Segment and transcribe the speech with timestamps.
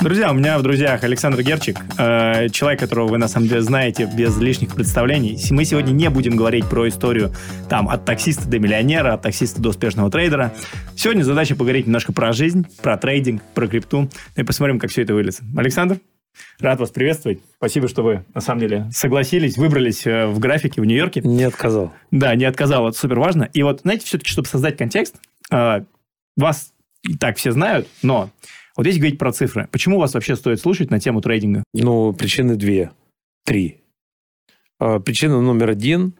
[0.00, 4.08] Друзья, у меня в друзьях Александр Герчик, э, человек, которого вы на самом деле знаете
[4.16, 5.36] без лишних представлений.
[5.50, 7.32] Мы сегодня не будем говорить про историю
[7.68, 10.54] там от таксиста до миллионера, от таксиста до успешного трейдера.
[10.94, 14.08] Сегодня задача поговорить немножко про жизнь, про трейдинг, про крипту.
[14.36, 15.42] И посмотрим, как все это выльется.
[15.56, 15.98] Александр?
[16.60, 17.40] Рад вас приветствовать.
[17.56, 21.22] Спасибо, что вы, на самом деле, согласились, выбрались э, в графике в Нью-Йорке.
[21.22, 21.92] Не отказал.
[22.12, 22.88] Да, не отказал.
[22.88, 23.48] Это супер важно.
[23.52, 25.16] И вот, знаете, все-таки, чтобы создать контекст,
[25.50, 25.80] э,
[26.36, 26.72] вас
[27.02, 28.30] и так все знают, но
[28.78, 31.64] вот если говорить про цифры, почему вас вообще стоит слушать на тему трейдинга?
[31.74, 32.92] Ну, причины две,
[33.44, 33.80] три.
[34.78, 36.14] А, причина номер один.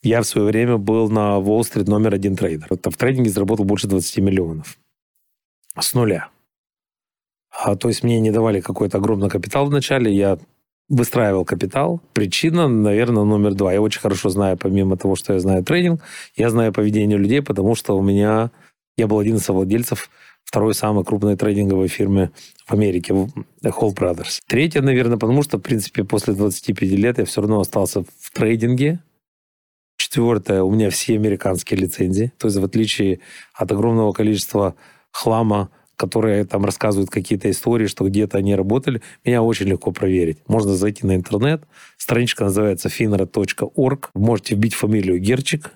[0.00, 2.68] Я в свое время был на Уолл-стрит номер один трейдер.
[2.70, 4.78] В трейдинге заработал больше 20 миллионов.
[5.76, 6.28] С нуля.
[7.50, 10.38] А, то есть мне не давали какой-то огромный капитал вначале, я
[10.88, 12.00] выстраивал капитал.
[12.12, 13.72] Причина, наверное, номер два.
[13.72, 16.00] Я очень хорошо знаю, помимо того, что я знаю трейдинг,
[16.36, 18.52] я знаю поведение людей, потому что у меня...
[18.96, 20.10] Я был один из совладельцев
[20.44, 22.30] второй самой крупной трейдинговой фирмы
[22.66, 24.40] в Америке, Hall Brothers.
[24.46, 29.00] Третье, наверное, потому что, в принципе, после 25 лет я все равно остался в трейдинге.
[29.96, 32.32] Четвертое, у меня все американские лицензии.
[32.38, 33.20] То есть, в отличие
[33.54, 34.74] от огромного количества
[35.10, 40.38] хлама, которые там рассказывают какие-то истории, что где-то они работали, меня очень легко проверить.
[40.48, 41.62] Можно зайти на интернет,
[41.96, 45.72] страничка называется finra.org, можете вбить фамилию Герчик,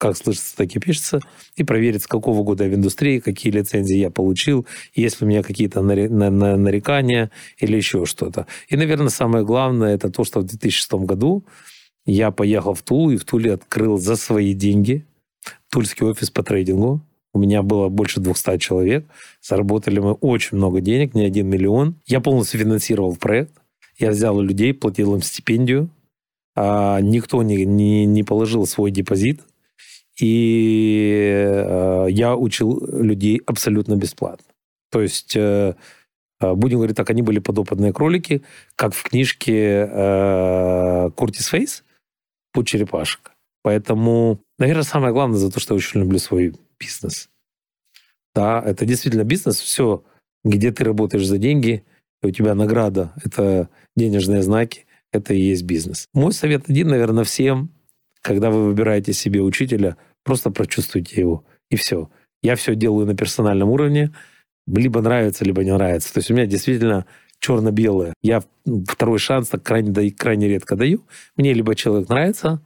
[0.00, 1.20] как слышится, так и пишется,
[1.56, 5.28] и проверить, с какого года я в индустрии, какие лицензии я получил, есть ли у
[5.28, 8.46] меня какие-то нарекания или еще что-то.
[8.68, 11.44] И, наверное, самое главное, это то, что в 2006 году
[12.06, 15.04] я поехал в Тулу и в Туле открыл за свои деньги
[15.70, 17.02] тульский офис по трейдингу.
[17.34, 19.06] У меня было больше 200 человек.
[19.42, 21.96] Заработали мы очень много денег, не один миллион.
[22.06, 23.52] Я полностью финансировал проект.
[23.98, 25.90] Я взял людей, платил им стипендию.
[26.56, 29.42] А никто не, не, не положил свой депозит.
[30.20, 34.46] И э, я учил людей абсолютно бесплатно.
[34.90, 35.74] То есть, э,
[36.40, 38.42] э будем говорить так, они были подопытные кролики,
[38.76, 41.84] как в книжке э, Куртис Фейс
[42.52, 43.32] «Путь черепашек».
[43.62, 47.28] Поэтому, наверное, самое главное за то, что я очень люблю свой бизнес.
[48.34, 49.60] Да, это действительно бизнес.
[49.60, 50.02] Все,
[50.44, 51.84] где ты работаешь за деньги,
[52.22, 56.08] и у тебя награда, это денежные знаки, это и есть бизнес.
[56.12, 57.70] Мой совет один, наверное, всем,
[58.22, 62.10] когда вы выбираете себе учителя, просто прочувствуйте его, и все.
[62.42, 64.12] Я все делаю на персональном уровне,
[64.66, 66.12] либо нравится, либо не нравится.
[66.12, 67.06] То есть у меня действительно
[67.38, 68.14] черно-белое.
[68.22, 68.42] Я
[68.86, 71.06] второй шанс так крайне, крайне редко даю.
[71.36, 72.62] Мне либо человек нравится,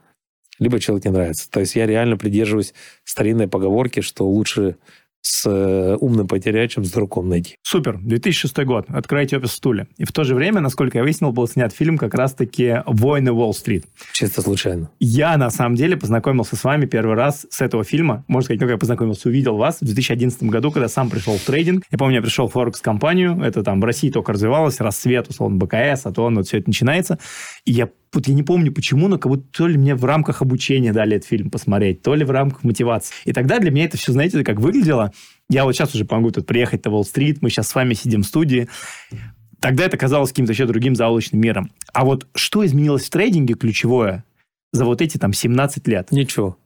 [0.59, 1.51] либо человек не нравится.
[1.51, 4.77] То есть я реально придерживаюсь старинной поговорки, что лучше
[5.25, 7.57] с э, умным потерять, чем с дураком найти.
[7.63, 7.99] Супер.
[7.99, 8.85] 2006 год.
[8.89, 9.89] Откройте офис в Туле.
[9.97, 13.87] И в то же время, насколько я выяснил, был снят фильм как раз-таки «Войны Уолл-стрит».
[14.13, 14.91] Чисто случайно.
[15.01, 18.25] Я, на самом деле, познакомился с вами первый раз с этого фильма.
[18.29, 21.85] Можно сказать, как я познакомился, увидел вас в 2011 году, когда сам пришел в трейдинг.
[21.91, 23.41] Я помню, я пришел в Форекс-компанию.
[23.43, 24.79] Это там в России только развивалось.
[24.81, 27.19] Рассвет, условно, БКС, а то вот все это начинается.
[27.65, 30.41] И я вот я не помню почему, но как будто то ли мне в рамках
[30.41, 33.13] обучения дали этот фильм посмотреть, то ли в рамках мотивации.
[33.25, 35.13] И тогда для меня это все, знаете, как выглядело.
[35.49, 38.27] Я вот сейчас уже помогу тут приехать на Уолл-стрит, мы сейчас с вами сидим в
[38.27, 38.69] студии.
[39.61, 41.71] Тогда это казалось каким-то еще другим заоблачным миром.
[41.93, 44.25] А вот что изменилось в трейдинге ключевое
[44.73, 46.13] за вот эти там 17 лет?
[46.13, 46.59] Ничего.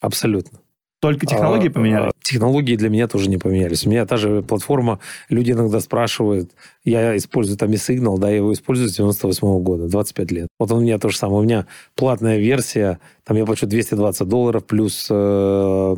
[0.00, 0.60] Абсолютно.
[1.00, 2.08] Только технологии а, поменялись?
[2.08, 3.86] А, технологии для меня тоже не поменялись.
[3.86, 6.52] У меня та же платформа, люди иногда спрашивают,
[6.84, 10.48] я использую там и сигнал, да, я его использую с 98 -го года, 25 лет.
[10.58, 11.40] Вот у меня то же самое.
[11.40, 15.96] У меня платная версия, там я плачу 220 долларов плюс э, а,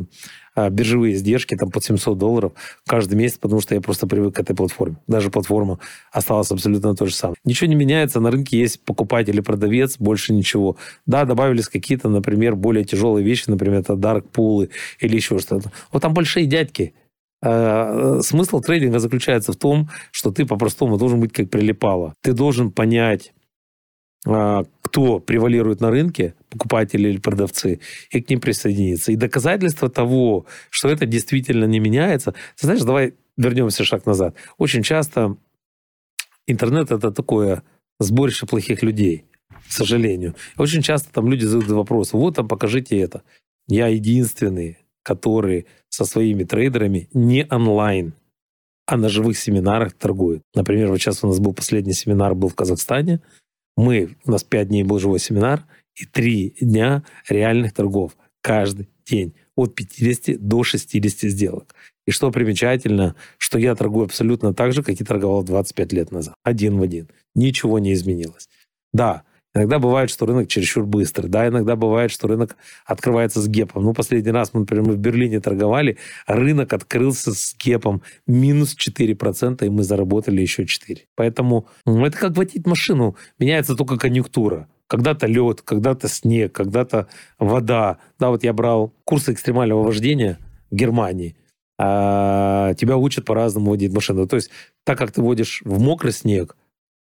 [0.69, 2.53] биржевые издержки там под 700 долларов
[2.85, 4.97] каждый месяц, потому что я просто привык к этой платформе.
[5.07, 5.79] Даже платформа
[6.11, 7.37] осталась абсолютно то же самое.
[7.45, 10.75] Ничего не меняется, на рынке есть покупатель и продавец, больше ничего.
[11.05, 15.71] Да, добавились какие-то, например, более тяжелые вещи, например, это дарк пулы или еще что-то.
[15.91, 16.93] Вот там большие дядьки,
[17.41, 22.13] а, Смысл трейдинга заключается в том, что ты по-простому должен быть как прилипало.
[22.21, 23.38] Ты должен понять, а,
[24.23, 27.79] кто превалирует на рынке, покупатели или продавцы,
[28.11, 29.11] и к ним присоединиться.
[29.11, 32.33] И доказательство того, что это действительно не меняется.
[32.57, 34.35] Ты знаешь, давай вернемся шаг назад.
[34.57, 35.37] Очень часто
[36.47, 37.63] интернет это такое
[37.99, 39.25] сборище плохих людей,
[39.67, 40.35] к сожалению.
[40.57, 43.23] Очень часто там люди задают вопрос, вот там покажите это.
[43.67, 48.13] Я единственный, который со своими трейдерами не онлайн,
[48.85, 50.41] а на живых семинарах торгует.
[50.55, 53.21] Например, вот сейчас у нас был последний семинар, был в Казахстане,
[53.79, 55.65] мы, у нас 5 дней был живой семинар,
[55.95, 61.73] и 3 дня реальных торгов каждый день от 50 до 60 сделок.
[62.05, 66.35] И что примечательно, что я торгую абсолютно так же, как и торговал 25 лет назад.
[66.43, 67.07] Один в один.
[67.35, 68.49] Ничего не изменилось.
[68.91, 69.23] Да,
[69.55, 71.27] Иногда бывает, что рынок чересчур быстрый.
[71.27, 72.55] Да, иногда бывает, что рынок
[72.85, 73.83] открывается с гепом.
[73.83, 75.97] Ну, последний раз мы, например, мы в Берлине торговали,
[76.27, 80.99] рынок открылся с гепом минус 4%, и мы заработали еще 4%.
[81.15, 83.15] Поэтому ну, это как водить машину.
[83.39, 84.67] Меняется только конъюнктура.
[84.87, 87.07] Когда-то лед, когда-то снег, когда-то
[87.39, 87.97] вода.
[88.19, 90.37] Да, вот я брал курсы экстремального вождения
[90.69, 91.35] в Германии.
[91.79, 94.27] А тебя учат по-разному водить машину.
[94.27, 94.51] То есть,
[94.83, 96.55] так как ты водишь в мокрый снег,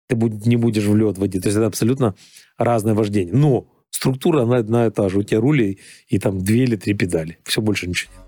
[0.08, 1.42] ты не будешь в лед водить.
[1.42, 2.14] То есть это абсолютно
[2.56, 3.34] разное вождение.
[3.34, 5.18] Но структура, она одна и та же.
[5.18, 5.78] У тебя рули
[6.08, 7.38] и там две или три педали.
[7.44, 8.24] Все больше ничего нет.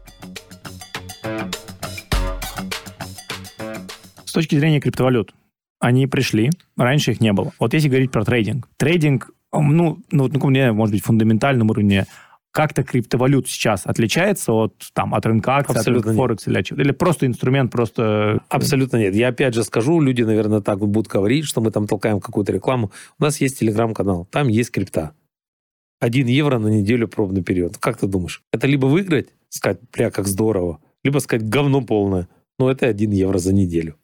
[4.25, 5.35] С точки зрения криптовалют,
[5.81, 7.53] они пришли, раньше их не было.
[7.59, 8.69] Вот если говорить про трейдинг.
[8.77, 12.07] Трейдинг, ну, ну, ну может быть, фундаментальном уровне
[12.53, 16.83] как-то криптовалют сейчас отличается от, там, от рынка акций, Абсолютно от рынка Форекс или?
[16.83, 18.43] Или просто инструмент, просто...
[18.49, 19.15] Абсолютно нет.
[19.15, 22.91] Я опять же скажу, люди, наверное, так будут говорить, что мы там толкаем какую-то рекламу.
[23.19, 25.15] У нас есть телеграм-канал, там есть крипта.
[26.01, 27.77] Один евро на неделю пробный период.
[27.79, 28.43] Как ты думаешь?
[28.53, 32.29] Это либо выиграть, сказать, бля, как здорово, либо сказать, говно полное.
[32.59, 33.97] Но это один евро за неделю.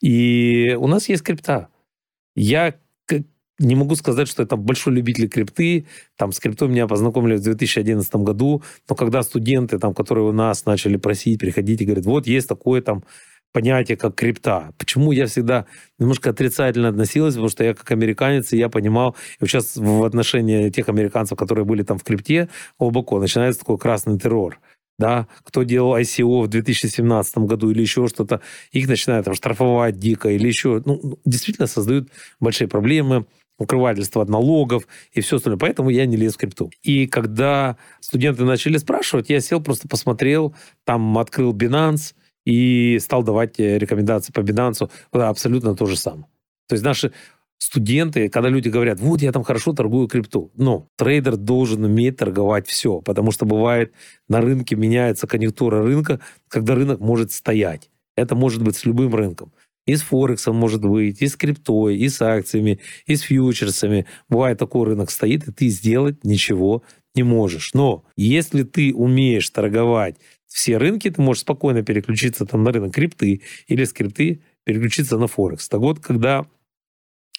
[0.00, 1.68] И у нас есть крипта.
[2.36, 2.74] Я
[3.58, 5.86] не могу сказать, что это большой любитель крипты.
[6.16, 8.62] Там с криптой меня познакомили в 2011 году.
[8.88, 12.82] Но когда студенты, там, которые у нас начали просить, приходить и говорят, вот есть такое
[12.82, 13.04] там
[13.52, 14.72] понятие, как крипта.
[14.78, 15.66] Почему я всегда
[16.00, 20.70] немножко отрицательно относилась, потому что я как американец, и я понимал, и сейчас в отношении
[20.70, 22.48] тех американцев, которые были там в крипте,
[22.80, 24.58] глубоко начинается такой красный террор
[24.98, 28.40] да, кто делал ICO в 2017 году или еще что-то,
[28.70, 32.08] их начинают там штрафовать дико или еще, ну, действительно создают
[32.40, 33.26] большие проблемы,
[33.58, 35.58] укрывательство от налогов и все остальное.
[35.58, 36.70] Поэтому я не лез в крипту.
[36.82, 40.54] И когда студенты начали спрашивать, я сел, просто посмотрел,
[40.84, 42.14] там открыл Binance
[42.44, 44.90] и стал давать э, рекомендации по Binance.
[45.12, 46.26] Абсолютно то же самое.
[46.68, 47.12] То есть наши
[47.58, 50.50] студенты, когда люди говорят, вот я там хорошо торгую крипту.
[50.54, 53.92] Но трейдер должен уметь торговать все, потому что бывает
[54.28, 57.90] на рынке меняется конъюнктура рынка, когда рынок может стоять.
[58.16, 59.52] Это может быть с любым рынком.
[59.86, 64.06] И с Форексом может быть, и с криптой, и с акциями, и с фьючерсами.
[64.28, 66.82] Бывает такой рынок стоит, и ты сделать ничего
[67.14, 67.74] не можешь.
[67.74, 70.16] Но если ты умеешь торговать
[70.46, 75.26] все рынки, ты можешь спокойно переключиться там на рынок крипты или с крипты переключиться на
[75.26, 75.68] Форекс.
[75.68, 76.46] Так вот, когда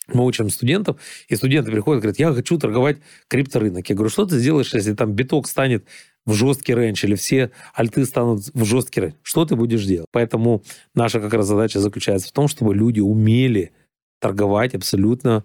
[0.08, 0.98] мы учим студентов,
[1.28, 2.98] и студенты приходят и говорят, я хочу торговать
[3.28, 3.90] крипторынок.
[3.90, 5.86] Я говорю, что ты сделаешь, если там биток станет
[6.26, 9.16] в жесткий range, или все альты станут в жесткий range?
[9.24, 10.08] Что ты будешь делать?
[10.12, 10.64] Поэтому
[10.94, 13.72] наша как раз задача заключается в том, чтобы люди умели
[14.20, 15.44] торговать абсолютно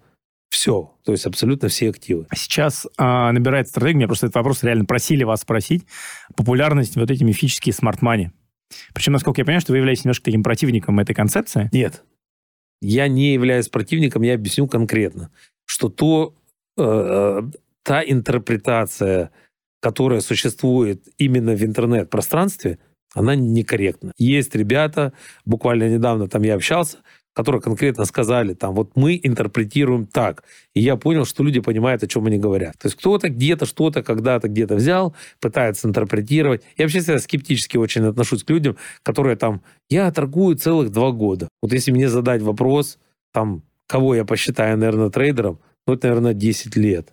[0.51, 2.27] все, то есть абсолютно все активы.
[2.35, 5.87] Сейчас а, набирает стратегия, меня просто этот вопрос реально просили вас спросить,
[6.35, 8.31] популярность вот эти мифические смарт-мани.
[8.93, 11.69] Причем, насколько я понимаю, что вы являетесь немножко таким противником этой концепции.
[11.73, 12.03] Нет,
[12.81, 15.31] я не являюсь противником, я объясню конкретно,
[15.67, 16.35] что то,
[16.77, 17.43] э, э,
[17.83, 19.31] та интерпретация,
[19.81, 22.79] которая существует именно в интернет-пространстве,
[23.15, 24.13] она некорректна.
[24.19, 25.13] Есть ребята,
[25.45, 26.99] буквально недавно там я общался,
[27.33, 30.45] которые конкретно сказали, там, вот мы интерпретируем так.
[30.75, 32.77] И я понял, что люди понимают, о чем они говорят.
[32.79, 36.63] То есть кто-то где-то что-то когда-то где-то взял, пытается интерпретировать.
[36.77, 41.49] Я вообще всегда скептически очень отношусь к людям, которые там, я торгую целых два года.
[41.63, 42.99] Вот если мне задать вопрос,
[43.33, 47.13] там, кого я посчитаю, наверное, трейдером, ну, это, наверное, 10 лет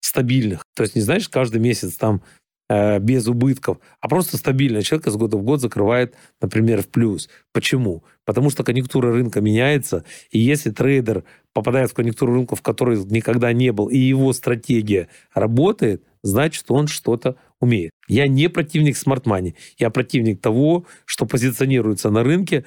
[0.00, 0.62] стабильных.
[0.74, 2.22] То есть, не знаешь, каждый месяц там
[2.70, 7.30] Э, без убытков, а просто стабильно человек из года в год закрывает, например, в плюс.
[7.54, 8.04] Почему?
[8.26, 11.24] Потому что конъюнктура рынка меняется, и если трейдер
[11.54, 16.88] попадает в конъюнктуру рынка, в которой никогда не был, и его стратегия работает, значит, он
[16.88, 17.90] что-то умеет.
[18.06, 22.66] Я не противник смарт-мани, я противник того, что позиционируется на рынке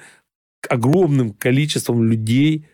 [0.68, 2.66] огромным количеством людей,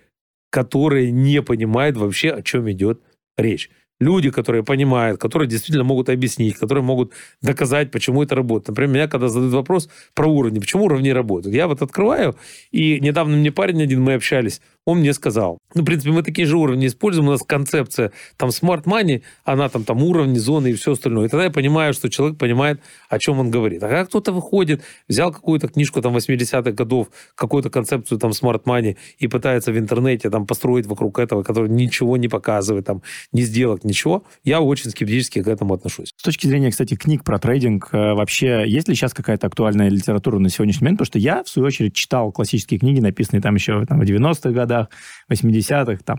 [0.49, 3.03] которые не понимают вообще, о чем идет
[3.37, 3.69] речь
[4.01, 7.13] люди, которые понимают, которые действительно могут объяснить, которые могут
[7.43, 8.69] доказать, почему это работает.
[8.69, 12.37] Например, меня когда задают вопрос про уровни, почему уровни работают, я вот открываю,
[12.71, 16.47] и недавно мне парень один, мы общались, он мне сказал, ну, в принципе, мы такие
[16.47, 20.73] же уровни используем, у нас концепция там smart money, она там, там уровни, зоны и
[20.73, 21.27] все остальное.
[21.27, 22.81] И тогда я понимаю, что человек понимает,
[23.11, 23.83] о чем он говорит.
[23.83, 28.97] А когда кто-то выходит, взял какую-то книжку там 80-х годов, какую-то концепцию там smart money
[29.19, 33.85] и пытается в интернете там построить вокруг этого, который ничего не показывает, там, не сделать
[33.85, 36.15] ничего, я очень скептически к этому отношусь.
[36.17, 40.39] С точки зрения, кстати, книг про трейдинг, э, вообще есть ли сейчас какая-то актуальная литература
[40.39, 41.01] на сегодняшний момент?
[41.01, 44.51] Потому что я, в свою очередь, читал классические книги, написанные там еще там, в 90-х
[44.51, 44.89] годах, годах,
[45.31, 46.17] 80-х, там,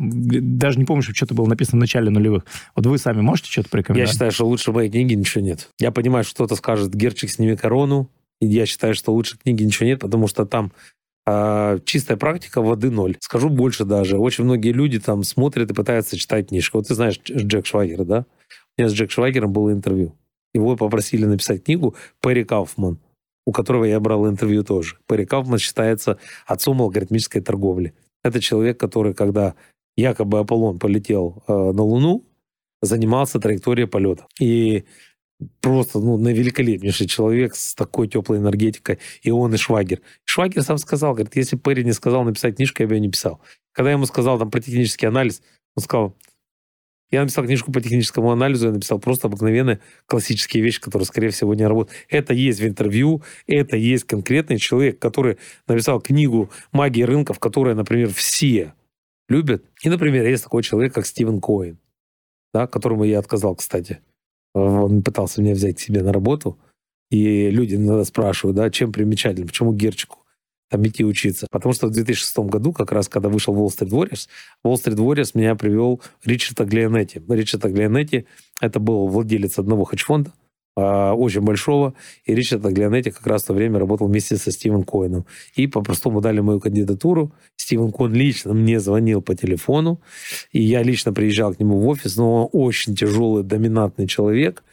[0.58, 2.46] даже не помню, что что-то было написано в начале нулевых.
[2.76, 4.10] Вот вы сами можете что-то порекомендовать?
[4.10, 5.70] Я считаю, что лучше моей книги ничего нет.
[5.80, 8.10] Я понимаю, что кто-то скажет, Герчик, сними корону,
[8.42, 10.72] и я считаю, что лучше книги ничего нет, потому что там
[11.32, 13.16] А, чистая практика воды ноль.
[13.20, 14.18] Скажу больше даже.
[14.18, 16.80] Очень многие люди там смотрят и пытаются читать книжку.
[16.80, 18.26] Вот ты знаешь Джек Швагер, да?
[18.78, 20.16] У меня с Джек Швагером было интервью.
[20.56, 22.98] Его попросили написать книгу Перри Кауфман,
[23.46, 24.96] у которого я брал интервью тоже.
[25.08, 27.94] Перри Кауфман считается отцом алгоритмической торговли.
[28.24, 29.56] Это человек, который, когда
[29.96, 32.26] якобы Аполлон полетел э, на Луну,
[32.82, 34.26] занимался траекторией полета.
[34.40, 34.86] И
[35.62, 39.00] просто ну, на великолепнейший человек с такой теплой энергетикой.
[39.22, 40.02] И он, и Швагер.
[40.26, 43.42] Швагер сам сказал, говорит, если Перри не сказал написать книжку, я бы ее не писал.
[43.72, 45.42] Когда я ему сказал там про технический анализ,
[45.76, 46.16] он сказал,
[47.12, 51.54] я написал книжку по техническому анализу, я написал просто обыкновенные классические вещи, которые, скорее всего,
[51.56, 51.98] не работают.
[52.10, 55.38] Это есть в интервью, это есть конкретный человек, который
[55.68, 58.74] написал книгу «Магия рынков», которая, например, все
[59.28, 59.64] любят.
[59.84, 61.80] И, например, есть такой человек, как Стивен Коин,
[62.54, 64.00] да, которому я отказал, кстати.
[64.54, 66.58] Он пытался меня взять к себе на работу.
[67.12, 70.20] И люди иногда спрашивают, да, чем примечательно, почему Герчику
[70.70, 71.48] там идти учиться.
[71.52, 74.28] Потому что в 2006 году, как раз когда вышел Wall Street Warriors,
[74.64, 77.22] Wall Street Warriors меня привел Ричард Аглионетти.
[77.28, 78.26] Ричард Аглионетти—
[78.62, 80.32] это был владелец одного хедж-фонда,
[80.76, 84.84] а, очень большого, и Ричард Аглионетти как раз в то время работал вместе со Стивен
[84.84, 85.26] Коином.
[85.56, 87.34] И по-простому дали мою кандидатуру.
[87.58, 90.00] Стивен Коин лично мне звонил по телефону,
[90.52, 94.64] и я лично приезжал к нему в офис, но он очень тяжелый, доминантный человек,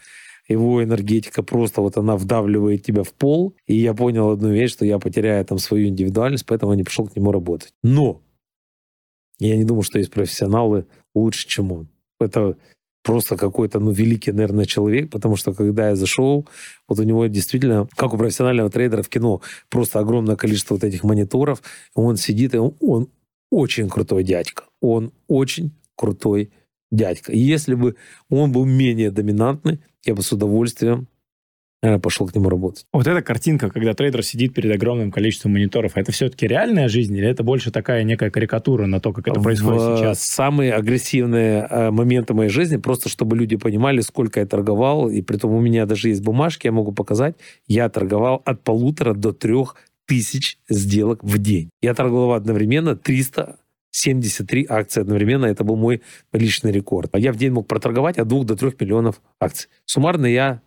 [0.48, 3.54] его энергетика просто вот она вдавливает тебя в пол.
[3.66, 7.16] И я понял одну вещь, что я потеряю там свою индивидуальность, поэтому не пошел к
[7.16, 7.72] нему работать.
[7.82, 8.22] Но
[9.38, 11.88] я не думаю, что есть профессионалы лучше, чем он.
[12.20, 12.56] Это
[13.02, 16.46] просто какой-то, ну, великий, наверное, человек, потому что когда я зашел,
[16.88, 21.04] вот у него действительно, как у профессионального трейдера в кино, просто огромное количество вот этих
[21.04, 21.62] мониторов,
[21.94, 23.08] он сидит, и он, он
[23.50, 24.64] очень крутой дядька.
[24.80, 26.50] Он очень крутой
[26.90, 27.32] дядька.
[27.32, 27.96] И если бы
[28.28, 31.08] он был менее доминантный, я бы с удовольствием
[31.82, 32.86] э, пошел к нему работать.
[32.92, 37.28] Вот эта картинка, когда трейдер сидит перед огромным количеством мониторов, это все-таки реальная жизнь или
[37.28, 40.22] это больше такая некая карикатура на то, как это происходит в сейчас?
[40.22, 45.36] Самые агрессивные э, моменты моей жизни, просто чтобы люди понимали, сколько я торговал, и при
[45.36, 47.36] том у меня даже есть бумажки, я могу показать,
[47.66, 51.70] я торговал от полутора до трех тысяч сделок в день.
[51.82, 53.58] Я торговал одновременно 300
[53.96, 55.46] 73 акции одновременно.
[55.46, 57.10] Это был мой личный рекорд.
[57.16, 59.68] Я в день мог проторговать от 2 до 3 миллионов акций.
[59.86, 60.60] Суммарно я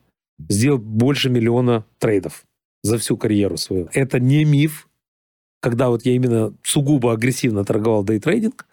[0.49, 2.43] сделал больше миллиона трейдов
[2.81, 3.89] за всю карьеру свою.
[3.93, 4.87] Это не миф.
[5.61, 8.65] Когда вот я именно сугубо агрессивно торговал дейтрейдинг,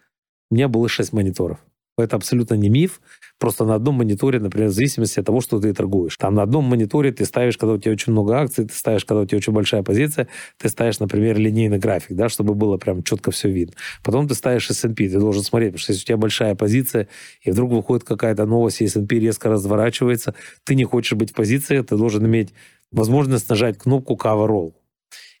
[0.49, 1.59] у меня было 6 мониторов.
[1.97, 3.01] Это абсолютно не миф.
[3.39, 6.17] Просто на одном мониторе, например, в зависимости от того, что ты торгуешь.
[6.17, 9.21] Там на одном мониторе ты ставишь, когда у тебя очень много акций, ты ставишь, когда
[9.21, 10.27] у тебя очень большая позиция,
[10.57, 13.75] ты ставишь, например, линейный график, да, чтобы было прям четко все видно.
[14.03, 17.07] Потом ты ставишь S&P, ты должен смотреть, потому что если у тебя большая позиция,
[17.41, 21.81] и вдруг выходит какая-то новость, и S&P резко разворачивается, ты не хочешь быть в позиции,
[21.81, 22.53] ты должен иметь
[22.91, 24.73] возможность нажать кнопку Cover All.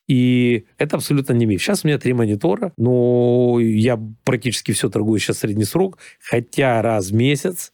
[0.07, 1.61] И это абсолютно не миф.
[1.61, 7.09] Сейчас у меня три монитора, но я практически все торгую сейчас средний срок, хотя раз
[7.09, 7.73] в месяц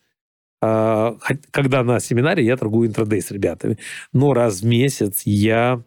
[1.52, 3.78] когда на семинаре я торгую интрадей с ребятами.
[4.12, 5.82] Но раз в месяц я...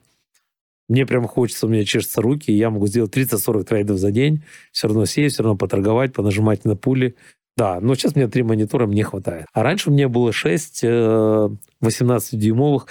[0.89, 4.87] Мне прям хочется, у меня чешутся руки, я могу сделать 30-40 трейдов за день, все
[4.87, 7.17] равно сесть, все равно поторговать, понажимать на пули.
[7.57, 9.47] Да, но сейчас мне три монитора мне хватает.
[9.53, 12.87] А раньше у меня было 6 18-дюймовых,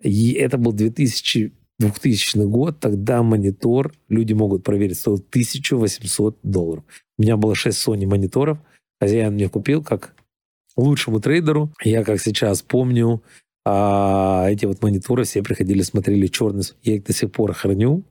[0.00, 6.84] э, и это был 2000 2000 год, тогда монитор, люди могут проверить, стоил 1800 долларов.
[7.18, 8.58] У меня было 6 Sony мониторов,
[9.00, 10.13] хозяин мне купил как
[10.76, 11.72] лучшему трейдеру.
[11.82, 13.22] Я, как сейчас помню,
[13.66, 16.64] а, эти вот мониторы все приходили, смотрели черный.
[16.82, 18.04] Я их до сих пор храню.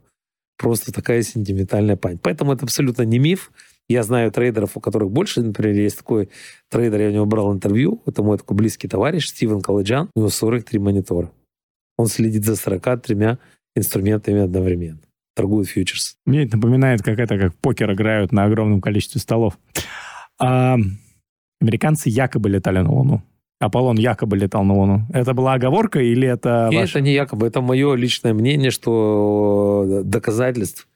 [0.57, 2.21] Просто такая сентиментальная память.
[2.21, 3.51] Поэтому это абсолютно не миф.
[3.89, 6.29] Я знаю трейдеров, у которых больше, например, есть такой
[6.69, 10.29] трейдер, я у него брал интервью, это мой такой близкий товарищ, Стивен Колледжан, у него
[10.29, 11.31] 43 монитора.
[11.97, 13.37] Он следит за 43
[13.75, 15.01] инструментами одновременно.
[15.35, 16.15] Торгует фьючерс.
[16.25, 19.57] Мне это напоминает, как это, как покер играют на огромном количестве столов.
[20.39, 20.77] А,
[21.61, 23.21] американцы якобы летали на Луну.
[23.59, 25.07] Аполлон якобы летал на Луну.
[25.13, 26.69] Это была оговорка или это...
[26.71, 26.99] И ваше?
[26.99, 30.87] это не якобы, это мое личное мнение, что доказательств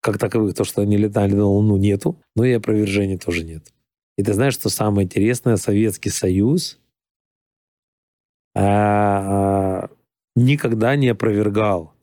[0.00, 3.72] как таковых, то, что они летали на Луну, нету, но и опровержений тоже нет.
[4.18, 5.56] И ты знаешь, что самое интересное?
[5.56, 6.78] Советский Союз
[8.54, 9.90] а, а,
[10.34, 11.94] никогда не опровергал,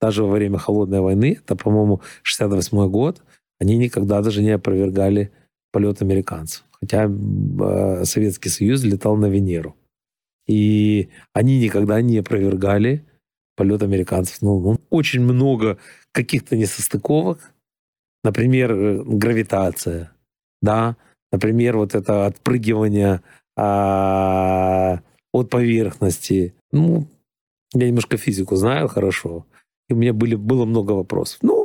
[0.00, 3.22] даже во время Холодной войны, это, по-моему, 68 год,
[3.60, 5.30] они никогда даже не опровергали
[5.70, 6.64] полет американцев.
[6.82, 9.76] Хотя э, Советский Союз летал на Венеру.
[10.48, 13.06] И они никогда не опровергали
[13.56, 14.80] полет американцев на Луну.
[14.90, 15.78] Очень много
[16.10, 17.38] каких-то несостыковок.
[18.24, 20.12] Например, э, гравитация.
[20.60, 20.96] Да?
[21.30, 23.22] Например, вот это отпрыгивание
[23.56, 25.00] а,
[25.32, 26.54] от поверхности.
[26.72, 27.06] Ну,
[27.72, 29.46] я немножко физику знаю хорошо.
[29.88, 31.38] И у меня были, было много вопросов.
[31.42, 31.61] Ну,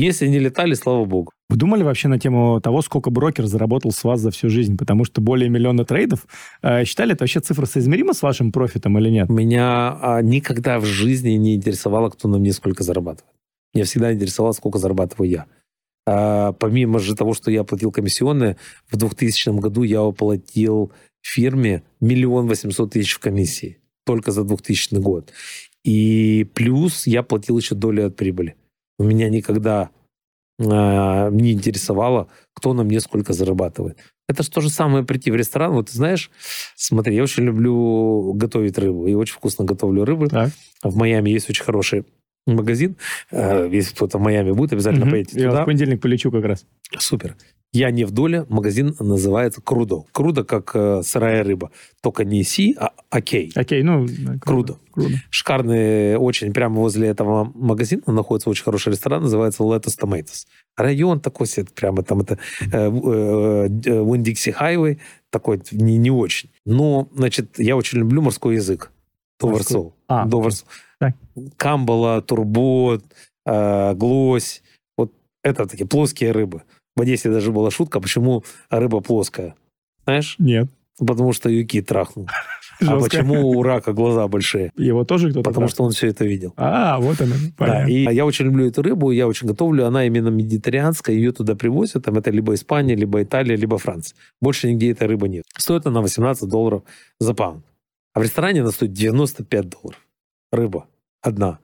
[0.00, 1.30] Если не летали, слава богу.
[1.50, 4.78] Вы думали вообще на тему того, сколько брокер заработал с вас за всю жизнь?
[4.78, 6.26] Потому что более миллиона трейдов.
[6.62, 9.28] Э, считали, это вообще цифра соизмерима с вашим профитом или нет?
[9.28, 13.30] Меня а, никогда в жизни не интересовало, кто на мне сколько зарабатывает.
[13.74, 15.46] Меня всегда интересовало, сколько зарабатываю я.
[16.06, 18.56] А, помимо же того, что я платил комиссионные,
[18.90, 23.76] в 2000 году я оплатил фирме миллион восемьсот тысяч в комиссии
[24.06, 25.30] только за 2000 год.
[25.84, 28.56] И плюс я платил еще долю от прибыли.
[29.00, 29.88] У меня никогда
[30.60, 33.96] а, не интересовало, кто на мне сколько зарабатывает.
[34.28, 35.72] Это же то же самое прийти в ресторан.
[35.72, 36.30] Вот ты знаешь,
[36.76, 39.06] смотри, я очень люблю готовить рыбу.
[39.06, 40.28] И очень вкусно готовлю рыбу.
[40.28, 40.50] Так.
[40.82, 42.04] В Майами есть очень хороший
[42.46, 42.98] магазин.
[43.32, 45.12] А, если кто-то в Майами будет, обязательно угу.
[45.12, 45.62] поедете Я туда.
[45.62, 46.66] в понедельник полечу как раз.
[46.98, 47.36] Супер.
[47.72, 50.04] Я не в доле, магазин называется Крудо.
[50.12, 53.50] Крудо как э, сырая рыба, только не Си, а Окей.
[53.56, 54.06] Окей, ну...
[54.40, 54.78] Крудо.
[54.92, 55.16] Крудо.
[55.30, 60.46] Шикарный, очень прямо возле этого магазина находится очень хороший ресторан, называется Lettuce Tomatoes.
[60.76, 64.98] Район такой, прямо там это Виндикси э, Хайвей, э,
[65.30, 66.50] такой не, не очень.
[66.64, 68.92] Но, значит, я очень люблю морской язык.
[69.38, 69.94] Товарцов.
[70.06, 70.68] А, Доварцов.
[71.56, 73.04] Камбала, турбот,
[73.44, 74.62] э, глось.
[74.96, 75.12] Вот
[75.42, 76.62] это такие плоские рыбы.
[77.00, 79.54] В Одессе даже была шутка, почему рыба плоская.
[80.04, 80.34] Знаешь?
[80.38, 80.68] Нет.
[80.98, 82.28] Потому что юки трахнул.
[82.86, 84.72] А почему у рака глаза большие?
[84.76, 86.54] Его тоже кто-то Потому что он все это видел.
[86.56, 87.36] А, вот она.
[87.58, 89.86] Да, и я очень люблю эту рыбу, я очень готовлю.
[89.86, 92.04] Она именно медитерианская, ее туда привозят.
[92.04, 94.16] Там это либо Испания, либо Италия, либо Франция.
[94.40, 95.44] Больше нигде этой рыбы нет.
[95.58, 96.82] Стоит она 18 долларов
[97.18, 97.64] за паунд.
[98.14, 100.00] А в ресторане она стоит 95 долларов.
[100.52, 100.86] Рыба
[101.22, 101.58] одна.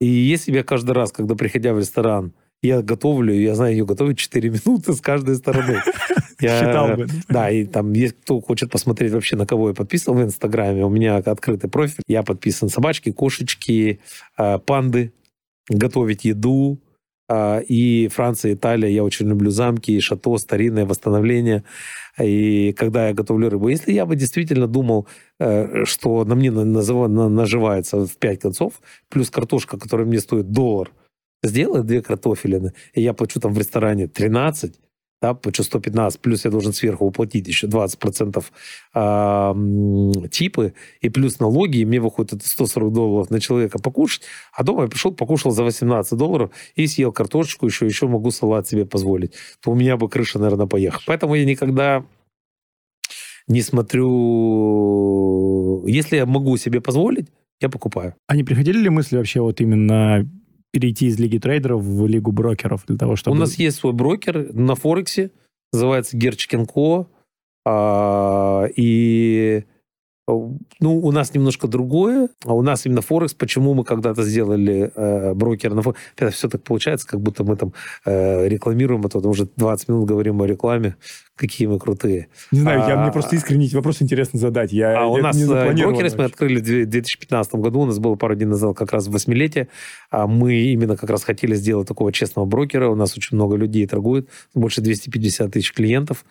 [0.00, 2.32] И если я каждый раз, когда приходя в ресторан,
[2.64, 5.80] я готовлю, я знаю ее готовить 4 минуты с каждой стороны.
[6.40, 7.06] Я, Считал бы.
[7.28, 10.84] Да, и там есть кто хочет посмотреть вообще, на кого я подписан в Инстаграме.
[10.84, 12.02] У меня открытый профиль.
[12.08, 14.00] Я подписан собачки, кошечки,
[14.36, 15.12] а, панды,
[15.68, 16.80] готовить еду.
[17.28, 18.90] А, и Франция, Италия.
[18.90, 21.62] Я очень люблю замки, шато, старинное восстановление.
[22.20, 25.06] И когда я готовлю рыбу, если я бы действительно думал,
[25.38, 30.90] э, что на мне наживается в 5 концов, плюс картошка, которая мне стоит доллар–
[31.44, 34.74] сделай две картофелины, и я плачу там в ресторане 13,
[35.24, 38.44] да, плачу 115, плюс я должен сверху уплатить еще 20%
[38.94, 39.54] э,
[40.28, 44.82] типы, и плюс налоги, и мне выходит это 140 долларов на человека покушать, а дома
[44.82, 49.32] я пришел, покушал за 18 долларов и съел картошечку еще, еще могу салат себе позволить.
[49.62, 51.02] То у меня бы крыша, наверное, поехала.
[51.06, 52.04] Поэтому я никогда
[53.48, 54.12] не смотрю...
[55.86, 57.28] Если я могу себе позволить,
[57.60, 58.14] я покупаю.
[58.26, 60.28] А не приходили ли мысли вообще вот именно
[60.74, 63.36] перейти из Лиги трейдеров в Лигу брокеров для того, чтобы...
[63.36, 65.30] У нас есть свой брокер на Форексе,
[65.72, 67.06] называется Герчкинко,
[67.64, 69.64] а, и
[70.26, 72.28] ну, у нас немножко другое.
[72.44, 73.34] А у нас именно Форекс.
[73.34, 76.00] Почему мы когда-то сделали э, брокер на Форекс?
[76.16, 77.74] Это все так получается, как будто мы там
[78.06, 79.18] э, рекламируем это.
[79.18, 80.96] Потому что 20 минут говорим о рекламе.
[81.36, 82.28] Какие мы крутые.
[82.52, 84.72] Не знаю, а, я, мне просто искренне вопрос интересно задать.
[84.72, 87.80] Я, а у нас э, брокеры мы открыли в 2015 году.
[87.80, 89.68] У нас было пару дней назад как раз восьмилетие.
[90.10, 92.88] А мы именно как раз хотели сделать такого честного брокера.
[92.88, 94.28] У нас очень много людей торгует.
[94.54, 96.24] Больше 250 тысяч клиентов.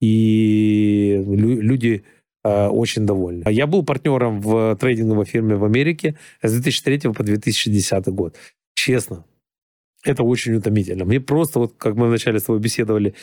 [0.00, 2.04] И люди
[2.44, 3.44] очень довольны.
[3.50, 8.36] Я был партнером в трейдинговой фирме в Америке с 2003 по 2010 год.
[8.74, 9.24] Честно,
[10.04, 11.04] это очень утомительно.
[11.04, 13.14] Мне просто, вот как мы вначале с тобой беседовали,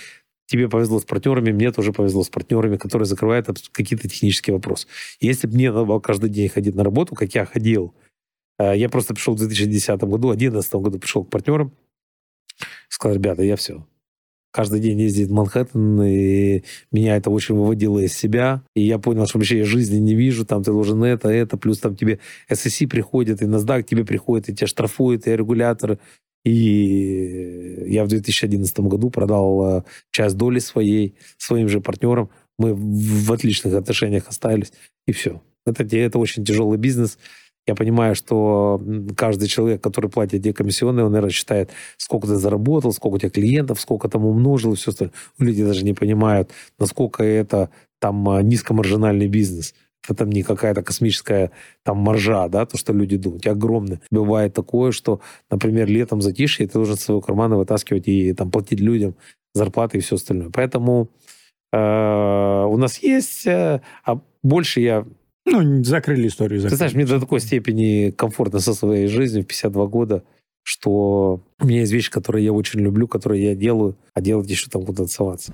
[0.48, 4.88] тебе повезло с партнерами, мне тоже повезло с партнерами, которые закрывают какие-то технические вопросы.
[5.20, 7.96] Если бы мне надо было каждый день ходить на работу, как я ходил,
[8.60, 11.74] э, я просто пришел в 2010 году, в 2011 году пришел к партнерам,
[12.90, 13.88] сказал, ребята, я все,
[14.56, 18.64] каждый день ездить в Манхэттен, и меня это очень выводило из себя.
[18.74, 21.80] И я понял, что вообще я жизни не вижу, там ты должен это, это, плюс
[21.80, 26.00] там тебе SSC приходит, и NASDAQ тебе приходит, и тебя штрафуют, и регулятор.
[26.46, 32.30] И я в 2011 году продал э, часть доли своей своим же партнерам.
[32.58, 34.72] Мы в отличных отношениях остались,
[35.06, 35.42] и все.
[35.66, 37.18] Это, это очень тяжелый бизнес.
[37.68, 38.80] Я понимаю, что
[39.18, 43.32] каждый человек, который платит эти комиссионные, он, наверное, считает, сколько ты заработал, сколько у тебя
[43.32, 45.14] клиентов, сколько там умножил и все остальное.
[45.40, 49.74] Люди даже не понимают, насколько это там а, низкомаржинальный бизнес.
[50.04, 51.50] Это там не какая-то космическая
[51.84, 53.48] там маржа, да, то, что люди думают.
[53.48, 54.00] Огромное.
[54.12, 59.16] Бывает такое, что, например, летом затишье, ты должен своего кармана вытаскивать и там платить людям
[59.56, 60.52] зарплаты и все остальное.
[60.54, 61.10] Поэтому
[61.74, 65.06] э, у нас есть, э, а больше я
[65.46, 66.60] ну, закрыли историю.
[66.60, 66.72] Закрыли.
[66.72, 70.24] Ты знаешь, мне до такой степени комфортно со своей жизнью в 52 года,
[70.64, 74.70] что у меня есть вещи, которые я очень люблю, которые я делаю, а делать еще
[74.70, 75.54] там куда-то соваться.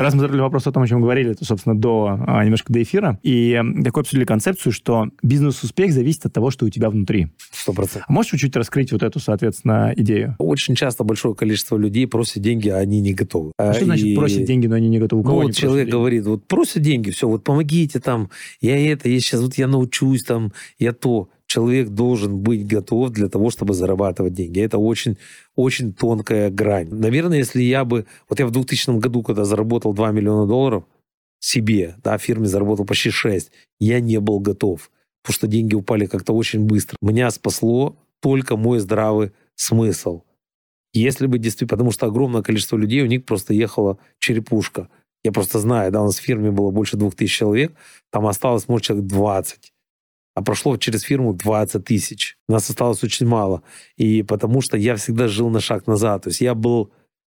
[0.00, 2.72] Раз мы задали вопрос о том, о чем мы говорили, это, собственно, до, а, немножко
[2.72, 7.28] до эфира, и такой обсудили концепцию, что бизнес-успех зависит от того, что у тебя внутри.
[7.52, 8.04] Сто процентов.
[8.08, 10.36] А можешь чуть-чуть раскрыть вот эту, соответственно, идею?
[10.38, 13.52] Очень часто большое количество людей просят деньги, а они не готовы.
[13.58, 15.20] А что значит И- просят деньги, но они не готовы?
[15.20, 15.96] У Ну, кого вот они просят человек деньги?
[15.96, 20.22] говорит, вот просят деньги, все, вот помогите там, я это, я сейчас, вот я научусь
[20.24, 21.28] там, я то.
[21.50, 24.60] Человек должен быть готов для того, чтобы зарабатывать деньги.
[24.60, 25.18] Это очень,
[25.56, 26.88] очень тонкая грань.
[26.92, 28.06] Наверное, если я бы...
[28.28, 30.84] Вот я в 2000 году, когда заработал 2 миллиона долларов
[31.40, 34.92] себе, да, фирме заработал почти 6, я не был готов,
[35.24, 36.96] потому что деньги упали как-то очень быстро.
[37.02, 40.22] Меня спасло только мой здравый смысл.
[40.92, 41.76] Если бы действительно...
[41.76, 44.88] Потому что огромное количество людей, у них просто ехала черепушка.
[45.24, 47.72] Я просто знаю, да, у нас в фирме было больше 2000 человек,
[48.10, 49.72] там осталось, может, человек 20.
[50.34, 52.36] А прошло через фирму 20 тысяч.
[52.48, 53.62] Нас осталось очень мало.
[53.96, 56.22] И потому что я всегда жил на шаг назад.
[56.22, 56.92] То есть я был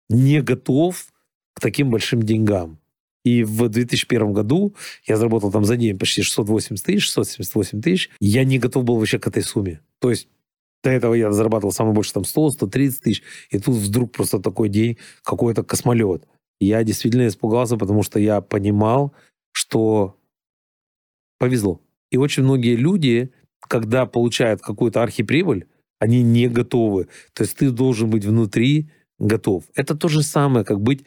[0.10, 1.08] не готов
[1.54, 2.80] к таким большим деньгам.
[3.24, 4.76] И в 2001 году
[5.06, 8.10] я заработал там за день почти 680 тысяч, 678 тысяч.
[8.20, 9.82] Я не готов был вообще к этой сумме.
[10.00, 10.28] То есть
[10.84, 13.24] до этого я зарабатывал самое больше там 100, 130 тысяч.
[13.52, 16.28] И тут вдруг просто такой день, какой-то космолет.
[16.60, 19.14] Я действительно испугался, потому что я понимал,
[19.52, 20.18] что
[21.38, 21.82] повезло.
[22.12, 23.32] И очень многие люди,
[23.68, 25.66] когда получают какую-то архиприбыль,
[26.00, 27.08] они не готовы.
[27.34, 29.64] То есть ты должен быть внутри готов.
[29.76, 31.06] Это то же самое, как быть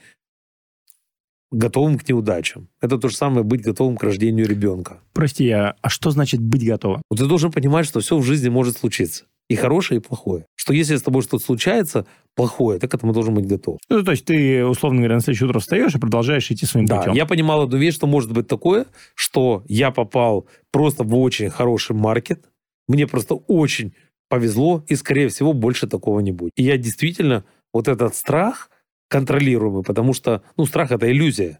[1.51, 2.69] готовым к неудачам.
[2.81, 5.01] Это то же самое быть готовым к рождению ребенка.
[5.13, 7.03] Прости, а, а что значит быть готовым?
[7.11, 9.25] Вот ты должен понимать, что все в жизни может случиться.
[9.49, 10.47] И хорошее, и плохое.
[10.65, 13.79] Что если с тобой что-то случается, плохое, ты к этому должен быть готов.
[13.91, 17.01] Ну, то есть ты, условно говоря, на следующее утро встаешь и продолжаешь идти своим Да,
[17.01, 17.13] путем.
[17.13, 21.95] я понимал одну вещь, что может быть такое, что я попал просто в очень хороший
[21.95, 22.47] маркет,
[22.89, 23.93] мне просто очень
[24.31, 26.53] повезло, и, скорее всего, больше такого не будет.
[26.57, 28.71] И я действительно вот этот страх
[29.09, 31.59] контролируемый, потому что, ну, страх– это иллюзия.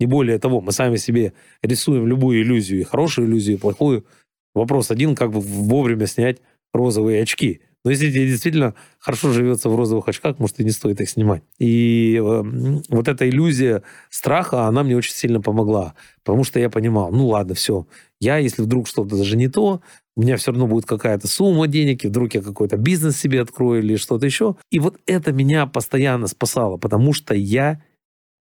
[0.00, 4.06] Не более того, мы сами себе рисуем любую иллюзию, и хорошую иллюзию, и плохую.
[4.54, 6.38] Вопрос один, как бы вовремя снять
[6.72, 7.60] розовые очки.
[7.84, 11.42] Но если тебе действительно хорошо живется в розовых очках, может, и не стоит их снимать.
[11.58, 12.42] И э,
[12.88, 15.94] вот эта иллюзия страха, она мне очень сильно помогла.
[16.22, 17.86] Потому что я понимал, ну ладно, все.
[18.20, 19.80] Я, если вдруг что-то даже не то,
[20.14, 23.82] у меня все равно будет какая-то сумма денег, и вдруг я какой-то бизнес себе открою
[23.82, 24.56] или что-то еще.
[24.70, 27.82] И вот это меня постоянно спасало, потому что я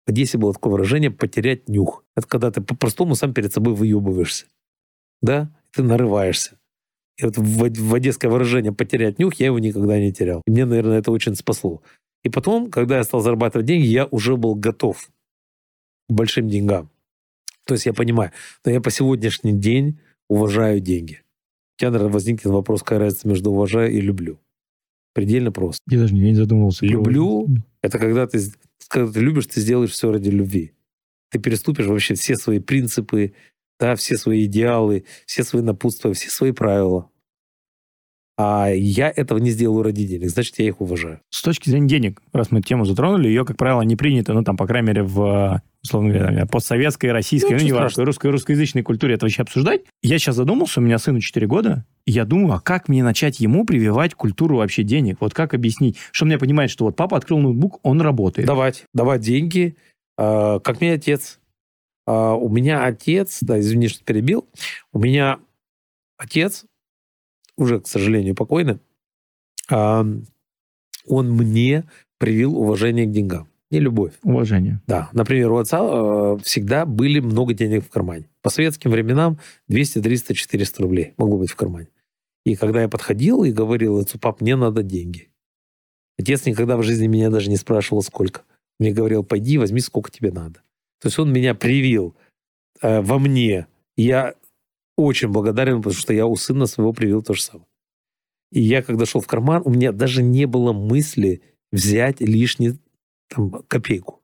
[0.06, 2.04] в Одессе было такое выражение «потерять нюх».
[2.16, 4.46] Это когда ты по-простому сам перед собой выебываешься.
[5.20, 5.54] Да?
[5.72, 6.59] Ты нарываешься.
[7.20, 10.42] И вот в, одесское выражение «потерять нюх» я его никогда не терял.
[10.46, 11.82] И мне, наверное, это очень спасло.
[12.24, 15.10] И потом, когда я стал зарабатывать деньги, я уже был готов
[16.08, 16.90] к большим деньгам.
[17.66, 18.32] То есть я понимаю,
[18.64, 21.22] но я по сегодняшний день уважаю деньги.
[21.76, 24.40] У тебя, наверное, возникнет вопрос, какая разница между уважаю и люблю.
[25.12, 25.80] Предельно просто.
[25.88, 26.86] Я даже не задумывался.
[26.86, 27.48] Люблю.
[27.82, 28.38] Это когда ты,
[28.88, 30.72] когда ты любишь, ты сделаешь все ради любви.
[31.30, 33.34] Ты переступишь вообще все свои принципы,
[33.80, 37.10] да, все свои идеалы, все свои напутствия, все свои правила.
[38.42, 41.20] А я этого не сделаю ради денег, значит, я их уважаю.
[41.28, 44.42] С точки зрения денег, раз мы эту тему затронули, ее, как правило, не принято, ну,
[44.42, 48.82] там, по крайней мере, в, условно говоря, постсоветской, российской, Ну, ну, не важно, русской, русскоязычной
[48.82, 49.82] культуре это вообще обсуждать.
[50.02, 53.40] Я сейчас задумался, у меня сыну 4 года, и я думаю, а как мне начать
[53.40, 55.18] ему прививать культуру вообще денег?
[55.20, 55.98] Вот как объяснить?
[56.10, 58.46] Что мне понимает, что вот папа открыл ноутбук, он работает.
[58.46, 59.76] Давать, давать деньги,
[60.16, 61.39] э, как мне отец.
[62.10, 64.48] Э, у меня отец, да, извини, что перебил,
[64.92, 65.38] у меня
[66.16, 66.64] отец,
[67.56, 68.78] уже, к сожалению, покойный,
[69.70, 70.26] он
[71.06, 71.84] мне
[72.18, 74.14] привил уважение к деньгам, не любовь.
[74.24, 74.80] Уважение.
[74.86, 78.28] Да, например, у отца э, всегда были много денег в кармане.
[78.42, 81.88] По советским временам 200, 300, 400 рублей могло быть в кармане.
[82.44, 85.30] И когда я подходил и говорил отцу, пап, мне надо деньги.
[86.18, 88.42] Отец никогда в жизни меня даже не спрашивал, сколько.
[88.78, 90.62] Мне говорил, пойди, возьми, сколько тебе надо.
[91.00, 92.14] То есть он меня привил
[92.82, 93.66] э, во мне.
[93.96, 94.34] Я
[94.96, 97.66] очень благодарен, потому что я у сына своего привил то же самое.
[98.52, 102.78] И я, когда шел в карман, у меня даже не было мысли взять лишний
[103.28, 104.20] там, копейку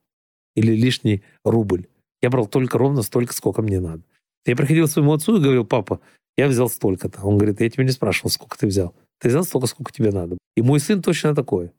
[0.55, 1.87] или лишний рубль.
[2.21, 4.03] Я брал только ровно столько, сколько мне надо.
[4.45, 6.01] Я приходил к своему отцу и говорил, папа,
[6.37, 7.23] я взял столько-то.
[7.23, 8.95] Он говорит, я тебя не спрашивал, сколько ты взял.
[9.19, 10.37] Ты взял столько, сколько тебе надо.
[10.57, 11.71] И мой сын точно такой.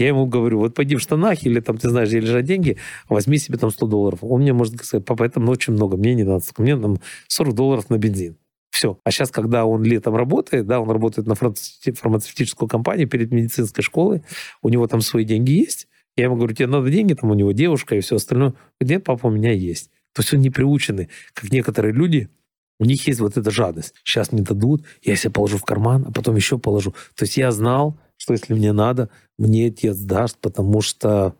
[0.00, 2.78] Я ему говорю, вот пойди в штанах, или там, ты знаешь, где лежат деньги,
[3.10, 4.18] возьми себе там 100 долларов.
[4.22, 6.42] Он мне может сказать, папа, это очень много, мне не надо.
[6.56, 6.96] Мне там
[7.28, 8.38] 40 долларов на бензин.
[8.70, 8.98] Все.
[9.04, 13.84] А сейчас, когда он летом работает, да, он работает на фармацевти- фармацевтическую компанию перед медицинской
[13.84, 14.22] школой,
[14.62, 15.86] у него там свои деньги есть.
[16.16, 18.54] Я ему говорю, тебе надо деньги, там у него девушка и все остальное.
[18.80, 19.90] Нет, папа, у меня есть.
[20.14, 22.30] То есть он не приученный, как некоторые люди,
[22.78, 23.92] у них есть вот эта жадность.
[24.02, 26.92] Сейчас мне дадут, я себе положу в карман, а потом еще положу.
[27.14, 31.34] То есть я знал, что если мне надо, мне отец даст, потому что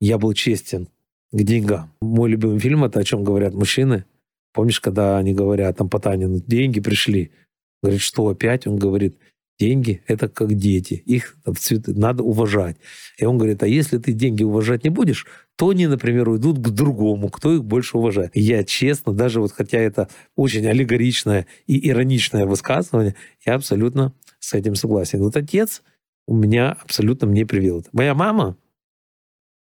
[0.00, 0.88] я был честен
[1.32, 1.92] к деньгам.
[2.00, 4.04] Мой любимый фильм— это «О чем говорят мужчины».
[4.52, 7.32] Помнишь, когда они говорят там Потанину, деньги пришли.
[7.82, 8.68] Говорит, что опять?
[8.68, 9.16] Он говорит,
[9.58, 11.36] деньги— это как дети, их
[11.86, 12.76] надо уважать.
[13.18, 16.70] И он говорит, а если ты деньги уважать не будешь, то они, например, уйдут к
[16.70, 18.30] другому, кто их больше уважает.
[18.34, 24.54] И я честно, даже вот хотя это очень аллегоричное и ироничное высказывание, я абсолютно с
[24.54, 25.18] этим согласен.
[25.18, 25.82] Вот отец
[26.26, 27.84] у меня абсолютно мне привил.
[27.92, 28.56] Моя мама,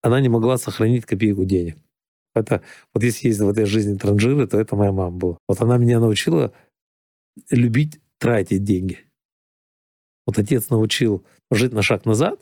[0.02, 1.76] она не могла сохранить копейку денег.
[2.34, 5.38] Это вот если есть в этой жизни транжиры, то это моя мама была.
[5.48, 6.52] Вот она меня научила
[7.50, 9.00] любить тратить деньги.
[10.26, 12.40] Вот отец научил жить на шаг назад,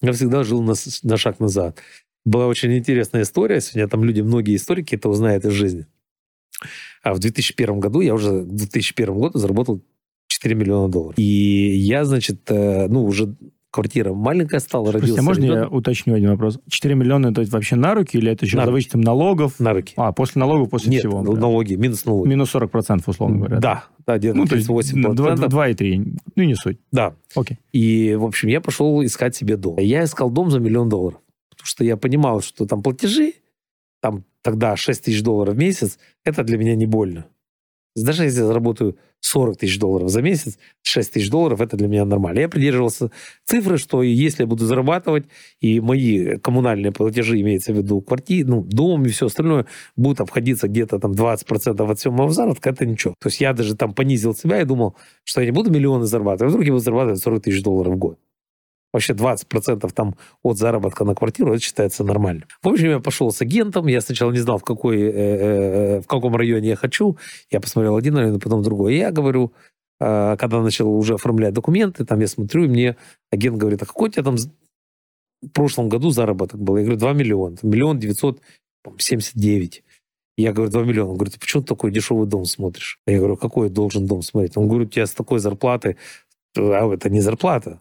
[0.00, 1.78] я всегда жил на, на шаг назад.
[2.24, 3.60] Была очень интересная история.
[3.60, 5.86] Сегодня там люди, многие историки это узнают из жизни.
[7.02, 9.82] А в 2001 году, я уже в 2001 году заработал
[10.28, 11.18] 4 миллиона долларов.
[11.18, 13.34] И я, значит, э, ну, уже
[13.74, 15.20] квартира маленькая стала, Слушайте, родился.
[15.20, 15.70] А можно ребенок.
[15.70, 16.60] я уточню один вопрос?
[16.68, 19.58] 4 миллиона это вообще на руки или это еще на за вычетом налогов?
[19.58, 19.94] На руки.
[19.96, 21.22] А, после налогов, после Нет, всего?
[21.22, 22.28] налоги, минус налоги.
[22.28, 23.58] Минус 40%, условно говоря.
[23.58, 24.92] Да, да, где-то ну, 38%.
[24.92, 26.78] 2,3, ну не суть.
[26.92, 27.16] Да.
[27.34, 27.58] Окей.
[27.72, 29.76] И, в общем, я пошел искать себе дом.
[29.78, 31.18] Я искал дом за миллион долларов.
[31.50, 33.32] Потому что я понимал, что там платежи,
[34.00, 37.26] там тогда 6 тысяч долларов в месяц, это для меня не больно.
[37.96, 42.04] Даже если я заработаю 40 тысяч долларов за месяц, 6 тысяч долларов, это для меня
[42.04, 42.40] нормально.
[42.40, 43.10] Я придерживался
[43.46, 45.24] цифры, что если я буду зарабатывать,
[45.60, 50.68] и мои коммунальные платежи, имеется в виду квартиры, ну, дом и все остальное, будут обходиться
[50.68, 53.14] где-то там 20% от всего моего заработка, это ничего.
[53.20, 56.50] То есть я даже там понизил себя и думал, что я не буду миллионы зарабатывать,
[56.50, 58.18] а вдруг я буду зарабатывать 40 тысяч долларов в год
[58.94, 62.44] вообще 20% там от заработка на квартиру, это считается нормально.
[62.62, 66.06] В общем, я пошел с агентом, я сначала не знал, в, какой, э, э, в
[66.06, 67.18] каком районе я хочу,
[67.50, 68.96] я посмотрел один район, потом другой.
[68.96, 69.52] Я говорю,
[70.00, 72.96] э, когда начал уже оформлять документы, там я смотрю, и мне
[73.32, 76.76] агент говорит, а какой у тебя там в прошлом году заработок был?
[76.76, 79.82] Я говорю, 2 миллиона, миллион 979.
[80.36, 81.10] Я говорю, 2 миллиона.
[81.10, 83.00] Он говорит, почему ты такой дешевый дом смотришь?
[83.08, 84.56] Я говорю, какой должен дом смотреть?
[84.56, 85.96] Он говорит, у тебя с такой зарплаты,
[86.56, 87.80] а это не зарплата,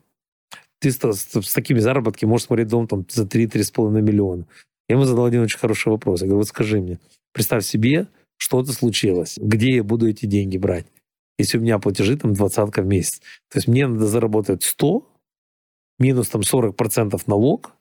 [0.84, 4.46] ты с, с, с такими заработками можешь смотреть дом там, за 3-3,5 миллиона.
[4.89, 6.22] Я ему задал один очень хороший вопрос.
[6.22, 7.00] Я говорю, вот скажи мне,
[7.32, 10.86] представь себе, что-то случилось, где я буду эти деньги брать,
[11.38, 13.19] если у меня платежи там двадцатка в месяц.
[13.50, 15.08] То есть мне надо заработать 100,
[16.00, 17.72] минус там 40% налог,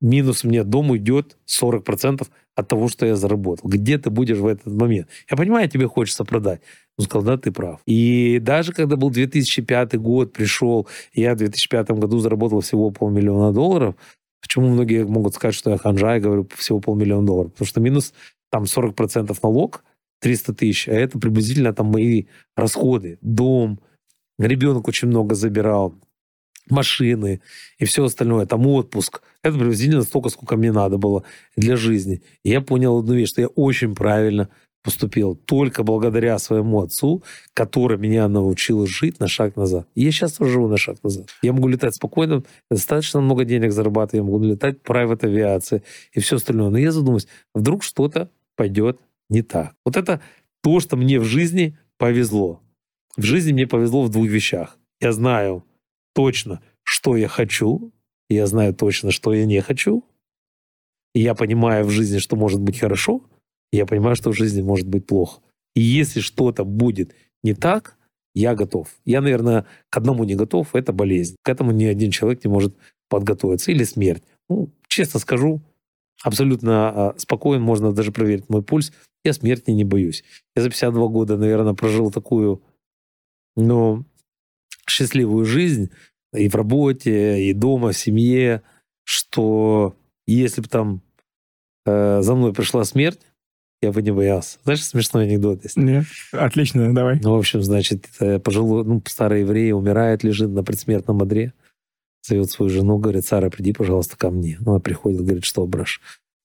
[0.00, 3.68] минус мне дом уйдет 40% от того, что я заработал.
[3.68, 5.08] Где ты будешь в этот момент?
[5.30, 6.60] Я понимаю, тебе хочется продать.
[6.98, 7.80] Он сказал, да, ты прав.
[7.86, 13.94] И даже когда был 2005 год, пришел, я в 2005 году заработал всего полмиллиона долларов,
[14.40, 17.52] почему многие могут сказать, что я ханжа, говорю, всего полмиллиона долларов?
[17.52, 18.12] Потому что минус
[18.50, 19.84] там 40% налог,
[20.20, 22.24] 300 тысяч, а это приблизительно там мои
[22.56, 23.18] расходы.
[23.22, 23.80] Дом,
[24.38, 25.94] ребенок очень много забирал,
[26.70, 27.40] машины
[27.78, 29.22] и все остальное, там отпуск.
[29.42, 31.24] Это приблизительно столько, сколько мне надо было
[31.56, 32.22] для жизни.
[32.44, 34.48] И я понял одну вещь, что я очень правильно
[34.82, 37.22] поступил только благодаря своему отцу,
[37.54, 39.86] который меня научил жить на шаг назад.
[39.94, 41.28] И я сейчас тоже живу на шаг назад.
[41.42, 46.20] Я могу летать спокойно, достаточно много денег зарабатываю, я могу летать в private авиации и
[46.20, 46.70] все остальное.
[46.70, 49.74] Но я задумаюсь, вдруг что-то пойдет не так.
[49.84, 50.20] Вот это
[50.62, 52.60] то, что мне в жизни повезло.
[53.16, 54.78] В жизни мне повезло в двух вещах.
[55.00, 55.64] Я знаю,
[56.14, 57.92] точно, что я хочу,
[58.28, 60.04] я знаю точно, что я не хочу.
[61.14, 63.24] Я понимаю в жизни, что может быть хорошо,
[63.72, 65.40] я понимаю, что в жизни может быть плохо.
[65.74, 67.96] И если что-то будет не так,
[68.34, 68.88] я готов.
[69.04, 71.36] Я, наверное, к одному не готов, это болезнь.
[71.42, 72.76] К этому ни один человек не может
[73.08, 73.72] подготовиться.
[73.72, 74.22] Или смерть.
[74.48, 75.60] Ну, честно скажу,
[76.22, 78.92] абсолютно а, спокоен, можно даже проверить мой пульс.
[79.24, 80.24] Я смерти не боюсь.
[80.54, 82.62] Я за 52 года, наверное, прожил такую,
[83.56, 84.04] ну,
[84.90, 85.90] счастливую жизнь
[86.34, 88.62] и в работе, и дома, в семье,
[89.04, 91.02] что если бы там
[91.86, 93.20] э, за мной пришла смерть,
[93.82, 94.58] я бы не боялся.
[94.64, 95.76] Знаешь, смешной анекдот есть?
[95.76, 97.18] Нет, отлично, давай.
[97.22, 101.54] Ну, в общем, значит, э, пожилой, ну, старый еврей умирает, лежит на предсмертном одре,
[102.22, 104.58] зовет свою жену, говорит, Сара, приди, пожалуйста, ко мне.
[104.60, 106.00] Ну, она приходит, говорит, что, браш,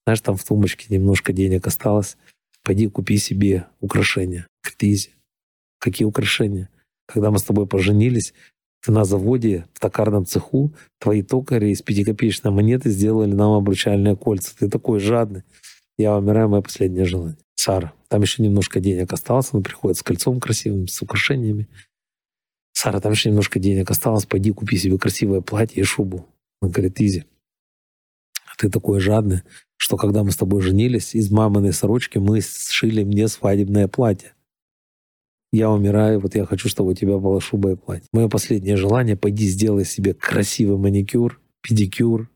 [0.05, 2.17] знаешь, там в тумбочке немножко денег осталось,
[2.63, 4.47] пойди купи себе украшения.
[4.63, 5.11] Говорит,
[5.79, 6.69] Какие украшения?
[7.07, 8.33] Когда мы с тобой поженились,
[8.85, 14.55] ты на заводе, в токарном цеху, твои токари из пятикопеечной монеты сделали нам обручальные кольца.
[14.57, 15.43] Ты такой жадный.
[15.97, 17.37] Я умираю, мое последнее желание.
[17.55, 21.67] Сара, там еще немножко денег осталось, он приходит с кольцом красивым, с украшениями.
[22.73, 26.27] Сара, там еще немножко денег осталось, пойди купи себе красивое платье и шубу.
[26.61, 27.23] Он говорит, Изи,
[28.59, 29.41] ты такой жадный,
[29.77, 34.34] что когда мы с тобой женились, из маминой сорочки мы сшили мне свадебное платье
[35.55, 38.07] я умираю, вот я хочу, чтобы у тебя была шуба и платье.
[38.11, 42.29] Мое последнее желание— пойди сделай себе красивый маникюр, педикюр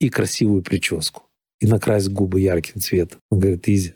[0.00, 1.22] и красивую прическу.
[1.60, 3.20] и накрась губы ярким цветом.
[3.30, 3.94] Он говорит, Изи,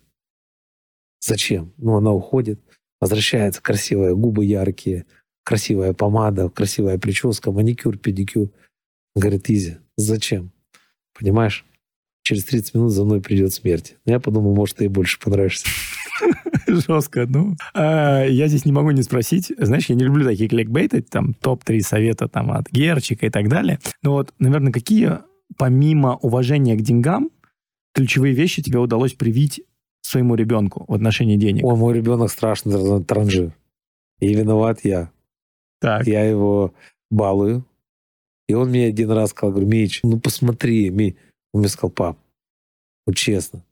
[1.20, 1.72] зачем?
[1.78, 2.60] Ну, она уходит,
[3.00, 5.04] возвращается, красивые губы яркие,
[5.42, 8.52] красивая помада, красивая прическа, маникюр, педикюр.
[9.16, 10.52] Он говорит, Изи, зачем?
[11.18, 11.66] Понимаешь?
[12.22, 13.96] Через 30 минут за мной придет смерть.
[14.04, 15.66] Я подумал, может, ты и больше понравишься.
[16.88, 17.26] Жестко.
[17.26, 19.52] Ну, а, я здесь не могу не спросить.
[19.58, 23.78] Знаешь, я не люблю такие кликбейты, там, топ-3 совета там, от Герчика и так далее.
[24.02, 25.18] Но вот, наверное, какие,
[25.56, 27.30] помимо уважения к деньгам,
[27.94, 29.62] ключевые вещи тебе удалось привить
[30.02, 31.64] своему ребенку в отношении денег?
[31.64, 33.52] О, мой ребенок страшно транжир.
[34.20, 35.10] И виноват я.
[35.80, 36.06] Так.
[36.06, 36.74] Я его
[37.10, 37.64] балую.
[38.48, 41.16] И он мне один раз сказал, говорю, Мич, ну посмотри, Ми.
[41.52, 42.18] Он мне сказал, пап,
[43.06, 43.64] вот честно.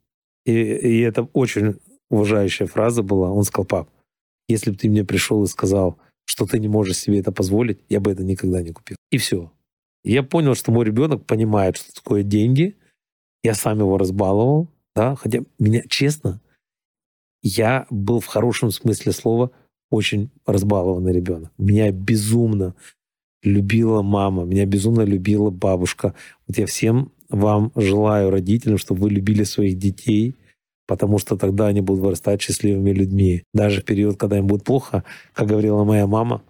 [0.44, 1.76] И, и это очень
[2.10, 3.30] уважающая фраза была.
[3.30, 3.90] Он сказал, пап,
[4.48, 8.00] если бы ты мне пришел и сказал, что ты не можешь себе это позволить, я
[8.00, 8.96] бы это никогда не купил.
[9.10, 9.52] И все.
[10.02, 12.76] Я понял, что мой ребенок понимает, что такое деньги.
[13.42, 16.40] Я сам его разбаловал, да, хотя меня, честно,
[17.42, 19.50] я был в хорошем смысле слова
[19.90, 21.52] очень разбалованный ребенок.
[21.58, 22.74] Меня безумно
[23.42, 26.14] любила мама, меня безумно любила бабушка.
[26.46, 30.36] Вот я всем вам желаю, родителям, чтобы вы любили своих детей,
[30.86, 33.42] потому что тогда они будут вырастать счастливыми людьми.
[33.52, 36.42] Даже в период, когда им будет плохо, как говорила моя мама,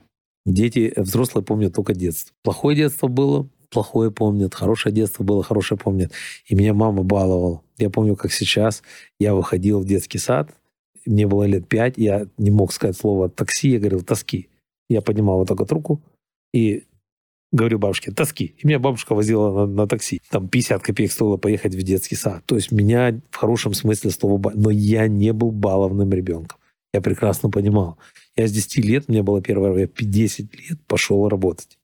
[0.46, 2.34] дети, взрослые помнят только детство.
[2.42, 6.12] Плохое детство было, плохое помнят, хорошее детство было, хорошее помнят.
[6.46, 7.62] И меня мама баловала.
[7.78, 8.82] Я помню, как сейчас
[9.18, 10.50] я выходил в детский сад,
[11.06, 14.48] мне было лет пять, я не мог сказать слово «такси», я говорил «тоски».
[14.88, 16.02] Я поднимал вот так вот руку
[16.52, 16.84] и
[17.54, 18.56] говорю бабушке, тоски.
[18.58, 20.20] И меня бабушка возила на, на такси.
[20.28, 22.42] Там 50 копеек стоило поехать в детский сад.
[22.46, 24.52] То есть меня в хорошем смысле слова...
[24.54, 26.58] Но я не был баловным ребенком.
[26.92, 27.96] Я прекрасно понимал.
[28.36, 31.78] Я с 10 лет, мне было первое, я 10 лет пошел работать.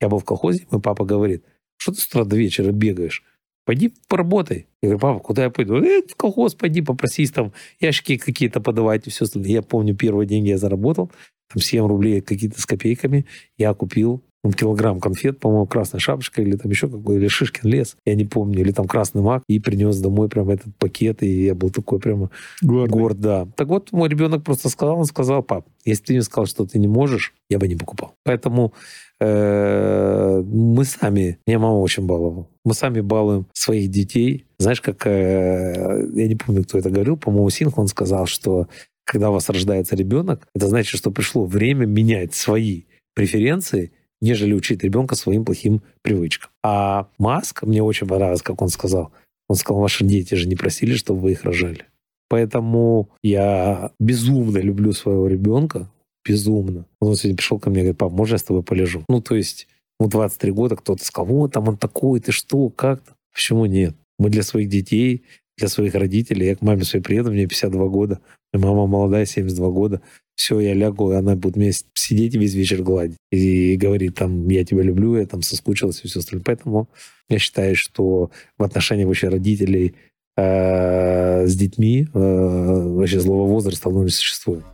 [0.00, 1.44] Я был в колхозе, мой папа говорит,
[1.76, 3.22] что ты с утра до вечера бегаешь?
[3.64, 4.66] Пойди поработай.
[4.82, 5.76] Я говорю, папа, куда я пойду?
[5.76, 9.50] Э, в колхоз пойди, попросись там ящики какие-то подавать и все остальное.
[9.50, 11.10] Я помню, первые деньги я заработал,
[11.52, 13.26] там 7 рублей какие-то с копейками.
[13.56, 14.22] Я купил
[14.52, 18.60] килограмм конфет, по-моему, красная шапочка или там еще какой, или Шишкин лес, я не помню,
[18.60, 22.30] или там красный мак, и принес домой прям этот пакет, и я был такой прямо
[22.62, 22.92] Гордый.
[22.92, 23.48] горд, да.
[23.56, 26.78] Так вот, мой ребенок просто сказал, он сказал, пап, если ты мне сказал, что ты
[26.78, 28.14] не можешь, я бы не покупал.
[28.24, 28.72] Поэтому
[29.20, 34.46] э, мы сами, меня мама очень баловала, мы сами балуем своих детей.
[34.58, 38.68] Знаешь, как, э, я не помню, кто это говорил, по-моему, Синх, он сказал, что
[39.04, 44.82] когда у вас рождается ребенок, это значит, что пришло время менять свои преференции нежели учить
[44.82, 46.50] ребенка своим плохим привычкам.
[46.62, 49.12] А Маск, мне очень понравилось, как он сказал,
[49.48, 51.86] он сказал, ваши дети же не просили, чтобы вы их рожали.
[52.28, 55.90] Поэтому я безумно люблю своего ребенка,
[56.26, 56.86] безумно.
[57.00, 59.04] Он сегодня пришел ко мне и говорит, пап, можно я с тобой полежу?
[59.08, 59.68] Ну, то есть,
[60.00, 63.12] ну, 23 года кто-то сказал, вот там он такой, ты что, как-то.
[63.32, 63.94] Почему нет?
[64.18, 65.24] Мы для своих детей,
[65.58, 68.20] для своих родителей, я к маме своей приеду, мне 52 года,
[68.52, 70.00] мама молодая, 72 года,
[70.34, 73.18] все, я лягу, и она будет мне сидеть весь вечер гладить.
[73.30, 76.44] И говорит, там, я тебя люблю, я там соскучилась и все остальное.
[76.44, 76.88] Поэтому
[77.28, 79.94] я считаю, что в отношении вообще родителей
[80.36, 84.64] э, с детьми э, вообще злого возраста оно не существует.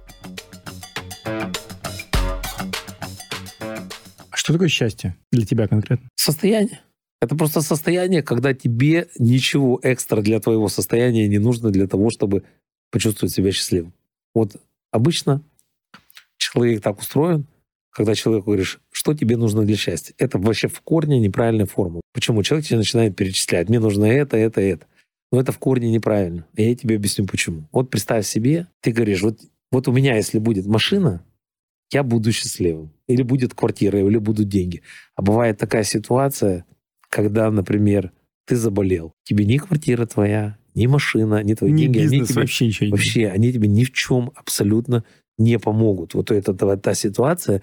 [4.31, 6.09] А что такое счастье для тебя конкретно?
[6.17, 6.81] Состояние.
[7.21, 12.45] Это просто состояние, когда тебе ничего экстра для твоего состояния не нужно для того, чтобы
[12.91, 13.93] почувствовать себя счастливым.
[14.35, 14.57] Вот
[14.91, 15.43] обычно
[16.53, 17.47] человек так устроен,
[17.91, 20.15] когда человеку говоришь, что тебе нужно для счастья.
[20.19, 22.03] Это вообще в корне неправильная формула.
[22.13, 22.43] Почему?
[22.43, 24.87] Человек тебе начинает перечислять, мне нужно это, это, это.
[25.33, 26.47] Но это в корне неправильно.
[26.57, 27.69] И я тебе объясню, почему.
[27.73, 29.39] Вот представь себе, ты говоришь, вот,
[29.71, 31.25] вот у меня, если будет машина,
[31.93, 32.93] я буду счастливым.
[33.07, 34.83] Или будет квартира, или будут деньги.
[35.15, 36.65] А бывает такая ситуация,
[37.09, 38.13] когда, например,
[38.47, 39.13] ты заболел.
[39.25, 41.99] Тебе ни квартира твоя, ни машина, ни твои ни деньги.
[41.99, 45.05] Бизнес, они тебе, вообще ничего не Вообще, они тебе ни в чем абсолютно
[45.41, 46.15] не помогут.
[46.15, 47.63] Вот это, та ситуация,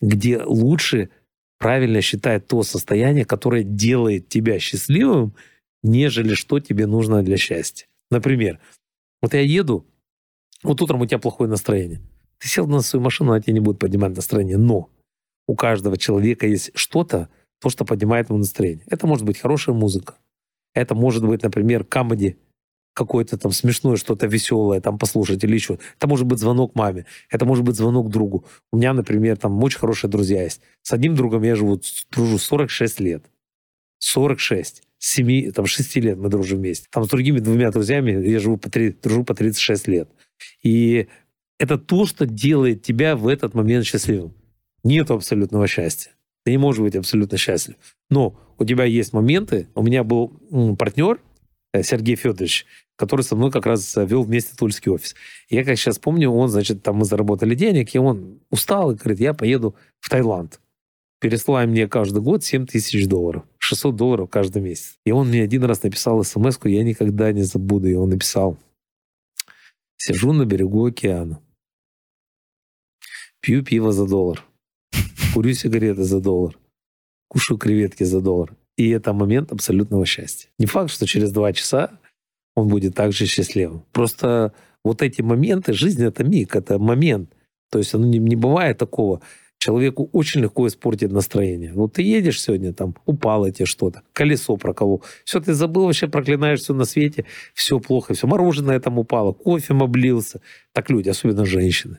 [0.00, 1.10] где лучше
[1.58, 5.34] правильно считать то состояние, которое делает тебя счастливым,
[5.82, 7.86] нежели что тебе нужно для счастья.
[8.10, 8.58] Например,
[9.22, 9.86] вот я еду,
[10.62, 12.00] вот утром у тебя плохое настроение.
[12.38, 14.56] Ты сел на свою машину, она тебе не будет поднимать настроение.
[14.56, 14.90] Но
[15.46, 17.28] у каждого человека есть что-то,
[17.60, 18.84] то, что поднимает ему настроение.
[18.88, 20.14] Это может быть хорошая музыка.
[20.74, 22.36] Это может быть, например, комедий
[22.98, 25.78] какое-то там смешное, что-то веселое, там послушать или еще.
[25.96, 28.44] Это может быть звонок маме, это может быть звонок другу.
[28.72, 30.60] У меня, например, там очень хорошие друзья есть.
[30.82, 31.80] С одним другом я живу,
[32.10, 33.24] дружу 46 лет.
[34.00, 34.82] 46.
[34.98, 36.88] С 7, там, 6 лет мы дружим вместе.
[36.90, 40.08] Там с другими двумя друзьями я живу по 3, дружу по 36 лет.
[40.62, 41.06] И
[41.58, 44.34] это то, что делает тебя в этот момент счастливым.
[44.82, 46.12] Нет абсолютного счастья.
[46.44, 47.76] Ты не можешь быть абсолютно счастлив.
[48.10, 49.68] Но у тебя есть моменты.
[49.74, 50.28] У меня был
[50.78, 51.20] партнер,
[51.82, 52.66] Сергей Федорович,
[52.96, 55.14] который со мной как раз вел вместе тульский офис.
[55.48, 59.20] Я как сейчас помню, он, значит, там мы заработали денег, и он устал и говорит,
[59.20, 60.60] я поеду в Таиланд.
[61.20, 63.44] Переслай мне каждый год 7 тысяч долларов.
[63.58, 64.98] 600 долларов каждый месяц.
[65.04, 67.88] И он мне один раз написал смс я никогда не забуду.
[67.88, 68.56] И он написал,
[69.96, 71.42] сижу на берегу океана,
[73.40, 74.44] пью пиво за доллар,
[75.34, 76.56] курю сигареты за доллар,
[77.28, 78.54] кушаю креветки за доллар.
[78.78, 80.48] И это момент абсолютного счастья.
[80.58, 81.90] Не факт, что через два часа
[82.54, 83.84] он будет также счастливым.
[83.92, 84.52] Просто
[84.84, 87.32] вот эти моменты, жизнь— это миг, это момент.
[87.70, 89.20] То есть оно не, не бывает такого.
[89.58, 91.72] Человеку очень легко испортить настроение.
[91.74, 95.02] Вот ты едешь сегодня, там, упало тебе что-то, колесо проколол.
[95.24, 97.24] Все, ты забыл, вообще проклинаешь все на свете,
[97.54, 98.28] все плохо, все.
[98.28, 100.40] Мороженое там упало, кофе облился.
[100.72, 101.98] Так люди, особенно женщины.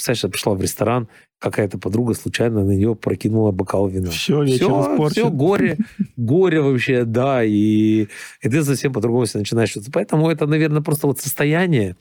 [0.00, 4.08] Представляешь, я пришла в ресторан, какая-то подруга случайно на нее прокинула бокал вина.
[4.08, 5.10] Все, все, испорчен.
[5.10, 5.76] все, горе,
[6.16, 8.06] горе вообще, да, и,
[8.40, 9.92] и ты совсем по-другому все начинаешь чувствовать.
[9.92, 11.96] Поэтому это, наверное, просто вот состояние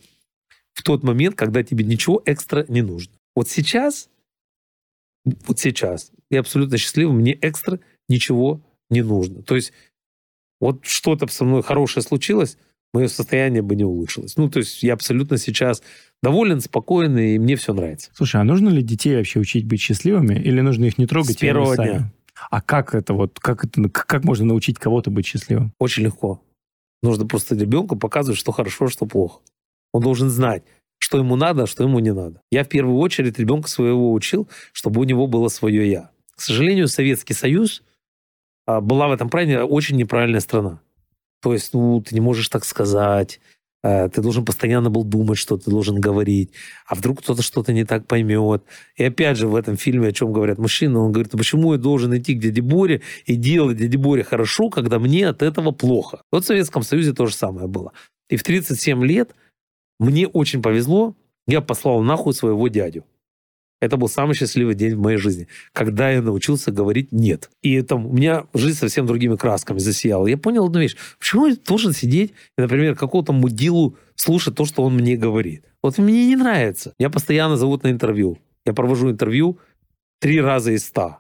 [0.72, 3.12] в тот момент, когда тебе ничего экстра не нужно.
[3.36, 4.08] Вот сейчас
[5.26, 9.44] вот сейчас я абсолютно счастлив, мне экстра ничего не нужно.
[9.44, 9.74] То есть
[10.62, 12.58] вот что-то со мной хорошее случилось,
[12.94, 14.38] мое состояние бы не улучшилось.
[14.38, 15.84] Ну, то есть я абсолютно сейчас
[16.22, 18.12] доволен, спокойный, и мне все нравится.
[18.14, 21.36] Слушай, а нужно ли детей вообще учить быть счастливыми, или нужно их не трогать?
[21.36, 22.12] С первого дня.
[22.50, 25.74] А как это вот, как это, как можно научить кого-то быть счастливым?
[25.78, 26.42] Очень легко.
[27.02, 29.40] Нужно просто ребенку показывать, что хорошо, что плохо.
[29.92, 30.64] Он должен знать,
[30.98, 32.42] что ему надо, а что ему не надо.
[32.52, 36.12] Я в первую очередь ребенка своего учил, чтобы у него было свое «я».
[36.36, 37.84] К сожалению, Советский Союз
[38.66, 40.82] а, была в этом плане очень неправильная страна.
[41.42, 43.40] То есть, ну, ты не можешь так сказать,
[43.84, 46.52] э, ты должен постоянно был думать, что ты должен говорить,
[46.86, 48.64] а вдруг кто-то что-то не так поймет.
[48.96, 51.80] И опять же в этом фильме, о чем говорят мужчины, он говорит, а почему я
[51.80, 56.24] должен идти к дяде Боре и делать дяде Боре хорошо, когда мне от этого плохо?
[56.32, 57.94] Вот в Советском Союзе то же самое было.
[58.30, 59.34] И в 37 лет
[60.00, 61.16] мне очень повезло,
[61.48, 63.06] я послал нахуй своего дядю.
[63.82, 67.50] Это был самый счастливый день в моей жизни, когда я научился говорить «нет».
[67.62, 70.28] И там у меня жизнь совсем другими красками засияла.
[70.28, 70.98] Я понял одну вещь.
[71.18, 75.64] Почему я должен сидеть и, например, какого-то мудилу слушать то, что он мне говорит?
[75.82, 76.94] Вот мне не нравится.
[77.00, 78.38] Я постоянно зовут на интервью.
[78.66, 79.60] Я провожу интервью
[80.20, 81.20] три раза из ста.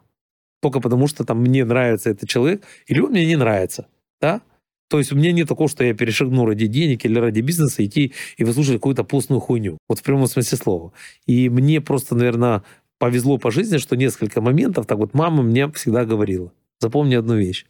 [0.62, 3.88] Только потому, что там мне нравится этот человек, или он мне не нравится.
[4.20, 4.42] Да?
[4.90, 8.14] То есть у меня нет такого, что я перешагну ради денег или ради бизнеса идти
[8.38, 9.78] и выслушать какую-то постную хуйню.
[9.88, 10.94] Вот в прямом смысле слова.
[11.28, 12.64] И мне просто, наверное,
[12.98, 17.66] повезло по жизни, что несколько моментов, так вот мама мне всегда говорила, запомни одну вещь.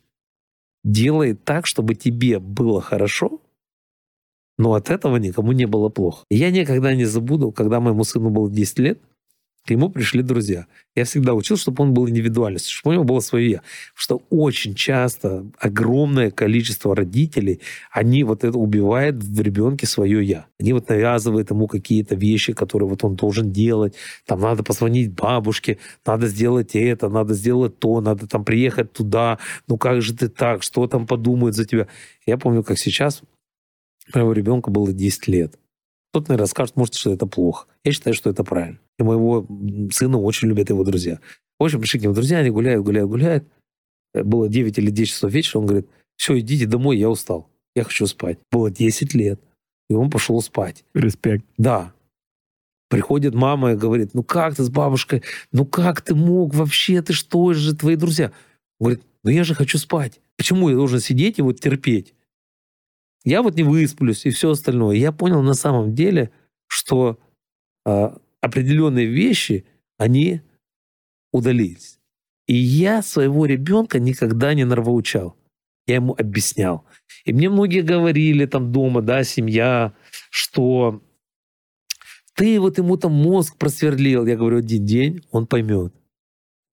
[0.86, 3.42] Делай так, чтобы тебе было хорошо,
[4.58, 6.24] но от этого никому не было плохо.
[6.30, 9.02] Я никогда не забуду, когда моему сыну было 10 лет,
[9.70, 10.66] к нему пришли друзья.
[10.96, 13.62] Я всегда учил, чтобы он был индивидуальным, чтобы у него было свое я.
[13.94, 17.60] Что очень часто огромное количество родителей,
[17.92, 20.48] они вот это убивают в ребенке свое я.
[20.60, 23.94] Они вот навязывают ему какие-то вещи, которые вот он должен делать.
[24.26, 29.38] Там надо позвонить бабушке, надо сделать это, надо сделать то, надо там приехать туда.
[29.68, 30.64] Ну как же ты так?
[30.64, 31.88] Что там подумают за тебя?
[32.26, 33.22] Я помню, как сейчас
[34.16, 35.60] моего ребенка было 10 лет.
[36.12, 37.68] Кто-то, наверное, скажет, может, что это плохо.
[37.84, 38.80] Я считаю, что это правильно.
[38.98, 39.46] И моего
[39.92, 41.20] сына очень любят его друзья.
[41.60, 43.44] В общем, пришли к нему друзья, они гуляют, гуляют, гуляют.
[44.14, 47.84] Э, было 9 или 10 часов вечера, он говорит, все, идите домой, я устал, я
[47.84, 48.40] хочу спать.
[48.52, 49.40] Было 10 лет,
[49.90, 50.84] и он пошел спать.
[50.94, 51.46] Респект.
[51.58, 51.94] Да.
[52.90, 57.14] Приходит мама и говорит, ну как ты с бабушкой, ну как ты мог вообще, ты
[57.14, 58.32] что же, твои друзья?
[58.80, 60.20] Он говорит, ну я же хочу спать.
[60.38, 62.16] Почему я должен сидеть и вот терпеть?
[63.30, 64.96] Я вот не высплюсь и все остальное.
[64.96, 66.32] Я понял на самом деле,
[66.66, 67.20] что
[67.86, 68.10] э,
[68.42, 69.66] определенные вещи,
[70.00, 70.42] они
[71.32, 72.00] удалились.
[72.48, 75.36] И я своего ребенка никогда не нравоучал.
[75.86, 76.86] Я ему объяснял.
[77.24, 79.94] И мне многие говорили там дома, да, семья,
[80.32, 81.04] что
[82.34, 84.26] ты вот ему там мозг просверлил.
[84.26, 85.94] Я говорю, один день он поймет.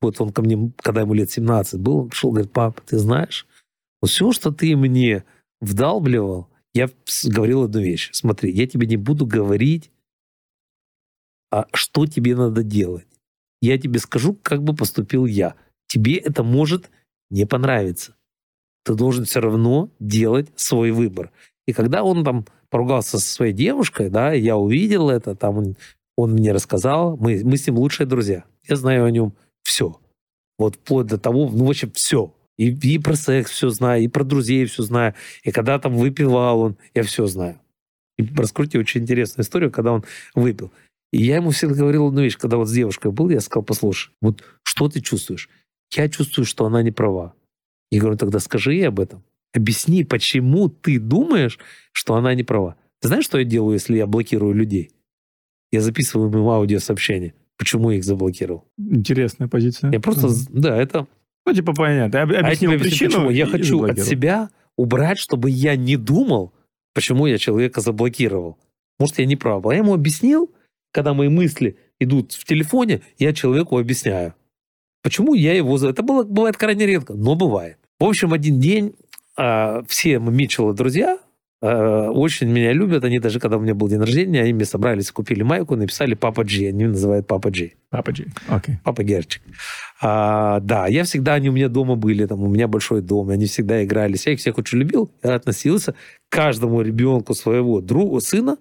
[0.01, 3.47] Вот он ко мне, когда ему лет 17 был, он пришел, говорит, папа, ты знаешь,
[4.01, 5.25] вот все, что ты мне
[5.61, 6.91] вдалбливал, я
[7.25, 8.11] говорил одну вещь.
[8.13, 9.91] Смотри, я тебе не буду говорить,
[11.51, 13.07] а что тебе надо делать.
[13.63, 15.55] Я тебе скажу, как бы поступил я.
[15.87, 16.91] Тебе это может
[17.31, 18.17] не понравиться.
[18.85, 21.33] Ты должен все равно делать свой выбор.
[21.67, 25.77] И когда он там поругался со своей девушкой, да, я увидел это, там он,
[26.17, 28.45] он мне рассказал, мы, мы с ним лучшие друзья.
[28.69, 29.33] Я знаю о нем
[29.63, 29.99] все.
[30.59, 32.35] Вот вплоть до того, ну, вообще все.
[32.59, 35.15] И, и про секс все знаю, и про друзей все знаю.
[35.43, 37.61] И когда там выпивал он, я все знаю.
[38.17, 40.05] И раскрутил очень интересную историю, когда он
[40.35, 40.73] выпил.
[41.13, 44.13] И я ему всегда говорил одну вещь, когда вот с девушкой был, я сказал, послушай,
[44.21, 45.49] вот что ты чувствуешь?
[45.95, 47.35] Я чувствую, что она не права.
[47.91, 49.23] Я говорю, тогда скажи ей об этом.
[49.55, 51.59] Объясни, почему ты думаешь,
[51.93, 52.77] что она не права.
[53.01, 54.91] Ты знаешь, что я делаю, если я блокирую людей?
[55.71, 57.35] Я записываю им аудиосообщение.
[57.57, 58.69] Почему я их заблокировал?
[58.79, 59.93] Интересная позиция.
[59.93, 60.49] Я просто, mm-hmm.
[60.53, 61.07] да, это...
[61.47, 62.23] Ну, типа, понятно.
[62.23, 63.11] Об, объяснил а причину.
[63.13, 63.31] Почему?
[63.31, 66.53] Я хочу от себя убрать, чтобы я не думал,
[66.93, 68.59] почему я человека заблокировал.
[68.99, 69.65] Может, я не прав.
[69.65, 70.53] А я ему объяснил,
[70.93, 74.35] когда мои мысли идут в телефоне, я человеку объясняю.
[75.03, 75.77] Почему я его...
[75.79, 77.79] Это было, бывает крайне редко, но бывает.
[78.01, 78.97] В общем, один день
[79.39, 81.19] э, все мы Митчеллы друзья,
[81.61, 83.05] очень меня любят.
[83.05, 86.43] Они даже, когда у меня был день рождения, они мне собрались, купили майку, написали «Папа
[86.43, 86.67] Джи».
[86.69, 87.73] Они называют «Папа Джи».
[87.91, 88.75] Папа Джи, окей.
[88.75, 88.79] Okay.
[88.85, 89.43] Папа Герчик.
[90.03, 93.47] А, да, я всегда, они у меня дома были, там, у меня большой дом, они
[93.47, 94.27] всегда игрались.
[94.27, 95.97] Я их всех очень любил, я относился к
[96.29, 98.59] каждому ребенку своего друга, сына,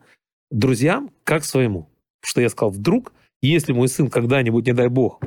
[0.52, 1.90] друзьям, как своему.
[2.24, 5.20] Что я сказал, вдруг, если мой сын когда-нибудь, не дай бог,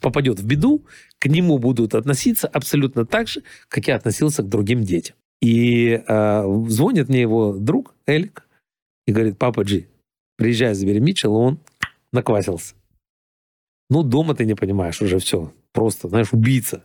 [0.00, 0.84] попадет в беду,
[1.18, 5.16] к нему будут относиться абсолютно так же, как я относился к другим детям.
[5.40, 8.46] И э, звонит мне его друг Элик
[9.06, 9.88] и говорит, папа Джи,
[10.36, 11.60] приезжай, забери Митчелла, он
[12.12, 12.74] наквасился.
[13.88, 15.52] Ну, дома ты не понимаешь уже все.
[15.72, 16.84] Просто, знаешь, убийца.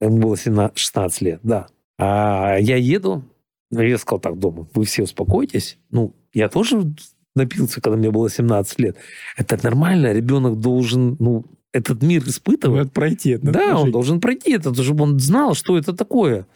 [0.00, 1.68] Ему было 17, 16 лет, да.
[1.98, 3.24] А я еду,
[3.70, 5.78] я сказал так дома, вы все успокойтесь.
[5.90, 6.94] Ну, я тоже
[7.34, 8.96] напился, когда мне было 17 лет.
[9.36, 12.78] Это нормально, ребенок должен, ну, этот мир испытывать.
[12.78, 13.50] Надо пройти это.
[13.50, 16.46] Да, он должен пройти это, чтобы он знал, что это такое.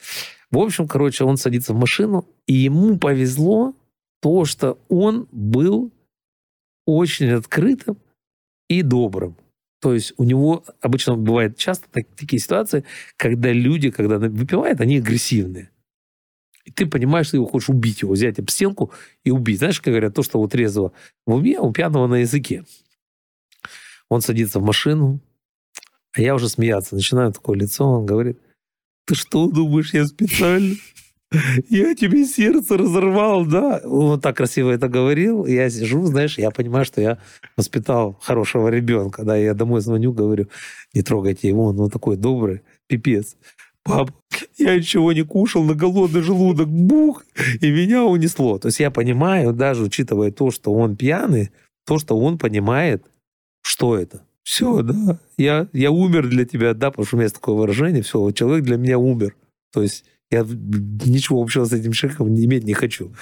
[0.55, 3.75] В общем, короче, он садится в машину, и ему повезло
[4.23, 5.91] то, что он был
[6.87, 7.99] очень открытым
[8.69, 9.37] и добрым.
[9.81, 12.85] То есть у него обычно бывает часто так, такие ситуации,
[13.17, 15.73] когда люди, когда выпивают, они агрессивные.
[16.65, 18.93] И ты понимаешь, что его хочешь убить его, взять об стенку
[19.25, 19.59] и убить.
[19.59, 20.93] Знаешь, как говорят, то, что у трезвого
[21.27, 22.65] в уме, у пьяного на языке.
[24.09, 25.19] Он садится в машину,
[26.13, 28.39] а я уже смеяться начинаю такое лицо, он говорит,
[29.07, 30.75] ты что думаешь, я специально?
[31.69, 33.81] Я тебе сердце разорвал, да?
[33.85, 35.47] Он так красиво это говорил.
[35.47, 37.19] Я сижу, знаешь, я понимаю, что я
[37.57, 39.25] воспитал хорошего ребенка.
[39.25, 40.47] Да, я домой звоню, говорю,
[40.93, 43.37] не трогайте его, он такой добрый, пипец.
[43.83, 44.13] Пап,
[44.57, 47.25] я ничего не кушал на голодный желудок, бух,
[47.61, 48.59] и меня унесло.
[48.59, 51.51] То есть я понимаю, даже учитывая то, что он пьяный,
[51.85, 53.05] то, что он понимает,
[53.61, 54.23] что это?
[54.45, 58.03] Все, да, я, я умер для тебя, да, потому что у меня есть такое выражение,
[58.03, 59.37] все, человек для меня умер.
[59.73, 63.15] То есть я ничего общего с этим человеком не иметь не хочу.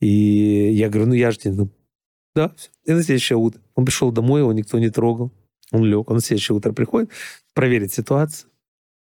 [0.00, 1.70] И я говорю, ну я же тебе, ну,
[2.34, 2.68] да, все.
[2.84, 3.60] И на следующее утро.
[3.74, 5.32] Он пришел домой, его никто не трогал.
[5.72, 6.10] Он лег.
[6.10, 7.10] Он на следующее утро приходит,
[7.54, 8.50] проверить ситуацию.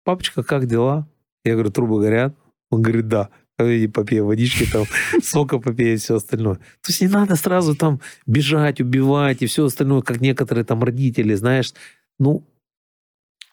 [0.05, 1.09] Папочка, как дела?
[1.43, 2.35] Я говорю, трубы горят.
[2.69, 3.29] Он говорит, да
[3.59, 4.85] и попей водички, там,
[5.23, 6.55] сока попей и все остальное.
[6.55, 11.33] То есть не надо сразу там бежать, убивать и все остальное, как некоторые там родители,
[11.33, 11.73] знаешь.
[12.19, 12.43] Ну,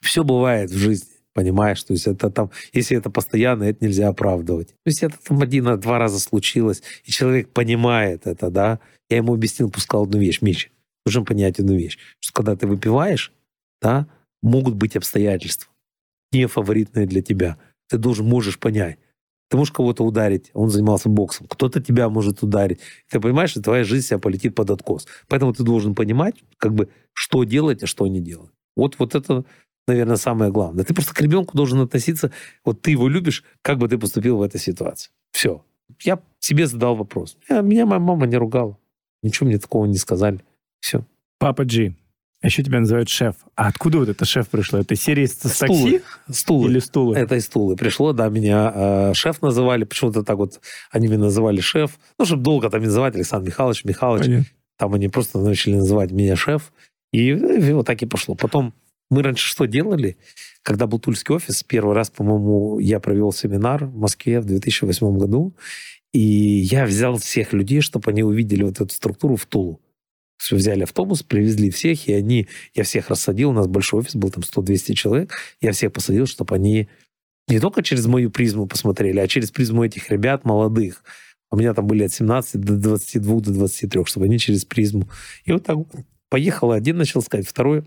[0.01, 1.83] все бывает в жизни, понимаешь?
[1.83, 4.69] То есть это там, если это постоянно, это нельзя оправдывать.
[4.69, 8.81] То есть это там один-два раза случилось, и человек понимает это, да.
[9.09, 10.71] Я ему объяснил, пускал одну вещь, Мич,
[11.07, 13.33] нужно понять одну вещь, что когда ты выпиваешь,
[13.81, 14.07] да,
[14.43, 15.71] могут быть обстоятельства,
[16.33, 17.59] не фаворитные для тебя.
[17.89, 18.99] Ты должен, можешь понять,
[19.55, 22.81] ты можешь кого-то ударить, он занимался боксом, кто-то тебя может ударить.
[23.09, 25.07] Ты понимаешь, что твоя жизнь себя полетит под откос.
[25.29, 28.51] Поэтому ты должен понимать, как бы, что делать, а что не делать.
[28.75, 29.45] Вот, вот это,
[29.87, 30.85] наверное, самое главное.
[30.85, 32.33] Ты просто к ребенку должен относиться,
[32.65, 35.13] вот ты его любишь, как бы ты поступил в этой ситуации.
[35.31, 35.65] Все.
[36.03, 37.37] Я себе задал вопрос.
[37.49, 38.77] Я, меня моя мама не ругала.
[39.23, 40.41] Ничего мне такого не сказали.
[40.81, 41.07] Все.
[41.39, 41.95] Папа Джи,
[42.45, 43.37] а еще тебя называют шеф.
[43.57, 44.79] А откуда вот это шеф пришло?
[44.79, 46.03] Это серия с такси?
[46.31, 46.71] Стулы.
[46.71, 47.17] Или стулы?
[47.17, 49.85] Это из стулы пришло, да, меня э, шеф называли.
[49.85, 51.99] Почему-то так вот они меня называли шеф.
[52.19, 54.27] Ну, чтобы долго там не называть Александр Михайлович, Михайлович.
[54.27, 54.47] Понятно.
[54.77, 56.71] Там они просто начали называть меня шеф.
[57.15, 58.35] И, и вот так и пошло.
[58.35, 58.75] Потом
[59.09, 60.19] мы раньше что делали?
[60.63, 65.57] Когда был Тульский офис, первый раз, по-моему, я провел семинар в Москве в 2008 году.
[66.13, 69.81] И я взял всех людей, чтобы они увидели вот эту структуру в Тулу
[70.51, 74.43] взяли автобус, привезли всех, и они, я всех рассадил, у нас большой офис был, там
[74.43, 76.89] 100-200 человек, я всех посадил, чтобы они
[77.49, 81.05] не только через мою призму посмотрели, а через призму этих ребят молодых.
[81.51, 85.09] У меня там были от 17 до 22, до 23, чтобы они через призму.
[85.45, 85.79] И вот так
[86.31, 87.85] поехал, один начал сказать, второй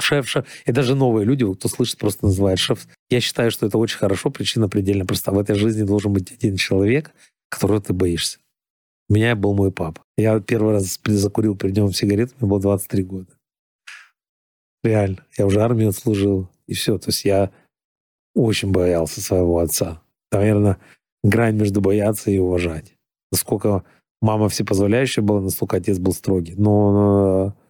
[0.00, 0.44] шеф, шеф.
[0.66, 2.86] И даже новые люди, кто слышит, просто называют шеф.
[3.08, 5.32] Я считаю, что это очень хорошо, причина предельно проста.
[5.32, 7.12] В этой жизни должен быть один человек,
[7.48, 8.38] которого ты боишься.
[9.08, 10.02] У меня был мой папа.
[10.16, 13.38] Я первый раз закурил перед ним сигарету, мне было 23 года.
[14.82, 15.24] Реально.
[15.38, 16.48] Я уже армию отслужил.
[16.66, 16.98] И все.
[16.98, 17.50] То есть я
[18.34, 20.02] очень боялся своего отца.
[20.30, 20.78] Наверное,
[21.22, 22.96] грань между бояться и уважать.
[23.32, 23.84] Насколько
[24.20, 26.54] мама всепозволяющая была, настолько отец был строгий.
[26.54, 27.62] Но э,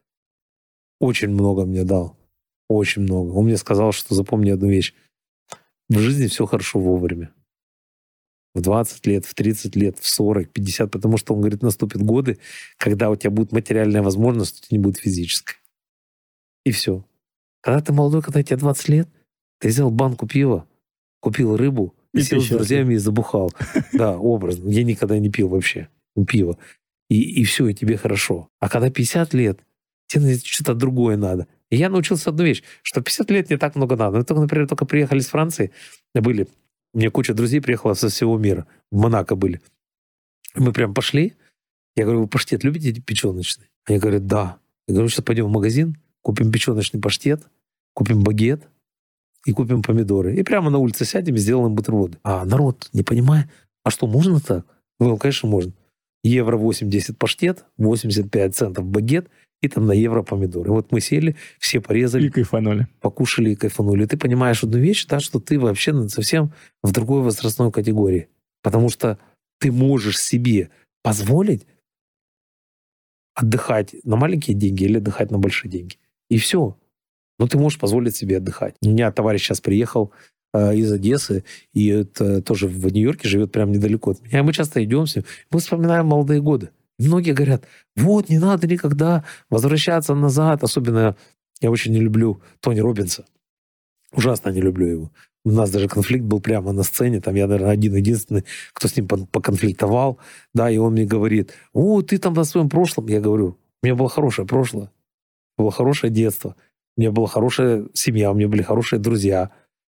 [1.00, 2.16] очень много мне дал.
[2.68, 3.30] Очень много.
[3.30, 4.94] Он мне сказал, что запомни одну вещь.
[5.88, 7.32] В жизни все хорошо вовремя.
[8.54, 12.38] В 20 лет, в 30 лет, в 40, 50, потому что он говорит, наступят годы,
[12.78, 15.56] когда у тебя будет материальная возможность, у тебя не будет физической.
[16.64, 17.04] И все.
[17.60, 19.08] Когда ты молодой, когда тебе 20 лет,
[19.58, 20.68] ты взял банку пива,
[21.20, 23.52] купил рыбу, и, и сел с друзьями и забухал.
[23.92, 24.68] Да, образно.
[24.68, 25.88] Я никогда не пил вообще
[26.22, 26.58] пиво.
[27.08, 28.48] И, и все, и тебе хорошо.
[28.60, 29.60] А когда 50 лет,
[30.06, 31.48] тебе что-то другое надо.
[31.70, 34.18] И я научился одну вещь, что 50 лет не так много надо.
[34.18, 35.72] Мы только, например, только приехали из Франции,
[36.14, 36.46] были,
[36.94, 39.60] у меня куча друзей приехала со всего мира, в Монако были.
[40.54, 41.34] Мы прям пошли,
[41.96, 43.66] я говорю, вы паштет любите печеночный?
[43.84, 44.58] Они говорят, да.
[44.86, 47.42] Я говорю, сейчас пойдем в магазин, купим печеночный паштет,
[47.94, 48.68] купим багет
[49.44, 50.36] и купим помидоры.
[50.36, 52.18] И прямо на улице сядем и сделаем бутерброды.
[52.22, 53.48] А народ не понимает,
[53.82, 54.64] а что, можно так?
[55.00, 55.72] Ну, конечно, можно.
[56.22, 59.28] Евро 80 паштет, 85 центов багет
[59.64, 60.70] и там на евро помидоры.
[60.70, 62.26] Вот мы сели, все порезали.
[62.26, 62.86] И кайфанули.
[63.00, 64.04] Покушали и кайфанули.
[64.04, 66.52] Ты понимаешь одну вещь, да, что ты вообще совсем
[66.82, 68.28] в другой возрастной категории.
[68.62, 69.18] Потому что
[69.58, 70.70] ты можешь себе
[71.02, 71.66] позволить
[73.34, 75.96] отдыхать на маленькие деньги или отдыхать на большие деньги.
[76.28, 76.76] И все.
[77.38, 78.76] Но ты можешь позволить себе отдыхать.
[78.82, 80.12] У меня товарищ сейчас приехал
[80.52, 84.40] э, из Одессы, и это тоже в Нью-Йорке живет прям недалеко от меня.
[84.40, 86.70] И мы часто идем с ним, мы вспоминаем молодые годы.
[86.98, 87.64] Многие говорят,
[87.96, 90.62] вот, не надо никогда возвращаться назад.
[90.62, 91.16] Особенно
[91.60, 93.24] я очень не люблю Тони Робинса.
[94.12, 95.12] Ужасно не люблю его.
[95.44, 97.20] У нас даже конфликт был прямо на сцене.
[97.20, 100.18] Там я, наверное, один-единственный, кто с ним поконфликтовал.
[100.54, 103.08] Да, и он мне говорит, о, ты там на своем прошлом.
[103.08, 104.90] Я говорю, у меня было хорошее прошлое.
[105.58, 106.56] Было хорошее детство.
[106.96, 109.50] У меня была хорошая семья, у меня были хорошие друзья.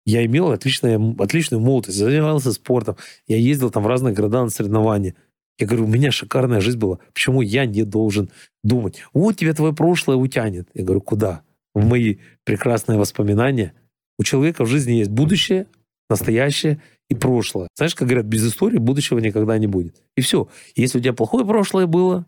[0.06, 2.98] Я имел отличное, отличную молодость, занимался спортом.
[3.28, 5.16] Я ездил там в разные города на соревнования.
[5.60, 7.00] Я говорю, у меня шикарная жизнь была.
[7.14, 8.30] Почему я не должен
[8.64, 9.02] думать?
[9.14, 10.70] Вот тебя твое прошлое утянет.
[10.74, 11.42] Я говорю, куда?
[11.74, 13.74] В мои прекрасные воспоминания.
[14.20, 15.68] У человека в жизни есть будущее,
[16.10, 17.68] настоящее и прошлое.
[17.76, 20.02] Знаешь, как говорят, без истории будущего никогда не будет.
[20.16, 20.48] И все.
[20.76, 22.26] Если у тебя плохое прошлое было,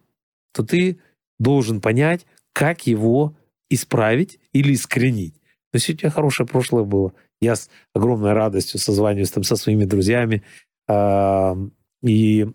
[0.54, 1.00] то ты
[1.40, 3.36] должен понять, как его
[3.70, 5.36] исправить или искоренить.
[5.72, 7.14] То есть у тебя хорошее прошлое было.
[7.42, 10.44] Я с огромной радостью созваниваюсь там со своими друзьями
[10.88, 11.56] э,
[12.04, 12.48] и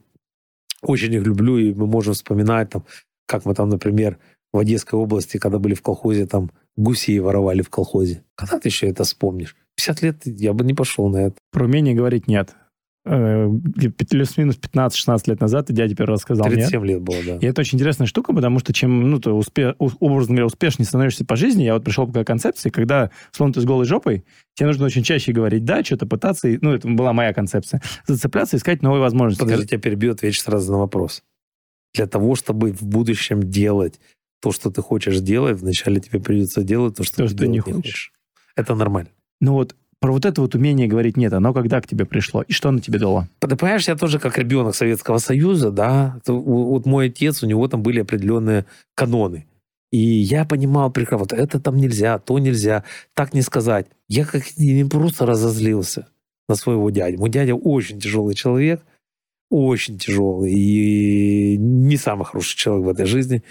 [0.85, 2.85] очень их люблю, и мы можем вспоминать там,
[3.27, 4.19] как мы там, например,
[4.53, 8.23] в Одесской области, когда были в колхозе, там гусей воровали в колхозе.
[8.37, 9.57] Когда ты еще это вспомнишь?
[9.77, 11.37] 50 лет я бы не пошел на это.
[11.51, 12.55] Про умение говорить «нет».
[13.07, 13.51] Э,
[14.09, 16.89] плюс-минус 15-16 лет назад, и дядя первый раз сказал 37 нет.
[16.89, 17.37] лет было, да.
[17.37, 21.27] И это очень интересная штука, потому что чем, ну, ты успе, образно говоря, успешнее становишься
[21.27, 24.25] по жизни, я вот пришел к концепции, когда, словно ты с голой жопой,
[24.55, 28.81] тебе нужно очень чаще говорить «да», что-то пытаться, ну, это была моя концепция, зацепляться, искать
[28.81, 29.43] новые возможности.
[29.43, 31.23] Подожди, тебя перебью, отвечу сразу на вопрос.
[31.95, 34.01] Для того, чтобы в будущем делать
[34.41, 37.61] то, что ты хочешь делать, вначале тебе придется делать то, что то, ты что не
[37.61, 37.77] хочешь.
[37.77, 38.13] хочешь.
[38.57, 39.11] Это нормально.
[39.43, 42.43] Ну вот про вот это вот умение говорить нет, оно когда к тебе пришло?
[42.43, 43.27] И что оно тебе дало?
[43.39, 47.83] Ты понимаешь, я тоже как ребенок Советского Союза, да, вот мой отец, у него там
[47.83, 49.47] были определенные каноны.
[49.93, 52.85] И я понимал прекрасно, вот это там нельзя, то нельзя,
[53.15, 53.87] так не сказать.
[54.07, 56.07] Я как не просто разозлился
[56.51, 57.19] на своего дядю.
[57.19, 58.83] Мой дядя очень тяжелый человек,
[59.49, 63.43] очень тяжелый и не самый хороший человек в этой жизни.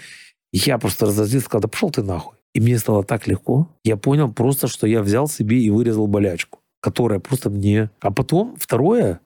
[0.52, 2.36] Я просто разозлился, сказал, да пошел ты нахуй.
[2.54, 3.68] И мне стало так легко.
[3.82, 7.90] Я понял просто, что я взял себе и вырезал болячку, которая просто мне...
[8.00, 9.20] А потом, второе,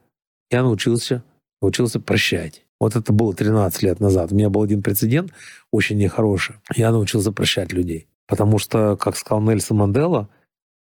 [0.51, 1.23] я научился,
[1.61, 2.65] научился прощать.
[2.81, 4.33] Вот это было 13 лет назад.
[4.33, 5.33] У меня был один прецедент,
[5.71, 6.57] очень нехороший.
[6.75, 8.07] Я научился прощать людей.
[8.27, 10.29] Потому что, как сказал Нельсон Мандела,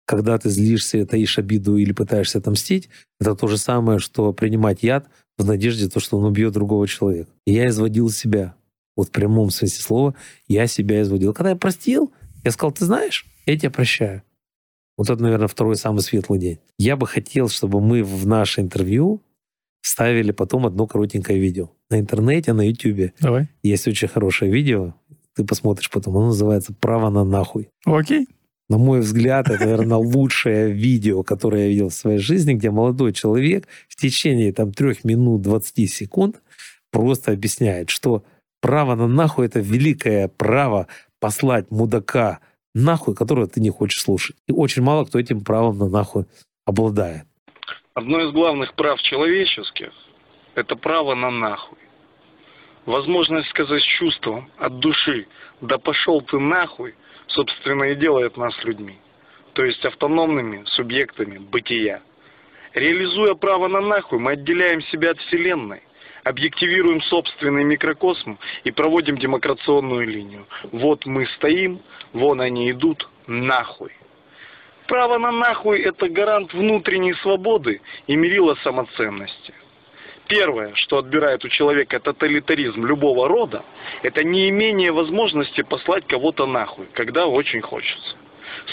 [0.06, 2.90] когда ты злишься, таишь обиду или пытаешься отомстить,
[3.20, 7.30] это то же самое, что принимать яд в надежде, то, что он убьет другого человека.
[7.46, 8.56] И я изводил себя.
[8.96, 10.16] Вот в прямом смысле слова
[10.48, 11.34] я себя изводил.
[11.34, 12.14] Когда я простил,
[12.46, 14.22] я сказал, ты знаешь, я тебя прощаю.
[14.98, 16.60] Вот это, наверное, второй самый светлый день.
[16.78, 19.22] Я бы хотел, чтобы мы в наше интервью
[19.82, 21.72] ставили потом одно коротенькое видео.
[21.90, 23.12] На интернете, на YouTube.
[23.20, 23.50] Давай.
[23.64, 24.94] Есть очень хорошее видео.
[25.36, 26.16] Ты посмотришь потом.
[26.18, 27.68] Оно называется «Право на нахуй».
[27.86, 28.28] Окей.
[28.70, 33.14] На мой взгляд, это, наверное, лучшее видео, которое я видел в своей жизни, где молодой
[33.14, 36.42] человек в течение там, 3 минут 20 секунд
[36.92, 38.24] просто объясняет, что
[38.62, 40.88] право на нахуй– это великое право
[41.20, 42.40] послать мудака
[42.74, 44.36] нахуй, которого ты не хочешь слушать.
[44.48, 46.26] И очень мало кто этим правом на нахуй
[46.66, 47.24] обладает.
[47.94, 49.92] Одно из главных прав человеческих–
[50.56, 51.78] это право на нахуй.
[52.86, 55.28] Возможность сказать с чувством, от души,
[55.62, 56.94] да пошел ты нахуй,
[57.28, 59.00] собственно и делает нас людьми.
[59.54, 62.02] То есть автономными субъектами бытия.
[62.74, 65.82] Реализуя право на нахуй, мы отделяем себя от Вселенной–
[66.26, 70.48] объективируем собственный микрокосм и проводим демокрационную линию.
[70.72, 71.80] Вот мы стоим,
[72.14, 73.92] вон они идут, нахуй.
[74.88, 79.54] Право на нахуй– это гарант внутренней свободы и мерило самоценности.
[80.28, 83.64] Первое, что отбирает у человека тоталитаризм любого рода,
[84.02, 88.18] это неимение возможности послать кого-то нахуй, когда очень хочется.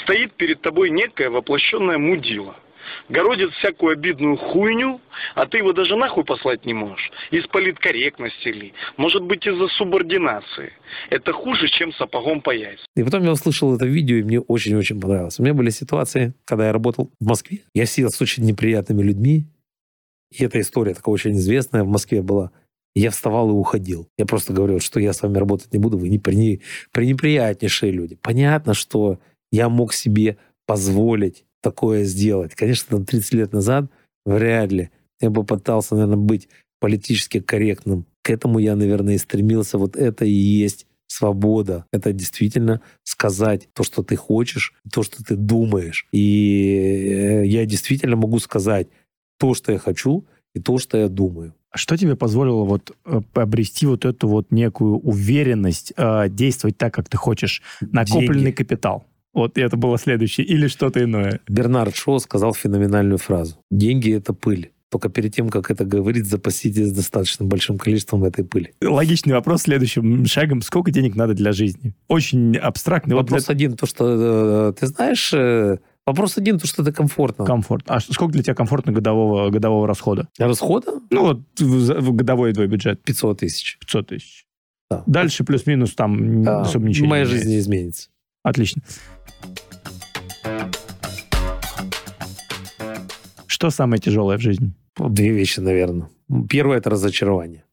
[0.03, 2.57] Стоит перед тобой некое воплощенное мудило–
[3.09, 5.01] городит всякую обидную хуйню,
[5.35, 7.11] а ты его даже нахуй послать не можешь.
[7.31, 10.73] Из политкорректности ли, может быть из-за субординации.
[11.11, 12.87] Это хуже, чем сапогом по яйцам.
[12.97, 15.39] И потом я услышал это видео, и мне очень-очень понравилось.
[15.39, 17.61] У меня были ситуации, когда я работал в Москве.
[17.75, 19.47] Я сидел с очень неприятными людьми,
[20.33, 22.51] и эта история такая очень известная в Москве была.
[22.95, 24.09] Я вставал и уходил.
[24.19, 26.63] Я просто говорил, что я с вами работать не буду, вы не при,
[26.93, 28.19] пренеприятнейшие люди.
[28.21, 29.19] Понятно, что
[29.51, 32.55] я мог себе позволить такое сделать.
[32.55, 33.91] Конечно, там 30 лет назад
[34.27, 34.91] вряд ли.
[35.21, 36.49] Я бы пытался, наверное, быть
[36.81, 38.07] политически корректным.
[38.23, 39.79] К этому я, наверное, и стремился.
[39.79, 41.87] Вот это и есть свобода.
[41.93, 46.07] Это действительно сказать то, что ты хочешь, то, что ты думаешь.
[46.13, 48.89] И э, я действительно могу сказать
[49.39, 51.55] то, что я хочу, и то, что я думаю.
[51.71, 56.93] А что тебе позволило вот э, обрести вот эту вот некую уверенность э, действовать так,
[56.95, 57.63] как ты хочешь?
[57.81, 58.57] Накопленный Деньги.
[58.57, 59.07] капитал.
[59.35, 60.47] Вот это было следующее.
[60.47, 61.41] Или что-то иное.
[61.49, 63.57] Бернард Шоу сказал феноменальную фразу.
[63.71, 64.73] Деньги— это пыль.
[64.91, 68.75] Только перед тем, как это говорить, запаситесь достаточно большим количеством этой пыли.
[68.83, 70.61] Логичный вопрос следующим шагом.
[70.61, 71.95] Сколько денег надо для жизни?
[72.09, 73.15] Очень абстрактный.
[73.15, 73.53] Вопрос для...
[73.53, 75.33] один, то, что э, ты знаешь...
[75.33, 77.47] Э, вопрос один, то, что это комфортно.
[77.47, 77.85] Комфорт.
[77.89, 80.29] А сколько для тебя комфортно годового, годового расхода?
[80.39, 80.93] Расхода?
[81.09, 83.03] Ну, вот в годовой твой бюджет.
[83.03, 83.79] 500 тысяч.
[83.81, 84.45] 500 тысяч.
[84.91, 85.03] Да.
[85.07, 86.61] Дальше плюс-минус там да.
[86.61, 88.11] особо ничего Моя не жизнь не изменится.
[88.43, 88.83] Отлично.
[93.47, 94.73] Что самое тяжелое в жизни?
[94.97, 96.09] Две вещи, наверное.
[96.49, 97.65] Первое– это разочарование.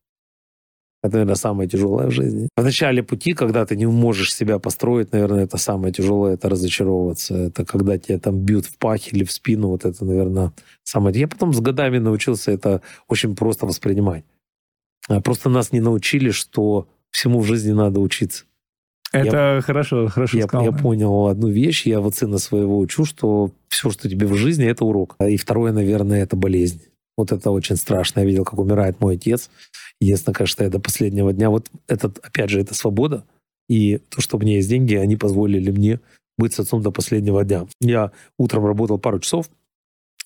[1.01, 2.49] Это, наверное, самое тяжелое в жизни.
[2.57, 7.35] В начале пути, когда ты не можешь себя построить, наверное, это самое тяжелое, это разочаровываться.
[7.35, 10.51] Это когда тебя там бьют в пах или в спину, вот это, наверное,
[10.83, 11.17] самое...
[11.17, 14.25] Я потом с годами научился это очень просто воспринимать.
[15.07, 18.43] А просто нас не научили, что всему в жизни надо учиться.
[19.11, 20.65] Это я, хорошо, хорошо я, сказал.
[20.65, 24.67] Я понял одну вещь, я вот сына своего учу, что все, что тебе в жизни,
[24.67, 25.15] это урок.
[25.19, 26.81] И второе, наверное, это болезнь.
[27.17, 28.21] Вот это очень страшно.
[28.21, 29.49] Я видел, как умирает мой отец.
[29.99, 31.49] Единственное, конечно, я до последнего дня.
[31.49, 33.25] Вот этот, опять же, это свобода.
[33.67, 35.99] И то, что у меня есть деньги, они позволили мне
[36.37, 37.67] быть с отцом до последнего дня.
[37.81, 39.49] Я утром работал пару часов,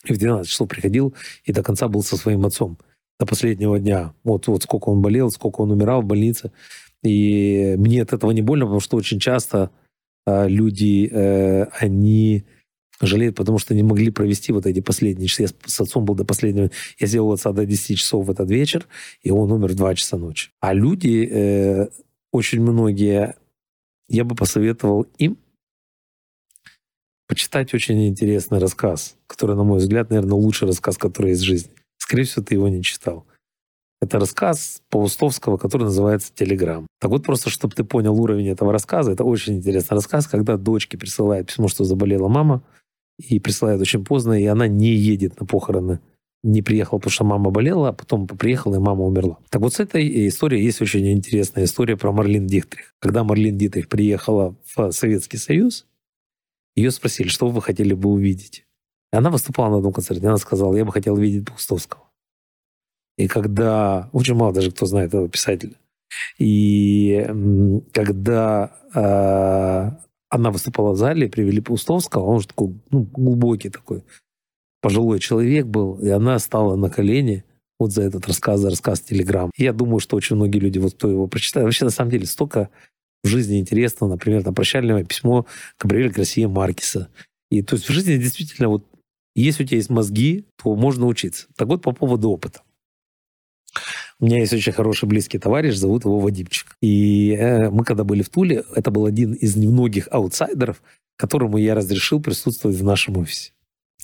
[0.06, 1.14] и в 12 часов приходил,
[1.46, 2.78] и до конца был со своим отцом.
[3.20, 4.14] До последнего дня.
[4.24, 6.52] Вот, вот сколько он болел, сколько он умирал в больнице.
[7.04, 9.72] И мне от этого не больно, потому что очень часто
[10.26, 12.46] э, люди, э, они
[13.02, 15.44] жалеют, потому что не могли провести вот эти последние часы.
[15.44, 16.72] Я с отцом был до последнего.
[17.00, 18.88] Я сделал отца до 10 часов в этот вечер,
[19.22, 20.52] и он умер в 2 часа ночи.
[20.60, 21.88] А люди, э,
[22.32, 23.36] очень многие,
[24.08, 25.38] я бы посоветовал им
[27.28, 31.72] почитать очень интересный рассказ, который, на мой взгляд, наверное, лучший рассказ, который есть в жизни.
[31.98, 33.26] Скорее всего, ты его не читал.
[34.04, 36.86] Это рассказ Паустовского, который называется «Телеграм».
[37.00, 40.98] Так вот, просто чтобы ты понял уровень этого рассказа, это очень интересный рассказ, когда дочке
[40.98, 42.64] присылает письмо, что заболела мама,
[43.18, 46.00] и присылает очень поздно, и она не едет на похороны
[46.44, 49.40] не приехала, потому что мама болела, а потом приехала, и мама умерла.
[49.50, 52.94] Так вот с этой историей есть очень интересная история про Марлин Дихтрих.
[53.00, 55.86] Когда Марлин Дитрих приехала в Советский Союз,
[56.76, 58.66] ее спросили, что вы хотели бы увидеть.
[59.12, 60.28] Она выступала на одном концерте.
[60.28, 62.04] Она сказала, я бы хотела видеть Паустовского.
[63.18, 64.10] И когда...
[64.12, 65.74] Очень мало даже кто знает этого писателя.
[66.38, 67.26] И
[67.92, 69.92] когда э,
[70.30, 74.04] она выступала в зале, привели Паустовского, он же такой ну, глубокий такой
[74.82, 77.44] пожилой человек был, и она стала на колени
[77.80, 79.50] вот за этот рассказ, за рассказ Телеграм.
[79.58, 82.70] Я думаю, что очень многие люди, вот кто его прочитает, вообще на самом деле столько
[83.24, 85.46] в жизни интересного, например, там прощальное письмо
[85.80, 87.10] Габриэля Гарсия Маркиса.
[87.50, 88.86] И то есть в жизни действительно вот
[89.36, 91.48] если у тебя есть мозги, то можно учиться.
[91.56, 92.62] Так вот по поводу опыта.
[94.20, 96.78] У меня есть очень хороший близкий товарищ, зовут его Вадимчик.
[96.82, 100.82] И э, мы когда были в Туле, это был один из немногих аутсайдеров,
[101.18, 103.52] которому я разрешил присутствовать в нашем офисе.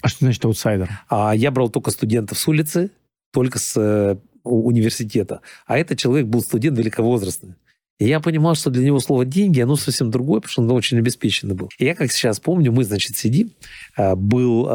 [0.01, 0.89] А что значит аутсайдер?
[1.09, 2.91] А я брал только студентов с улицы,
[3.31, 5.41] только с э, университета.
[5.65, 7.55] А этот человек был студент великовозрастный.
[7.99, 10.97] И я понимал, что для него слово «деньги», оно совсем другое, потому что он очень
[10.97, 11.69] обеспеченный был.
[11.77, 13.51] И я, как сейчас помню, мы, значит, сидим.
[13.97, 14.65] Э, был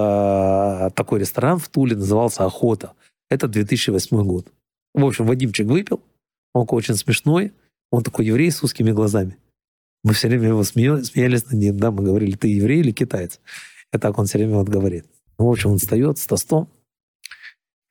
[0.91, 2.93] такой ресторан в Туле, назывался «Охота».
[3.31, 4.49] Это 2008 год.
[4.95, 6.03] В общем, Вадимчик выпил,
[6.53, 7.53] он очень смешной,
[7.91, 9.37] он такой еврей с узкими глазами.
[10.05, 13.41] Мы все время его смеялись, смеялись над ним, да, мы говорили, ты еврей или китаец?
[13.93, 15.07] И так он все время вот говорит.
[15.39, 16.69] Ну, в общем, он встает с тостом,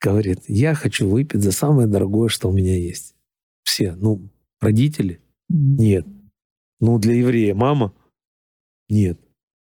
[0.00, 3.14] говорит, я хочу выпить за самое дорогое, что у меня есть.
[3.64, 4.30] Все, ну,
[4.60, 5.20] родители?
[5.48, 6.06] Нет.
[6.80, 7.94] Ну, для еврея мама?
[8.88, 9.18] Нет.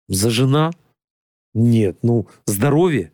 [0.08, 0.72] За жена?
[1.54, 2.00] Нет.
[2.04, 3.12] Ну, здоровье?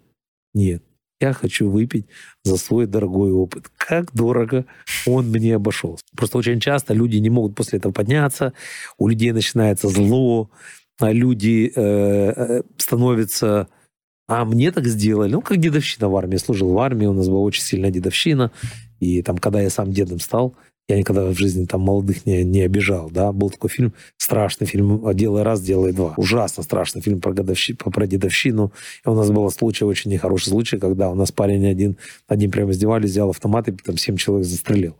[0.54, 0.84] Нет.
[1.20, 2.05] Я хочу выпить
[2.43, 3.72] за свой дорогой опыт.
[3.78, 4.65] Как дорого
[5.07, 6.03] он мне обошелся.
[6.15, 8.53] Просто очень часто люди не могут после этого подняться,
[8.97, 10.51] у людей начинается зло,
[10.99, 13.68] а люди э, э становятся
[14.28, 15.32] а мне так сделали.
[15.32, 16.34] Ну, как дедовщина в армии.
[16.34, 18.51] Я служил в армии, у нас была очень сильная дедовщина.
[18.99, 20.55] И там, когда я сам дедом стал,
[20.88, 23.32] я никогда в жизни там молодых не, не обижал, да.
[23.34, 26.14] Был такой фильм, страшный фильм «Делай раз, делай два».
[26.16, 28.72] Ужасно страшный фильм про, годовщи, про дедовщину.
[29.06, 32.72] И у нас был случай, очень нехороший случай, когда у нас парень один, один прямо
[32.72, 34.96] издевались, взял автомат и там семь человек застрелил.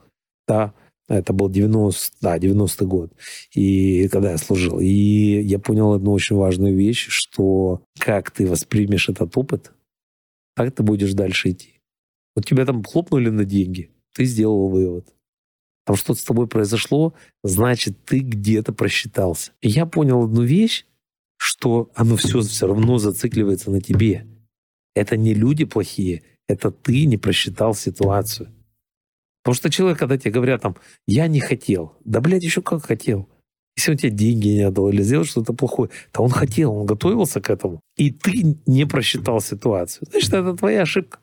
[0.46, 0.74] Да,
[1.08, 3.14] это был 90, да, 90-й год,
[3.54, 4.80] и когда я служил.
[4.80, 9.72] И я понял одну очень важную вещь, что как ты воспримешь этот опыт,
[10.56, 11.80] так ты будешь дальше идти.
[12.36, 15.08] Вот тебя там хлопнули на деньги, ты сделал вывод.
[15.88, 17.14] Там что-то с тобой произошло,
[17.46, 19.54] значит, ты где-то просчитался.
[19.62, 20.86] И я понял одну вещь,
[21.38, 24.28] что оно все все равно зацикливается на тебе.
[24.96, 28.52] Это не люди плохие, это ты не просчитал ситуацию.
[29.42, 30.76] Потому что человек, когда тебе говорят там,
[31.08, 33.30] я не хотел, да, блядь, еще как хотел.
[33.78, 37.40] Если он тебе деньги не отдал или сделал что-то плохое, то он хотел, он готовился
[37.40, 37.80] к этому.
[37.96, 40.06] И ты не просчитал ситуацию.
[40.12, 41.20] Значит, это твоя ошибка.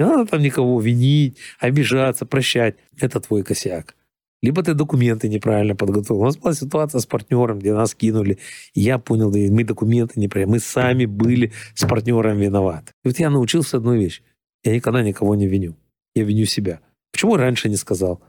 [0.00, 2.78] Не надо там никого винить, обижаться, прощать.
[2.98, 3.94] Это твой косяк.
[4.40, 6.22] Либо ты документы неправильно подготовил.
[6.22, 8.38] У нас была ситуация с партнером, где нас кинули.
[8.72, 10.52] Я понял, да мы документы неправильно.
[10.52, 12.92] Мы сами были с партнером виноваты.
[13.04, 14.22] И вот я научился одной вещи.
[14.62, 15.76] Я никогда никого не виню.
[16.14, 16.80] Я виню себя.
[17.12, 18.22] Почему раньше не сказал?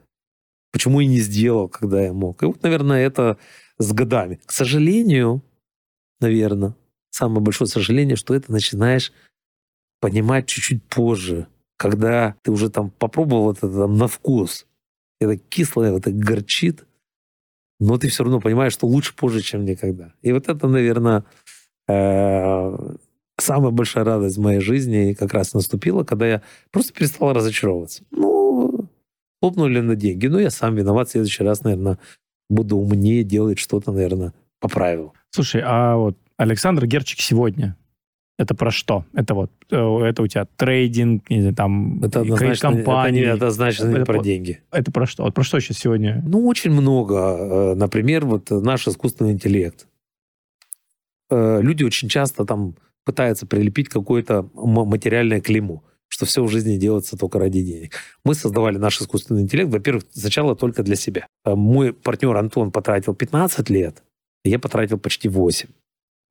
[0.71, 2.41] Почему и не сделал, когда я мог?
[2.41, 3.37] И вот, наверное, это
[3.77, 4.39] с годами.
[4.45, 5.43] К сожалению,
[6.19, 6.75] наверное,
[7.11, 9.11] самое большое сожаление, что это начинаешь
[9.99, 11.47] понимать чуть-чуть позже,
[11.77, 14.65] когда ты уже там попробовал это там на вкус.
[15.19, 16.85] Это кислое, это горчит,
[17.79, 20.13] но ты все равно понимаешь, что лучше позже, чем никогда.
[20.21, 21.23] И вот это, наверное,
[21.87, 22.95] э,
[23.37, 26.41] самая большая радость в моей жизни как раз наступила, когда я
[26.71, 28.03] просто перестал разочаровываться.
[28.11, 28.89] Ну,
[29.41, 30.27] хлопнули на деньги.
[30.27, 31.07] Ну, я сам виноват.
[31.07, 31.99] В следующий раз, наверное,
[32.49, 35.13] буду умнее делать что-то, наверное, по правилам.
[35.31, 37.77] Слушай, а вот Александр Герчик сегодня,
[38.39, 39.03] это про что?
[39.13, 43.19] Это вот, э, это у тебя трейдинг, не знаю, там, это однозначно, компании.
[43.19, 44.61] Это не однозначно это, не про деньги.
[44.71, 45.23] Это про что?
[45.23, 46.23] Вот про что сейчас сегодня?
[46.25, 47.15] Ну, очень много.
[47.15, 49.87] Э, например, вот наш искусственный интеллект.
[51.29, 57.17] Э, люди очень часто там пытаются прилепить какое-то материальное клеймо что все в жизни делается
[57.17, 57.93] только ради денег.
[58.25, 61.27] Мы создавали наш искусственный интеллект, во-первых, сначала только для себя.
[61.45, 64.01] Мой партнер Антон потратил 15 лет,
[64.43, 65.69] я потратил почти 8.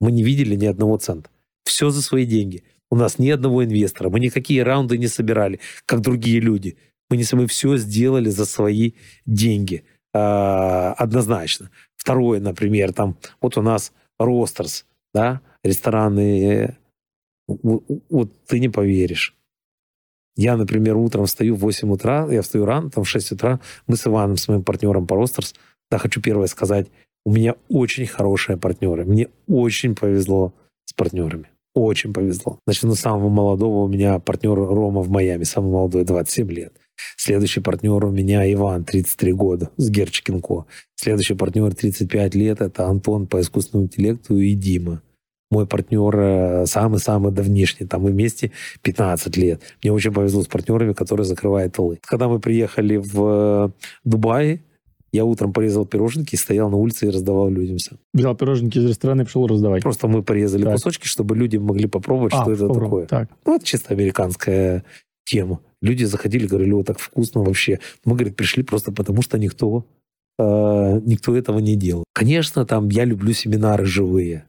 [0.01, 1.31] Мы не видели ни одного цента.
[1.69, 2.64] Все за свои деньги.
[2.91, 4.09] У нас ни одного инвестора.
[4.09, 6.79] Мы никакие раунды не собирали, как другие люди.
[7.11, 8.93] Мы, не, мы все сделали за свои
[9.27, 9.85] деньги.
[10.14, 11.71] А, однозначно.
[11.95, 16.79] Второе, например, там, вот у нас Ростерс, да, рестораны.
[17.47, 19.37] Вот, вот ты не поверишь.
[20.37, 23.97] Я, например, утром встаю в 8 утра, я встаю рано, там в 6 утра, мы
[23.97, 25.55] с Иваном, с моим партнером по Ростерс,
[25.91, 26.89] да, хочу первое сказать,
[27.27, 29.05] у меня очень хорошие партнеры.
[29.05, 30.55] Мне очень повезло
[30.87, 31.51] с партнерами.
[31.75, 32.59] Очень повезло.
[32.66, 33.85] Начну с самого молодого.
[33.85, 36.73] У меня партнер Рома в Майами, самый молодой, 27 лет.
[37.16, 40.66] Следующий партнер у меня Иван, 33 года, с Герчикинко.
[40.97, 45.03] Следующий партнер 35 лет, это Антон по искусственному интеллекту и Дима
[45.51, 48.53] мой партнер э, самый-самый давнишний, там мы вместе
[48.83, 49.62] 15 лет.
[49.83, 51.99] Мне очень повезло с партнерами, которые закрывают тылы.
[52.03, 53.71] Когда мы приехали в э,
[54.05, 54.62] Дубай,
[55.13, 57.93] я утром порезал пироженки, стоял на улице и раздавал людям все.
[58.13, 59.83] Взял пироженки из ресторана и пошел раздавать.
[59.83, 60.75] Просто мы порезали так.
[60.75, 63.07] кусочки, чтобы люди могли попробовать, а, что это такое.
[63.07, 63.31] Так.
[63.47, 64.85] Ну, это чисто американская
[65.25, 65.61] тема.
[65.81, 67.81] Люди заходили, говорили, о, так вкусно вообще.
[68.05, 69.87] Мы, говорит, пришли просто потому, что никто,
[70.39, 72.05] э, никто этого не делал.
[72.13, 74.47] Конечно, там я люблю семинары живые.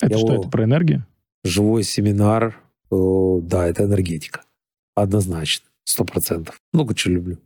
[0.00, 1.06] Это я что, это про энергию?
[1.44, 2.60] Живой семинар,
[2.90, 4.42] э, да, это энергетика.
[4.96, 6.58] Однозначно, сто процентов.
[6.72, 7.38] Много чего люблю.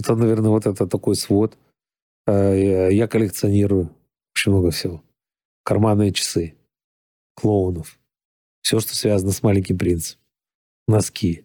[0.00, 1.56] Это, наверное, вот это такой свод.
[2.26, 3.94] Э, я коллекционирую
[4.34, 5.04] очень много всего.
[5.62, 6.54] Карманные часы,
[7.34, 7.98] клоунов,
[8.62, 10.18] все, что связано с маленьким принцем,
[10.88, 11.44] носки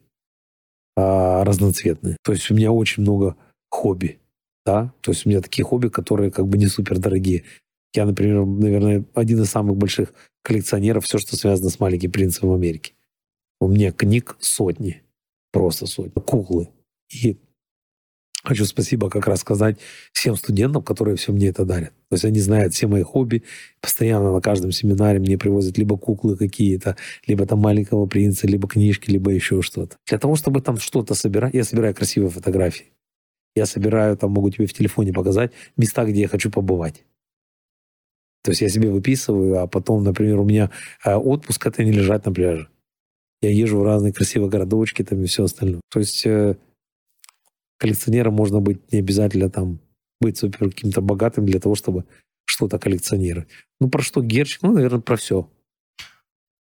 [0.95, 2.17] а, разноцветные.
[2.23, 3.35] То есть у меня очень много
[3.69, 4.19] хобби,
[4.65, 7.43] да, то есть у меня такие хобби, которые как бы не супер дорогие.
[7.93, 12.53] Я, например, наверное, один из самых больших коллекционеров, все, что связано с «Маленьким принцем» в
[12.53, 12.93] Америке.
[13.59, 15.03] У меня книг сотни,
[15.51, 16.69] просто сотни, куклы.
[17.09, 17.37] И
[18.45, 19.77] хочу спасибо как раз сказать
[20.13, 21.89] всем студентам, которые все мне это дарят.
[22.09, 23.43] То есть они знают все мои хобби,
[23.81, 26.95] постоянно на каждом семинаре мне привозят либо куклы какие-то,
[27.27, 29.97] либо там «Маленького принца», либо книжки, либо еще что-то.
[30.07, 32.87] Для того, чтобы там что-то собирать, я собираю красивые фотографии.
[33.55, 37.03] Я собираю, там могу тебе в телефоне показать, места, где я хочу побывать.
[38.43, 40.69] То есть я себе выписываю, а потом, например, у меня
[41.03, 42.69] э, отпуск это не лежать на пляже.
[43.41, 45.81] Я езжу в разные красивые городочки там и все остальное.
[45.89, 46.55] То есть э,
[47.77, 49.79] коллекционером можно быть не обязательно там
[50.21, 52.05] быть супер каким-то богатым для того, чтобы
[52.45, 53.49] что-то коллекционировать.
[53.79, 54.61] Ну, про что Герчик?
[54.61, 55.49] Ну, наверное, про все.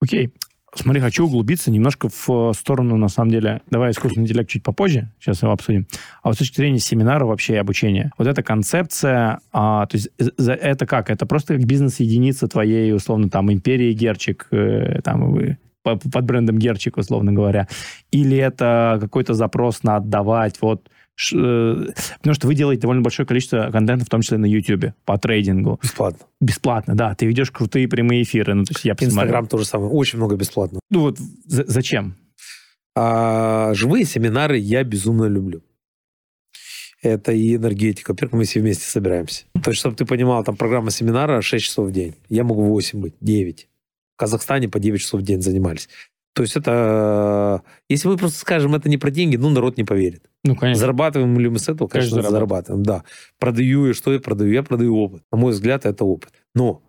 [0.00, 0.32] Окей.
[0.74, 5.40] Смотри, хочу углубиться немножко в сторону, на самом деле, давай искусственный интеллект чуть попозже, сейчас
[5.40, 5.86] его обсудим.
[6.20, 10.08] А вот с точки зрения семинара вообще и обучения, вот эта концепция, а, то есть
[10.36, 11.10] это как?
[11.10, 16.96] Это просто как бизнес-единица твоей, условно, там, империи Герчик, э, там, вы под брендом Герчик,
[16.96, 17.68] условно говоря,
[18.10, 23.70] или это какой-то запрос на отдавать, вот, Э, потому что вы делаете довольно большое количество
[23.70, 25.78] контента, в том числе на YouTube, по трейдингу.
[25.82, 26.26] Бесплатно.
[26.40, 27.14] Бесплатно, да.
[27.14, 28.54] Ты ведешь крутые прямые эфиры.
[28.54, 29.90] Ну, то есть я Инстаграм тоже самое.
[29.90, 30.80] Очень много бесплатно.
[30.90, 32.16] Ну вот зачем?
[32.96, 35.62] А, живые семинары я безумно люблю.
[37.02, 38.12] Это и энергетика.
[38.12, 39.44] Во-первых, мы все вместе собираемся.
[39.62, 42.14] То есть, чтобы ты понимал, там программа семинара 6 часов в день.
[42.30, 43.68] Я могу 8 быть, 9.
[44.14, 45.88] В Казахстане по 9 часов в день занимались.
[46.34, 47.62] То есть это...
[47.88, 50.28] Если мы просто скажем, это не про деньги, ну, народ не поверит.
[50.42, 50.80] Ну, конечно.
[50.80, 51.88] Зарабатываем ли мы с этого?
[51.88, 52.82] Конечно, конечно зарабатываем.
[52.82, 53.04] Да.
[53.38, 54.52] Продаю и что я продаю?
[54.52, 55.22] Я продаю опыт.
[55.30, 56.32] На мой взгляд, это опыт.
[56.54, 56.82] Но,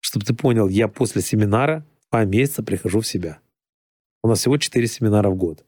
[0.00, 3.38] чтобы ты понял, я после семинара два месяца прихожу в себя.
[4.22, 5.64] У нас всего четыре семинара в год.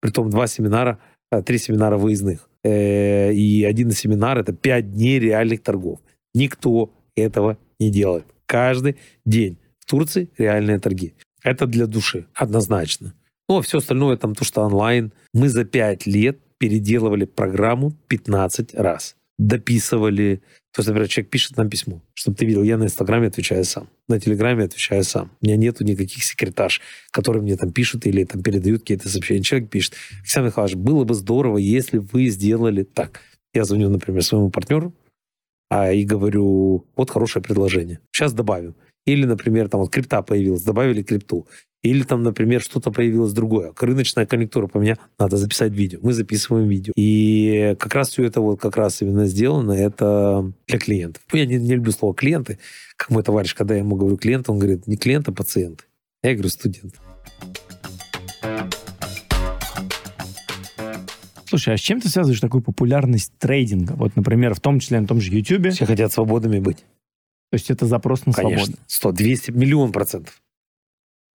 [0.00, 0.98] Притом два семинара,
[1.30, 2.50] э, три семинара выездных.
[2.64, 6.00] Э, и один семинар— это пять дней реальных торгов.
[6.34, 8.26] Никто этого не делает.
[8.46, 11.14] Каждый день в Турции реальные торги.
[11.46, 13.14] Это для души, однозначно.
[13.48, 15.12] Ну, а все остальное, там то, что онлайн.
[15.32, 19.14] Мы за пять лет переделывали программу 15 раз.
[19.38, 20.42] Дописывали.
[20.72, 23.88] То есть, например, человек пишет нам письмо, чтобы ты видел, я на Инстаграме отвечаю сам,
[24.08, 25.30] на Телеграме отвечаю сам.
[25.40, 26.80] У меня нету никаких секретарш,
[27.12, 29.44] которые мне там пишут или там передают какие-то сообщения.
[29.44, 33.20] Человек пишет, Александр Михайлович, было бы здорово, если вы сделали так.
[33.54, 34.92] Я звоню, например, своему партнеру,
[35.70, 38.00] а и говорю, вот хорошее предложение.
[38.10, 38.74] Сейчас добавим.
[39.06, 41.46] Или, например, там вот крипта появилась, добавили крипту.
[41.82, 43.72] Или там, например, что-то появилось другое.
[43.78, 46.00] Рыночная конъюнктура поменялась, надо записать видео.
[46.02, 46.92] Мы записываем видео.
[46.96, 51.22] И как раз все это вот как раз именно сделано, это для клиентов.
[51.32, 52.58] Я не, не люблю слово клиенты.
[52.96, 55.86] Как мой товарищ, когда я ему говорю клиент, он говорит, не клиент, а пациент.
[56.24, 56.94] Я говорю, студент.
[61.48, 63.92] Слушай, а с чем ты связываешь такую популярность трейдинга?
[63.92, 65.68] Вот, например, в том числе на том же YouTube.
[65.70, 66.78] Все хотят свободными быть.
[67.50, 68.66] То есть это запрос на Конечно.
[68.66, 68.82] свободу?
[68.86, 70.42] 100, 200, миллион процентов.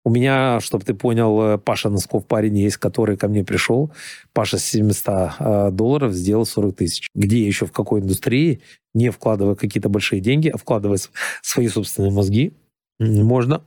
[0.04, 3.92] У меня, чтобы ты понял, э, Паша Носков парень есть, который ко мне пришел.
[4.32, 7.10] Паша с 700 э, долларов сделал 40 тысяч.
[7.14, 8.60] Где еще, в какой индустрии,
[8.94, 10.98] не вкладывая какие-то большие деньги, а вкладывая
[11.42, 12.54] свои собственные мозги,
[12.98, 13.62] можно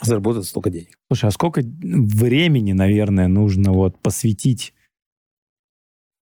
[0.00, 0.96] заработать столько денег.
[1.10, 4.72] Слушай, а сколько времени, наверное, нужно вот посвятить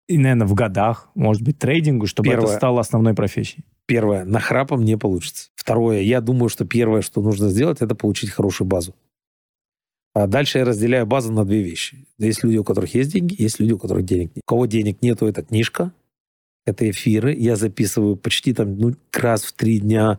[0.09, 2.47] и, наверное, в годах, может быть, трейдингу, чтобы Первое.
[2.49, 3.65] это стало основной профессией?
[3.87, 5.51] Первое, нахрапом не получится.
[5.55, 8.95] Второе, я думаю, что первое, что нужно сделать, это получить хорошую базу.
[10.13, 12.07] А дальше я разделяю базу на две вещи.
[12.19, 14.43] Есть люди, у которых есть деньги, есть люди, у которых денег нет.
[14.45, 15.93] У кого денег нету, это книжка,
[16.65, 17.35] это эфиры.
[17.35, 20.19] Я записываю почти там ну, раз в три дня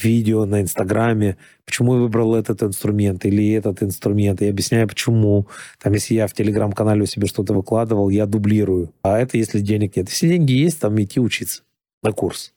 [0.00, 5.48] видео на Инстаграме, почему я выбрал этот инструмент или этот инструмент, и объясняю, почему.
[5.80, 8.92] Там, если я в Телеграм-канале у себя что-то выкладывал, я дублирую.
[9.02, 10.08] А это если денег нет.
[10.08, 11.62] Если деньги есть, там идти учиться
[12.02, 12.52] на курс.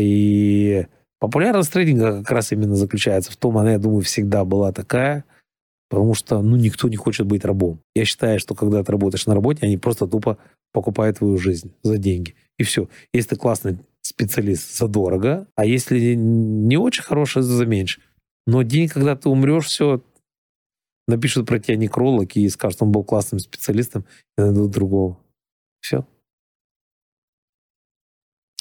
[0.00, 0.86] И
[1.18, 5.24] популярность трейдинга как раз именно заключается в том, она, я думаю, всегда была такая,
[5.88, 7.80] потому что ну, никто не хочет быть рабом.
[7.94, 10.38] Я считаю, что когда ты работаешь на работе, они просто тупо
[10.72, 12.34] покупают твою жизнь за деньги.
[12.58, 12.88] И все.
[13.12, 18.00] Если ты классный специалист, за дорого, а если не очень хороший, за меньше.
[18.46, 20.02] Но день, когда ты умрешь, все,
[21.06, 24.04] напишут про тебя некролог и скажут, он был классным специалистом,
[24.36, 25.18] и найдут другого.
[25.80, 26.06] Все.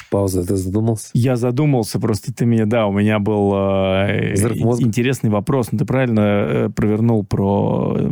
[0.10, 1.10] Пауза, ты задумался?
[1.14, 4.36] Я задумался, просто ты мне, да, у меня был э,
[4.80, 5.72] интересный вопрос.
[5.72, 8.10] Ну, ты правильно э, провернул про э,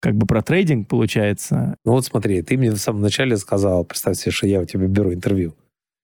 [0.00, 1.76] как бы про трейдинг, получается.
[1.84, 4.86] Ну вот смотри, ты мне в самом начале сказал, представь себе, что я у тебя
[4.86, 5.54] беру интервью.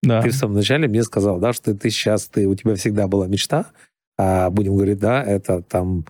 [0.02, 0.22] Да.
[0.22, 3.26] Ты в самом начале мне сказал, да, что ты сейчас, ты, у тебя всегда была
[3.26, 3.66] мечта,
[4.16, 6.06] а будем говорить, да, это там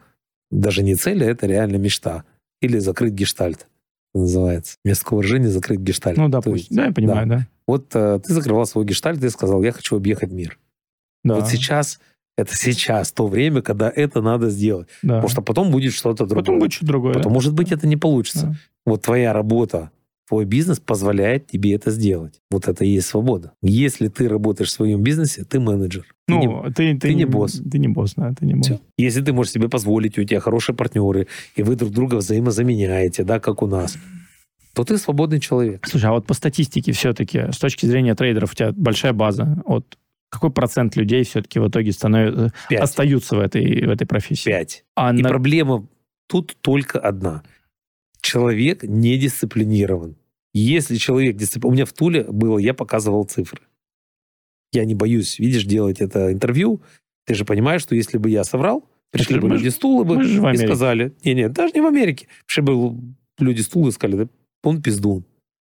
[0.51, 2.25] даже не цель, а это реально мечта.
[2.61, 3.67] Или закрыть гештальт
[4.15, 4.77] называется.
[4.85, 6.17] Вместо выражения закрыть гештальт.
[6.17, 6.75] Ну, да, пусть.
[6.75, 7.37] Да, я понимаю, да.
[7.39, 7.47] да.
[7.71, 10.59] Вот э, ты закрывал свой гештальт, ты сказал, я хочу объехать мир.
[11.23, 11.37] Да.
[11.37, 12.01] Вот сейчас,
[12.37, 14.89] это сейчас то время, когда это надо сделать.
[15.03, 15.15] Да.
[15.15, 16.43] Потому что потом будет что-то другое.
[16.43, 17.15] Потом будет что-то другое.
[17.15, 17.35] Потом, да?
[17.35, 18.47] может быть, это не получится.
[18.47, 18.55] Да.
[18.87, 19.93] Вот твоя работа,
[20.27, 22.41] твой бизнес позволяет тебе это сделать.
[22.51, 23.53] Вот это и есть свобода.
[23.63, 26.07] Если ты работаешь в своем бизнесе, ты менеджер.
[26.27, 27.63] Ну, ты, ты, ты, ты не босс.
[27.71, 28.67] Ты не босс, да, ты не босс.
[28.67, 28.81] Все.
[28.99, 33.39] Если ты можешь себе позволить, у тебя хорошие партнеры, и вы друг друга взаимозаменяете, да,
[33.39, 33.97] как у нас
[34.75, 35.87] то ты свободный человек.
[35.87, 39.99] Слушай, а вот по статистике все-таки, с точки зрения трейдеров, у тебя большая база от
[40.29, 42.81] Какой процент людей все-таки в итоге становятся, Пять.
[42.81, 44.49] остаются в этой, в этой профессии?
[44.49, 44.85] Пять.
[44.95, 45.89] А И на- проблема
[46.29, 47.43] тут только одна.
[48.23, 50.15] Человек не дисциплинирован.
[50.55, 51.73] Если человек дисциплинирован...
[51.73, 53.63] У меня в Туле было, я показывал цифры.
[54.73, 56.81] Я не боюсь, видишь, делать это интервью.
[57.27, 59.79] Ты же понимаешь, что если бы я соврал, пришли Это бы мы люди ж- с
[59.79, 61.13] Тулы бы мы и сказали...
[61.25, 62.29] Не-не, даже не в Америке.
[62.47, 62.95] Пришли бы
[63.41, 64.29] люди с Тулы и сказали, да
[64.63, 65.25] он пиздун.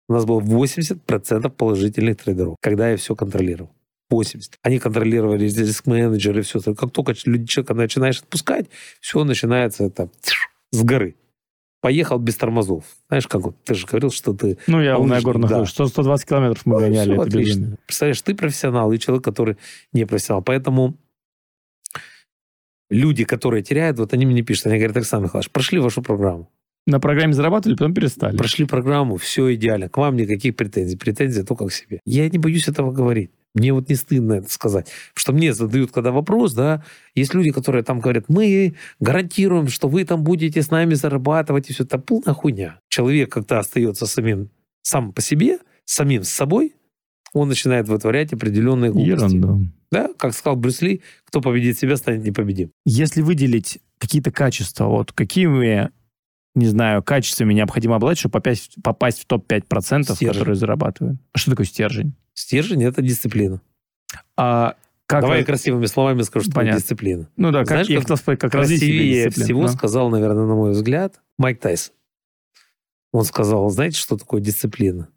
[0.07, 3.71] У нас было 80% положительных трейдеров, когда я все контролировал.
[4.09, 4.59] 80.
[4.61, 6.59] Они контролировали риск-менеджеры, все.
[6.61, 8.67] Как только человека начинаешь отпускать,
[9.01, 10.09] все начинается это
[10.71, 11.15] с горы.
[11.81, 12.83] Поехал без тормозов.
[13.07, 14.57] Знаешь, как вот, ты же говорил, что ты...
[14.67, 15.59] Ну, я на горных да.
[15.59, 15.73] лыжах.
[15.73, 17.13] 100 120 километров мы Ну, гоняли.
[17.13, 17.59] это отлично.
[17.59, 17.77] безумие.
[17.85, 19.57] Представляешь, ты профессионал и человек, который
[19.91, 20.41] не профессионал.
[20.43, 20.95] Поэтому
[22.89, 26.49] люди, которые теряют, вот они мне пишут, они говорят, Александр Михайлович, прошли вашу программу.
[26.87, 28.37] На программе зарабатывали, потом перестали.
[28.37, 29.89] Прошли программу, все идеально.
[29.89, 30.97] К вам никаких претензий.
[30.97, 31.99] Претензии только к себе.
[32.05, 33.31] Я не боюсь этого говорить.
[33.55, 34.87] Мне вот не стыдно это сказать.
[35.13, 36.83] Потому что мне задают когда вопрос, да,
[37.15, 41.73] есть люди, которые там говорят, мы гарантируем, что вы там будете с нами зарабатывать, и
[41.73, 42.79] все это полная хуйня.
[42.89, 44.49] Человек, когда остается самим,
[44.81, 46.75] сам по себе, самим с собой,
[47.33, 49.35] он начинает вытворять определенные глупости.
[49.35, 49.71] Ерунду.
[49.89, 52.71] Да, как сказал Брюс Ли, кто победит себя, станет непобедим.
[52.85, 55.91] Если выделить какие-то качества, вот какими,
[56.55, 60.27] не знаю, качествами необходимо обладать, чтобы попасть, попасть в топ-5%, Стержень.
[60.29, 61.17] которые зарабатывают?
[61.35, 62.13] Что такое стержень?
[62.33, 63.61] Стержень— это дисциплина.
[64.37, 64.75] А
[65.07, 66.79] как Давай раз- красивыми словами скажу, что это Понятно.
[66.79, 67.29] дисциплина.
[67.37, 69.67] Ну да, как, Знаешь, я как хотел сказать, как Красивее всего Ну.
[69.67, 71.93] сказал, наверное, на мой взгляд, Майк Тайсон.
[73.11, 75.07] Он сказал, знаете, что такое дисциплина?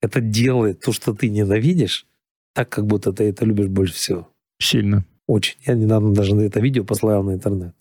[0.00, 2.06] Это делает то, что ты ненавидишь,
[2.54, 4.28] так, как будто ты это любишь больше всего.
[4.58, 5.04] Сильно.
[5.26, 5.56] Очень.
[5.66, 7.74] Я недавно даже на это видео послал на интернет.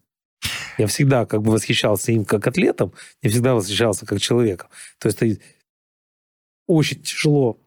[0.78, 4.70] Я всегда как бы восхищался им как атлетом, не всегда восхищался как человеком.
[5.00, 5.42] То есть
[6.68, 7.60] очень тяжело,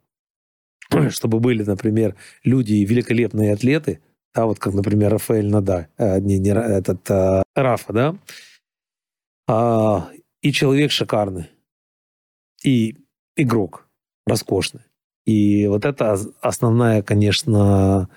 [1.10, 4.00] чтобы были, например, люди великолепные атлеты,
[4.34, 8.16] да, вот как, например, Рафаэль Нада, э, не, не этот а, Рафа, да,
[9.48, 10.10] А,
[10.42, 11.50] и человек шикарный,
[12.62, 12.96] и
[13.36, 13.88] игрок
[14.26, 14.82] роскошный.
[15.24, 18.08] И вот это ос- основная, конечно,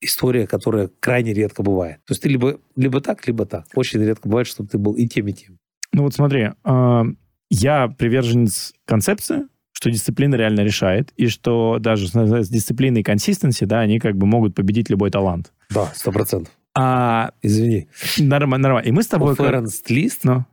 [0.00, 1.96] история, которая крайне редко бывает.
[2.06, 3.66] То есть ты либо, либо так, либо так.
[3.74, 5.58] Очень редко бывает, чтобы ты был и тем, и тем.
[5.92, 7.04] Ну вот смотри, а,
[7.50, 13.80] я приверженец концепции, что дисциплина реально решает, и что даже с, дисциплиной и консистенси, да,
[13.80, 15.52] они как бы могут победить любой талант.
[15.70, 16.52] Да, сто процентов.
[16.76, 17.88] А Извини.
[18.18, 18.88] нормально, нормально.
[18.88, 19.34] И мы с тобой...
[19.34, 20.44] как- Ференс Лист Ну,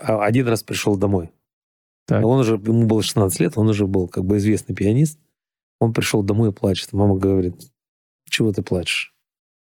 [0.00, 1.30] а, один раз пришел домой.
[2.06, 2.24] Так.
[2.24, 5.18] Он уже, ему было 16 лет, он уже был как бы известный пианист.
[5.80, 6.92] Он пришел домой и плачет.
[6.92, 7.56] Мама говорит,
[8.30, 9.14] чего ты плачешь?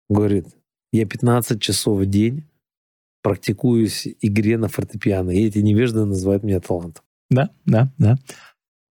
[0.10, 0.48] Говорит,
[0.92, 2.44] я 15 часов в день
[3.22, 7.04] практикуюсь игре на фортепиано, и эти невежды называют меня талантом.
[7.30, 8.18] да, да, да.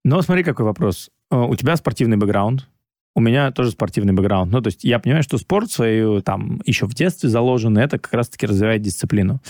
[0.05, 1.11] Но смотри, какой вопрос.
[1.31, 2.69] А, У тебя спортивный бэкграунд,
[3.17, 4.53] у меня тоже спортивный бэкграунд.
[4.53, 7.99] Ну, то есть я понимаю, что спорт свою там еще в детстве заложен, и это
[7.99, 9.41] как раз-таки развивает дисциплину.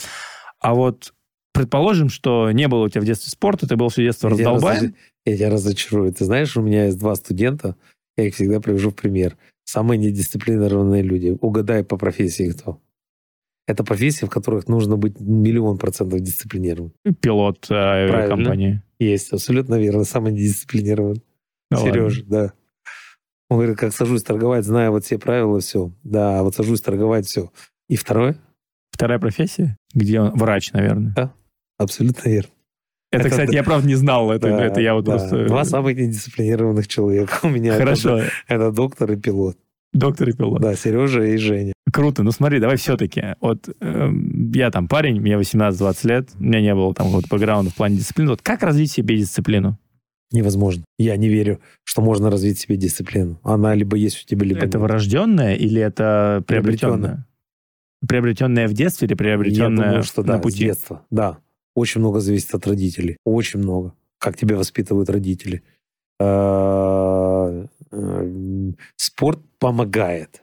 [0.60, 1.12] А вот
[1.52, 4.94] предположим, что не было у тебя в детстве спорта, ты был все детство раздолбаем.
[5.26, 6.12] я тебя разочарую.
[6.12, 7.76] Ты знаешь, у меня есть два студента,
[8.16, 9.36] я их всегда привожу в пример.
[9.68, 11.36] Самые недисциплинированные люди.
[11.42, 12.80] Угадай по профессии кто.
[13.66, 16.94] Это профессии, в которых нужно быть миллион процентов дисциплинированным.
[17.20, 18.82] пилот э, авиакомпании.
[18.98, 20.04] Есть, абсолютно верно.
[20.04, 21.22] Самый недисциплинированный.
[21.70, 22.54] Ну, Сережа, да.
[23.50, 25.92] Он говорит, как сажусь торговать, зная вот все правила, все.
[26.02, 27.52] Да, вот сажусь торговать, все.
[27.90, 28.38] И второе,
[28.90, 31.34] Вторая профессия, где он врач, наверное.
[31.76, 32.50] абсолютно верно.
[33.10, 33.56] Это, Это кстати, да.
[33.56, 34.30] я правда не знал.
[34.30, 35.12] Это, Да, это я вот да.
[35.18, 35.46] просто...
[35.46, 37.70] Два самых недисциплинированных человека у меня.
[37.74, 38.20] Это- Хорошо.
[38.46, 39.56] Это, доктор и пилот.
[39.94, 40.60] Доктор и пилот.
[40.60, 41.72] Да, Сережа и Женя.
[41.90, 42.22] Круто.
[42.22, 43.34] Ну смотри, давай все-таки.
[43.40, 47.70] Вот эм, я там парень, мне 18-20 лет, у меня не было там какого-то бэкграунда
[47.70, 48.30] в плане дисциплины.
[48.30, 49.78] Вот как развить себе дисциплину?
[50.30, 50.84] Невозможно.
[50.98, 53.40] Я не верю, что можно развить себе дисциплину.
[53.42, 54.86] Она либо есть у тебя, либо это нет.
[54.86, 57.26] врожденное или это приобретенное?
[58.06, 60.58] Приобретенное в детстве или Я приобретенное думаю, что да, на с пути?
[60.58, 61.02] детства.
[61.10, 61.38] Да.
[61.78, 63.18] Очень много зависит от родителей.
[63.24, 63.94] Очень много.
[64.18, 65.62] Как тебя воспитывают родители.
[66.18, 70.42] Э, э, Спорт помогает.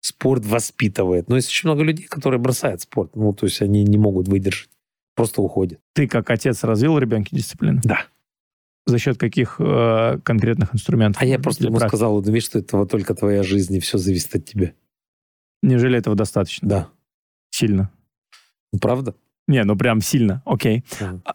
[0.00, 1.28] Спорт воспитывает.
[1.28, 3.14] Но есть очень много людей, которые бросают спорт.
[3.14, 4.68] Ну, то есть они не могут выдержать.
[5.14, 5.78] Просто уходят.
[5.92, 7.80] Ты как отец развил у ребенка дисциплину?
[7.84, 8.06] Да.
[8.86, 11.22] За счет каких э, конкретных инструментов?
[11.22, 11.90] А я просто ему практик?
[11.90, 14.72] сказал, думаешь, что этого только твоя жизнь, и все зависит от тебя.
[15.62, 16.68] Неужели этого достаточно?
[16.68, 16.88] Да.
[17.50, 17.92] Сильно?
[18.72, 19.14] Ну, правда?
[19.46, 20.42] Не, ну прям сильно.
[20.44, 20.84] Окей.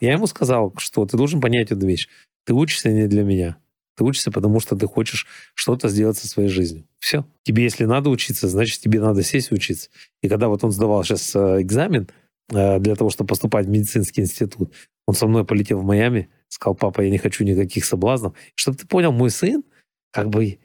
[0.02, 2.08] Я ему сказал, что ты должен понять эту вещь.
[2.46, 3.58] Ты учишься не для меня.
[3.96, 6.86] Ты учишься, потому что ты хочешь что-то сделать со своей жизнью.
[7.00, 7.26] Все.
[7.44, 9.90] Тебе, если надо учиться, значит, тебе надо сесть и учиться.
[10.22, 12.08] И когда вот он сдавал сейчас э, экзамен
[12.50, 14.74] э, для того, чтобы поступать в медицинский институт,
[15.06, 18.34] он со мной полетел в Майами, сказал, папа, я не хочу никаких соблазнов.
[18.56, 19.64] Чтобы ты понял, мой сын
[20.12, 20.60] как бы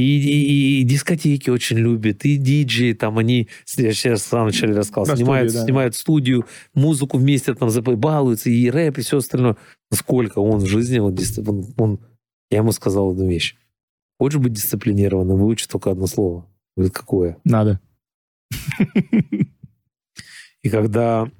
[0.00, 4.74] И, и, и дискотеки очень любит, и диджеи, там они, я сейчас в самом начале
[4.74, 5.66] рассказал, снимают, студию, да.
[5.66, 9.56] снимают студию, музыку вместе там балуются, и рэп, и все остальное.
[9.90, 12.00] Насколько он в жизни, вот, он, он-
[12.50, 13.56] я ему сказал одну вещь.
[14.18, 16.46] Хочешь быть дисциплинированным, выучи только одно слово.
[16.76, 17.36] Говорит, какое?
[17.44, 17.80] Надо.
[20.62, 21.30] И когда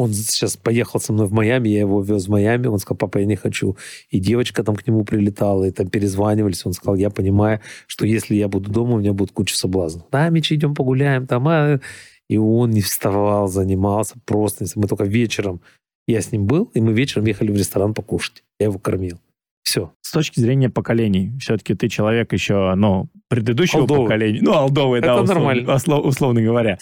[0.00, 3.18] он сейчас поехал со мной в Майами, я его вез в Майами, он сказал, папа,
[3.18, 3.76] я не хочу.
[4.10, 6.64] И девочка там к нему прилетала, и там перезванивались.
[6.66, 10.06] Он сказал, я понимаю, что если я буду дома, у меня будет куча соблазнов.
[10.10, 11.46] Да, Мичи, идем погуляем там.
[11.48, 11.80] а».
[12.28, 14.66] И он не вставал, занимался просто.
[14.74, 15.60] Мы только вечером,
[16.06, 18.42] я с ним был, и мы вечером ехали в ресторан покушать.
[18.58, 19.18] Я его кормил.
[19.62, 19.92] Все.
[20.00, 24.04] С точки зрения поколений, все-таки ты человек еще, ну, предыдущего Алдовый.
[24.04, 24.40] поколения.
[24.42, 25.70] Ну, алдовый, да, Это нормально.
[25.72, 26.78] услов- условно говоря.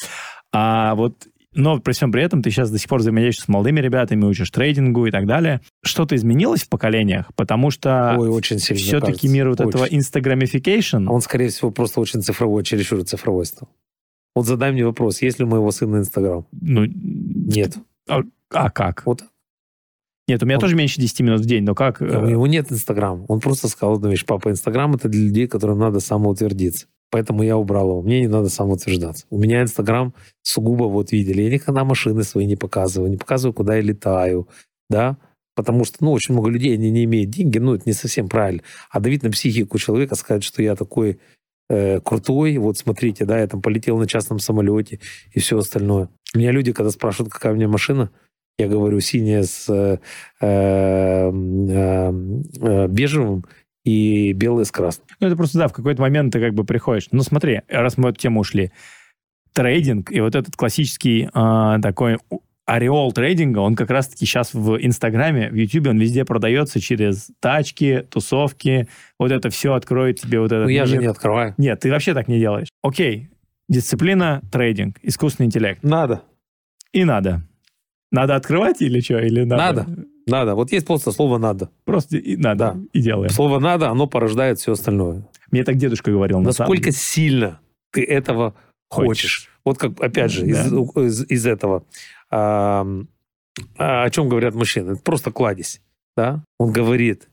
[0.52, 1.26] А вот,
[1.57, 4.51] но при всем при этом ты сейчас до сих пор взаимодействуешь с молодыми ребятами, учишь
[4.51, 5.61] трейдингу и так далее.
[5.83, 7.31] Что-то изменилось в поколениях?
[7.35, 9.99] Потому что Ой, очень сильно, все-таки мир вот этого Очень.
[9.99, 13.69] инстаграмификейшн, Он, скорее всего, просто очень цифровой, чересчур цифровой стал.
[14.35, 16.47] Вот задай мне вопрос, есть ли у моего сына Инстаграм?
[16.53, 17.77] ну, Нет.
[18.07, 19.05] а как?
[19.07, 19.24] Вот
[20.28, 22.01] Нет, у меня Он- тоже меньше 10 минут в день, но как?
[22.01, 23.24] У э, него нет Инстаграма.
[23.28, 24.24] Он просто сказал одну вещь.
[24.27, 26.86] Папа, Инстаграм это для людей, которым надо самоутвердиться.
[27.11, 28.03] Поэтому я убрал его.
[28.03, 29.27] Мне не надо самоутверждаться.
[29.31, 30.12] У меня Инстаграм
[30.43, 34.48] сугубо, вот видели, я никогда машины свои не показываю, не показываю, куда я летаю,
[34.90, 35.16] да,
[35.55, 38.62] потому что, ну, очень много людей, они не имеют деньги, ну, это не совсем правильно.
[38.90, 41.19] А давить на психику человека, сказать, что я такой
[41.69, 44.98] э, крутой, вот смотрите, да, я там полетел на частном самолете
[45.32, 46.09] и все остальное.
[46.35, 48.11] Меня люди, когда спрашивают, какая у меня машина,
[48.59, 49.99] я говорю, синяя с э,
[50.41, 52.12] э, э,
[52.61, 53.45] э, бежевым
[53.85, 55.07] и белая с красным.
[55.20, 57.09] Ну, это просто, да, в какой-то момент ты как бы приходишь.
[57.12, 58.73] Ну, смотри, раз мы в эту тему ушли.
[59.53, 62.19] Трейдинг и вот этот классический а, такой
[62.66, 68.05] ореол трейдинга, он как раз-таки сейчас в Инстаграме, в Ютубе, он везде продается через тачки,
[68.11, 68.89] тусовки.
[69.19, 71.55] Вот это все откроет тебе вот этот Ну, я же не открываю.
[71.57, 72.69] Нет, ты вообще так не делаешь.
[72.83, 73.31] Окей,
[73.69, 75.83] дисциплина, трейдинг, искусственный интеллект.
[75.83, 76.23] Надо.
[76.93, 77.43] И надо.
[78.16, 79.18] Надо открывать или что?
[79.18, 79.82] Или надо?
[79.84, 80.06] Надо.
[80.26, 80.55] Надо.
[80.56, 81.70] Вот есть просто слово «надо».
[81.84, 82.72] Просто и надо.
[82.74, 82.80] Да.
[82.93, 83.30] И делаем.
[83.30, 85.28] Слово «надо», оно порождает все остальное.
[85.52, 86.38] Мне так дедушка говорил.
[86.40, 86.93] на Насколько деле.
[86.93, 87.60] сильно
[87.93, 88.55] ты этого
[88.90, 89.51] хочешь.
[89.64, 91.84] Вот как, опять же, из, из- из этого.
[92.30, 92.84] а,
[93.76, 94.93] о чем говорят мужчины?
[94.93, 95.80] Это просто кладезь.
[96.16, 96.43] Да?
[96.59, 97.28] Он говорит,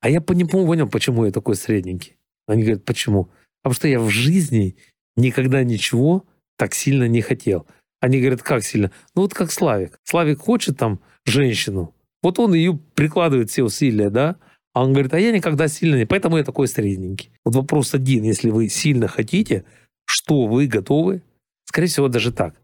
[0.00, 2.16] а я не понял, почему я такой средненький.
[2.46, 3.30] Они говорят, почему?
[3.62, 4.76] Потому что я в жизни
[5.16, 6.24] никогда ничего
[6.56, 7.66] так сильно не хотел.
[8.04, 8.90] Они говорят, как сильно?
[9.14, 9.98] Ну вот как Славик.
[10.04, 11.94] Славик хочет там женщину.
[12.22, 14.36] Вот он ее прикладывает все усилия, да?
[14.74, 16.04] А он говорит, а я никогда сильно не...
[16.04, 17.30] Поэтому я такой средненький.
[17.46, 18.24] Вот вопрос один.
[18.24, 19.64] Если вы сильно хотите,
[20.04, 21.22] что вы готовы?
[21.64, 22.60] Скорее всего, даже так.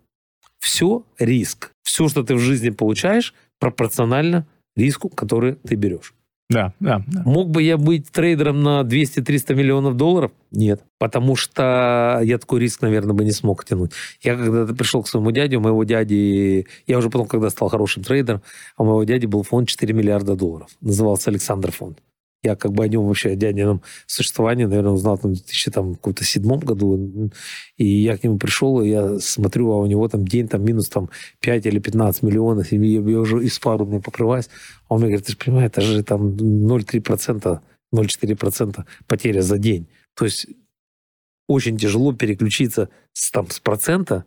[0.58, 1.72] Все риск.
[1.84, 4.46] Все, что ты в жизни получаешь, пропорционально
[4.76, 6.12] риску, который ты берешь.
[6.50, 7.22] Да, да, да.
[7.24, 10.32] Мог бы я быть трейдером на 200-300 миллионов долларов?
[10.50, 10.82] Нет.
[10.98, 13.92] Потому что я такой риск, наверное, бы не смог тянуть.
[14.20, 16.66] Я когда-то пришел к своему дяде, у моего дяди...
[16.88, 18.42] Я уже потом, когда стал хорошим трейдером,
[18.76, 20.68] у моего дяди был фонд 4 миллиарда долларов.
[20.80, 21.98] Назывался Александр фонд.
[22.42, 27.30] Я как бы о нем вообще, о дядином существовании, наверное, узнал там, в 2007 году.
[27.76, 30.88] И я к нему пришел, и я смотрю, а у него там день там минус
[30.88, 31.10] там
[31.40, 34.48] 5 или 15 миллионов, и я, я уже из пару мне покрываюсь.
[34.88, 37.60] А он мне говорит, ты же понимаешь, это же там 0,3%,
[37.94, 39.86] 0,4% потеря за день.
[40.14, 40.46] То есть
[41.46, 44.24] очень тяжело переключиться с, там, с процента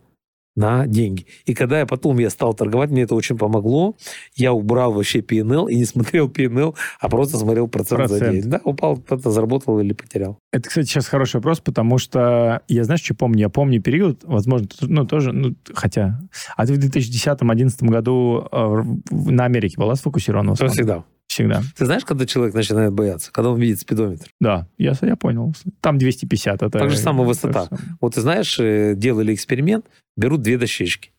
[0.56, 1.26] на деньги.
[1.46, 3.96] И когда я потом я стал торговать, мне это очень помогло.
[4.34, 8.32] Я убрал вообще PNL и не смотрел PNL, а просто смотрел процент, за Процент.
[8.32, 8.50] день.
[8.50, 10.38] Да, упал, кто-то заработал или потерял.
[10.52, 13.40] Это, кстати, сейчас хороший вопрос, потому что я, знаешь, что помню?
[13.40, 16.20] Я помню период, возможно, ну, тоже, ну, хотя...
[16.56, 20.54] А ты в 2010-2011 году э, на Америке была сфокусирована?
[20.54, 21.04] всегда.
[21.34, 21.62] Всегда.
[21.76, 23.32] Ты знаешь, когда человек начинает бояться?
[23.32, 24.30] Когда он видит спидометр.
[24.40, 25.52] Да, я, я понял.
[25.80, 26.62] Там 250.
[26.62, 27.68] Это, Так же то высота.
[28.00, 29.84] Вот ты знаешь, э, делали эксперимент,
[30.16, 31.10] берут две дощечки,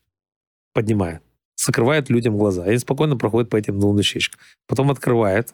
[0.73, 1.21] поднимают,
[1.57, 2.65] закрывают людям глаза.
[2.65, 4.39] И они спокойно проходят по этим двум дощечкам.
[4.67, 5.53] Потом открывает,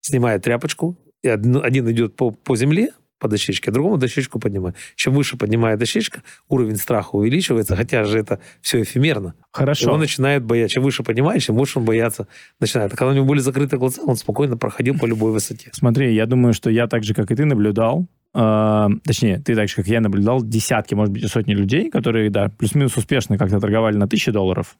[0.00, 4.76] снимает тряпочку, и один идет по, по земле, по дощечке, а другому дощечку поднимает.
[4.96, 9.34] Чем выше поднимает дощечка, уровень страха увеличивается, хотя же это все эфемерно.
[9.38, 9.92] И Хорошо.
[9.92, 10.74] он начинает бояться.
[10.74, 12.28] Чем выше поднимает, чем больше он бояться
[12.60, 12.92] начинает.
[12.92, 15.70] А когда у него были закрыты глаза, он спокойно проходил по любой высоте.
[15.72, 19.68] Смотри, я думаю, что я так же, как и ты, наблюдал, э, точнее, ты так
[19.68, 23.60] же, как я, наблюдал десятки, может быть, и сотни людей, которые, да, плюс-минус успешно как-то
[23.60, 24.76] торговали на тысячи долларов,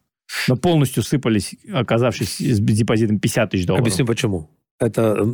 [0.47, 3.87] но полностью сыпались, оказавшись с депозитом 50 тысяч долларов.
[3.87, 4.51] Объясню почему.
[4.79, 5.27] Это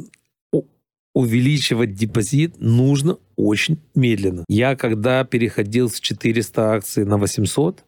[1.15, 4.45] увеличивать депозит нужно очень медленно.
[4.49, 7.85] Я когда переходил с 400 акций на 800,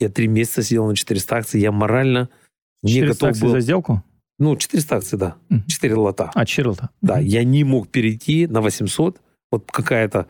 [0.00, 2.30] я три месяца сидел на 400 акций, я морально
[2.82, 3.50] не 400 готов акций был.
[3.50, 4.04] за сделку?
[4.38, 5.36] Ну, 400 акций, да.
[5.48, 5.64] Мгм.
[5.66, 6.30] 4 лота.
[6.32, 6.90] А, Чирлта.
[7.02, 10.28] Да, я не мог перейти на 800, вот какая-то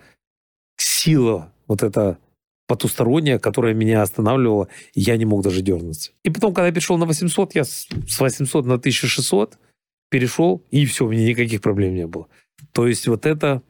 [0.79, 2.19] сила, вот эта
[2.67, 6.13] потусторонняя, которая меня останавливала, я не мог даже дернуться.
[6.23, 7.89] И потом, когда я перешел на 800, я с
[8.19, 9.59] 800 на 1600
[10.11, 12.27] перешел, и все, у меня никаких проблем не было.
[12.73, 13.63] То есть вот это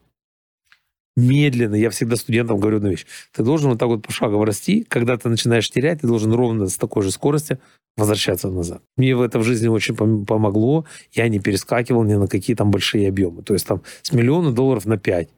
[1.15, 5.17] медленно, я всегда студентам говорю одну вещь, ты должен вот так вот пошагово расти, когда
[5.17, 7.59] ты начинаешь терять, ты должен ровно с такой же скоростью
[7.97, 8.81] возвращаться назад.
[8.95, 13.09] Мне в это в жизни очень помогло, я не перескакивал ни на какие там большие
[13.09, 13.43] объемы.
[13.43, 15.29] То есть там с миллиона долларов на 5.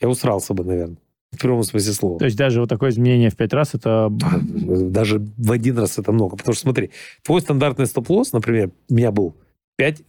[0.00, 0.98] Я усрался бы, наверное.
[1.32, 2.18] В прямом смысле слова.
[2.18, 4.08] То есть даже вот такое изменение в пять раз это...
[4.10, 6.36] Даже в один раз это много.
[6.36, 6.90] Потому что смотри,
[7.22, 9.36] твой стандартный стоп-лосс, например, у меня был
[9.78, 10.02] 5,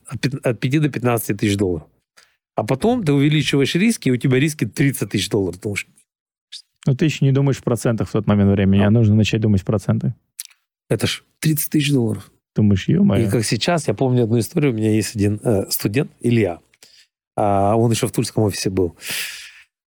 [0.43, 1.87] от 5 до 15 тысяч долларов.
[2.55, 5.61] А потом ты увеличиваешь риски, и у тебя риски 30 тысяч долларов.
[5.61, 5.87] Думаешь,
[6.85, 9.41] ну, ты еще не думаешь в процентах в тот момент времени, а, а нужно начать
[9.41, 10.13] думать в проценты.
[10.89, 12.31] Это ж 30 тысяч долларов.
[12.55, 16.11] Думаешь, ё И как сейчас, я помню одну историю, у меня есть один э, студент,
[16.19, 16.59] Илья,
[17.37, 18.97] а он еще в Тульском офисе был.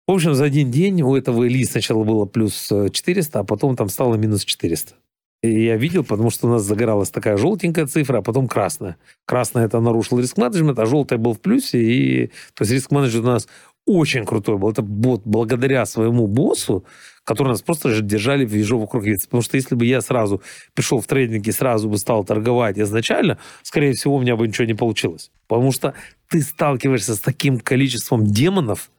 [0.07, 3.89] В общем, за один день у этого Ильи сначала было плюс 400, а потом там
[3.89, 4.93] стало минус 400.
[5.43, 8.97] Я видел, потому что у нас загоралась такая желтенькая цифра, а потом красная.
[9.25, 11.81] Красная это нарушил риск-менеджмент, а желтая был в плюсе.
[11.81, 13.47] И, то есть риск-менеджмент у нас
[13.87, 14.69] очень крутой был.
[14.69, 16.85] Это вот благодаря своему боссу,
[17.23, 19.29] который нас просто же держали в ежовых рукавицах.
[19.29, 20.43] Потому что если бы я сразу
[20.75, 24.65] пришел в трейдинг и сразу бы стал торговать изначально, скорее всего, у меня бы ничего
[24.65, 25.31] не получилось.
[25.47, 25.95] Потому что
[26.29, 28.91] ты сталкиваешься с таким количеством демонов,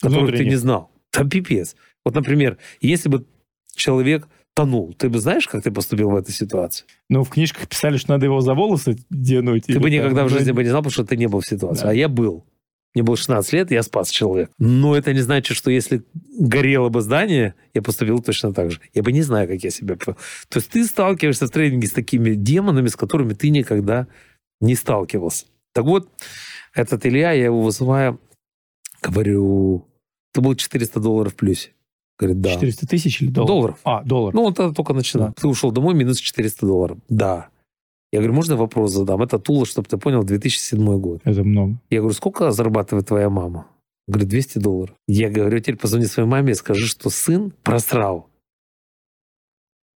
[0.00, 0.90] которых ты не знал.
[1.10, 1.76] Там пипец.
[2.02, 3.26] Вот, например, если бы
[3.74, 4.26] человек
[4.56, 6.86] тонул, ты бы знаешь, как ты поступил в этой ситуации?
[7.10, 9.66] Ну, в книжках писали, что надо его за волосы денуть.
[9.66, 11.82] Ты бы никогда в жизни бы не знал, потому что ты не был в ситуации.
[11.82, 11.90] Да.
[11.90, 12.46] А я был.
[12.94, 14.50] Мне было 16 лет, я спас человека.
[14.58, 16.02] Но это не значит, что если
[16.38, 18.80] горело бы здание, я поступил точно так же.
[18.94, 19.96] Я бы не знаю, как я себя.
[19.96, 20.16] То
[20.54, 24.06] есть ты сталкиваешься в тренинге с такими демонами, с которыми ты никогда
[24.62, 25.44] не сталкивался.
[25.74, 26.08] Так вот,
[26.72, 28.18] этот Илья, я его вызываю,
[29.02, 29.86] говорю,
[30.32, 31.72] ты был 400 долларов в плюсе.
[32.18, 32.54] Говорит, да.
[32.54, 33.48] 400 тысяч или долларов?
[33.48, 33.80] Долларов.
[33.84, 34.34] А, долларов.
[34.34, 35.28] Ну, он тогда только начинал.
[35.28, 35.34] Да.
[35.34, 36.98] Ты ушел домой, минус 400 долларов.
[37.08, 37.48] Да.
[38.12, 39.22] Я говорю, можно вопрос задам?
[39.22, 41.20] Это Тула, чтобы ты понял, 2007 год.
[41.24, 41.78] Это много.
[41.90, 43.68] Я говорю, сколько зарабатывает твоя мама?
[44.06, 44.96] Говорит, 200 долларов.
[45.08, 48.30] Я говорю, теперь позвони своей маме и скажи, что сын просрал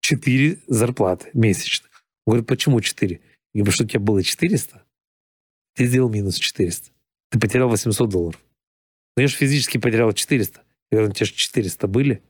[0.02, 2.04] 4 зарплаты месячных.
[2.26, 3.22] Он говорит, почему 4?
[3.54, 4.84] Я говорю, что у тебя было 400,
[5.76, 6.91] ты сделал минус 400.
[7.30, 8.41] Ты потерял 800 долларов.
[9.16, 10.62] Но я же физически потерял 400.
[10.91, 12.22] У тебя же 400 были?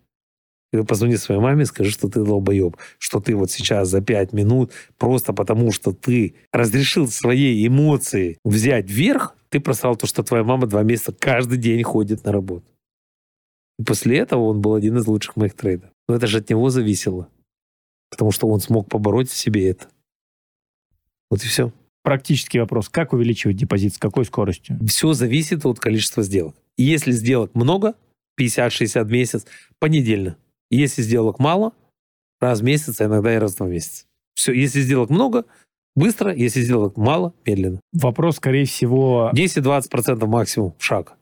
[0.71, 4.71] И позвони своей маме, скажи, что ты долбоеб, что ты вот сейчас за пять минут
[4.97, 10.67] просто потому, что ты разрешил своей эмоции взять вверх, ты просрал то, что твоя мама
[10.67, 12.65] два месяца каждый день ходит на работу.
[13.79, 15.91] И после этого он был один из лучших моих трейдеров.
[16.07, 17.29] Но это же от него зависело.
[18.11, 19.87] Потому что он смог побороть в себе это.
[21.31, 21.71] Вот и все.
[22.03, 22.89] Практический вопрос.
[22.89, 23.95] Как увеличивать депозит?
[23.95, 24.77] С какой скоростью?
[24.87, 26.55] Все зависит от количества сделок.
[26.77, 27.95] И если сделок много,
[28.39, 29.45] 50-60 в месяц,
[29.79, 30.37] понедельно.
[30.69, 31.73] Если сделок мало,
[32.39, 34.05] раз в месяц, а иногда и раз в два месяца.
[34.35, 35.45] Все, если сделок много,
[35.95, 37.81] быстро, если сделок мало, медленно.
[37.91, 39.31] Вопрос, скорее всего...
[39.33, 41.13] 10-20% максимум шаг.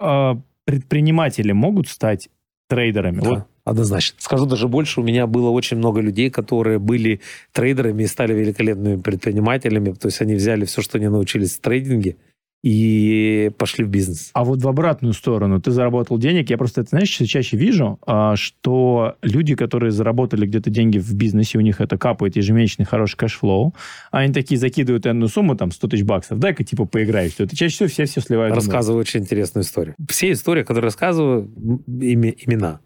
[0.00, 2.28] А, предприниматели могут стать
[2.68, 3.20] трейдерами?
[3.20, 3.30] Да.
[3.30, 4.20] Вот Однозначно.
[4.20, 7.20] Скажу даже больше, у меня было очень много людей, которые были
[7.52, 9.92] трейдерами и стали великолепными предпринимателями.
[9.92, 12.16] То есть они взяли все, что они научились в трейдинге,
[12.64, 14.30] и пошли в бизнес.
[14.32, 18.36] А вот в обратную сторону, ты заработал денег, я просто это, знаешь, чаще вижу, а,
[18.36, 23.43] что люди, которые заработали где-то деньги в бизнесе, у них это капает ежемесячный хороший cash
[23.43, 23.74] flow,
[24.10, 27.44] а они такие закидывают одну сумму, там, 100 тысяч баксов, дай-ка, типа, поиграй, все.
[27.44, 28.54] Это чаще всего все все сливают.
[28.54, 29.94] Рассказываю очень интересную историю.
[30.08, 31.52] Все истории, которые рассказываю,
[31.86, 32.80] имена.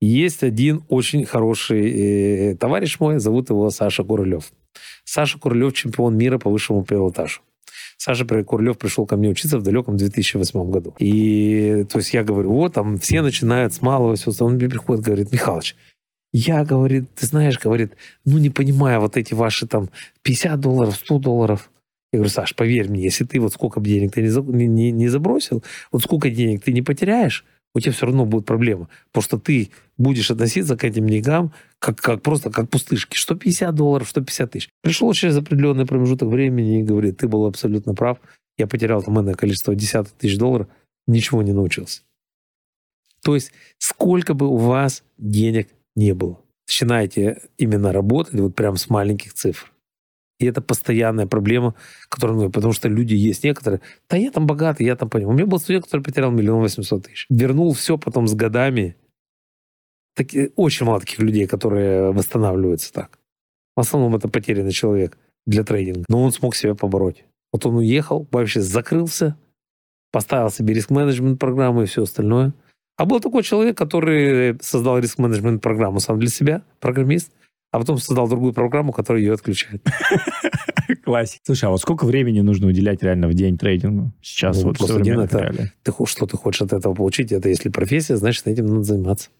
[0.00, 4.50] Есть один очень хороший э, товарищ мой, зовут его Саша Курылев.
[5.04, 7.42] Саша Курылев чемпион мира по высшему пилотажу.
[8.04, 10.92] Саша Курлев пришел ко мне учиться в далеком 2008 году.
[10.98, 15.04] И то есть я говорю, вот там все начинают с малого, все, он мне приходит,
[15.04, 15.76] говорит, Михалыч,
[16.32, 17.92] я, говорит, ты знаешь, говорит,
[18.24, 19.88] ну не понимаю вот эти ваши там
[20.22, 21.70] 50 долларов, 100 долларов.
[22.12, 25.62] Я говорю, Саш, поверь мне, если ты вот сколько денег ты не, не, не забросил,
[25.92, 28.88] вот сколько денег ты не потеряешь, у тебя все равно будет проблема.
[29.10, 33.16] Потому что ты будешь относиться к этим деньгам как, как просто как пустышки.
[33.16, 34.68] Что 50 долларов, что 50 тысяч.
[34.82, 38.18] Пришел через определенный промежуток времени и говорит, ты был абсолютно прав.
[38.58, 40.68] Я потерял там количество десятых тысяч долларов,
[41.06, 42.02] ничего не научился.
[43.22, 48.90] То есть сколько бы у вас денег не было, начинаете именно работать вот прям с
[48.90, 49.72] маленьких цифр.
[50.42, 51.74] И это постоянная проблема,
[52.08, 55.34] которая, ну, потому что люди есть некоторые, да я там богатый, я там понимаю.
[55.34, 57.26] У меня был студент, который потерял миллион восемьсот тысяч.
[57.30, 58.96] Вернул все потом с годами.
[60.14, 63.18] Так, очень мало таких людей, которые восстанавливаются так.
[63.76, 65.16] В основном это потерянный человек
[65.46, 66.04] для трейдинга.
[66.08, 67.24] Но он смог себя побороть.
[67.52, 69.36] Вот он уехал, вообще закрылся,
[70.10, 72.52] поставил себе риск-менеджмент программу и все остальное.
[72.96, 77.32] А был такой человек, который создал риск-менеджмент программу сам для себя, программист,
[77.72, 79.82] а потом создал другую программу, которая ее отключает.
[81.04, 81.40] Классик.
[81.42, 84.58] Слушай, а вот сколько времени нужно уделять реально в день трейдингу сейчас?
[84.58, 85.72] Ну, вот просто современных это-?
[85.82, 87.32] Ты, что ты хочешь от этого получить?
[87.32, 89.30] Это если профессия, значит, этим надо заниматься.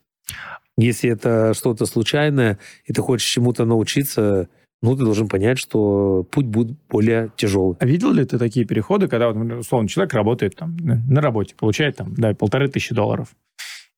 [0.79, 4.49] Если это что-то случайное, и ты хочешь чему-то научиться,
[4.81, 7.77] ну, ты должен понять, что путь будет более тяжелый.
[7.81, 11.21] А видел ли ты такие переходы, когда, вот, например, условно, человек работает там на на
[11.21, 13.29] работе, получает там, да, полторы тысячи долларов.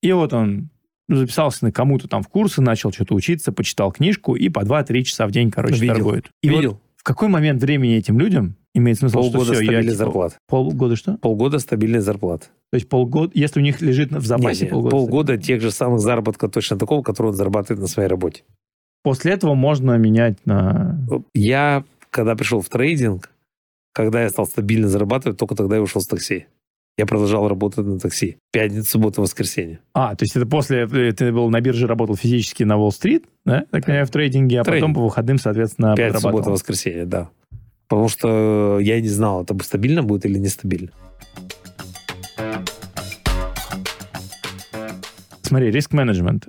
[0.02, 0.70] И вот он
[1.08, 5.02] ну, записался на кому-то там в курсы, начал что-то учиться, почитал книжку и по 2-3
[5.02, 5.94] часа в день, короче, Видел.
[5.94, 6.30] торгует.
[6.42, 6.80] И вот Видел?
[6.96, 10.32] в какой момент времени этим людям имеет смысл, Полгода что все, я, стабильной типа.
[10.48, 11.18] Полгода что?
[11.18, 12.46] Полгода стабильной зарплаты.
[12.70, 14.90] То есть полгода, если у них лежит в запасе Не, не, полгода.
[14.90, 18.42] полгода тех же самых заработка точно такого, который он зарабатывает на своей работе.
[19.02, 20.98] После этого можно менять на...
[21.34, 23.30] Я, когда пришел в трейдинг,
[23.92, 26.46] когда я стал стабильно зарабатывать, только тогда я ушел с такси.
[26.96, 28.36] Я продолжал работать на такси.
[28.52, 29.80] Пятница, суббота, воскресенье.
[29.94, 30.88] А, то есть это после...
[30.90, 33.64] э, Ты был на бирже, работал физически на Уолл-стрит, да?
[33.72, 34.94] Так понимаю, в трейдинге, а потом Трейдинг.
[34.94, 37.30] по выходным, соответственно, Пять, суббота, воскресенье, да.
[37.88, 40.90] Потому что я не знал, это стабильно будет или нестабильно.
[45.42, 46.48] Смотри, риск-менеджмент.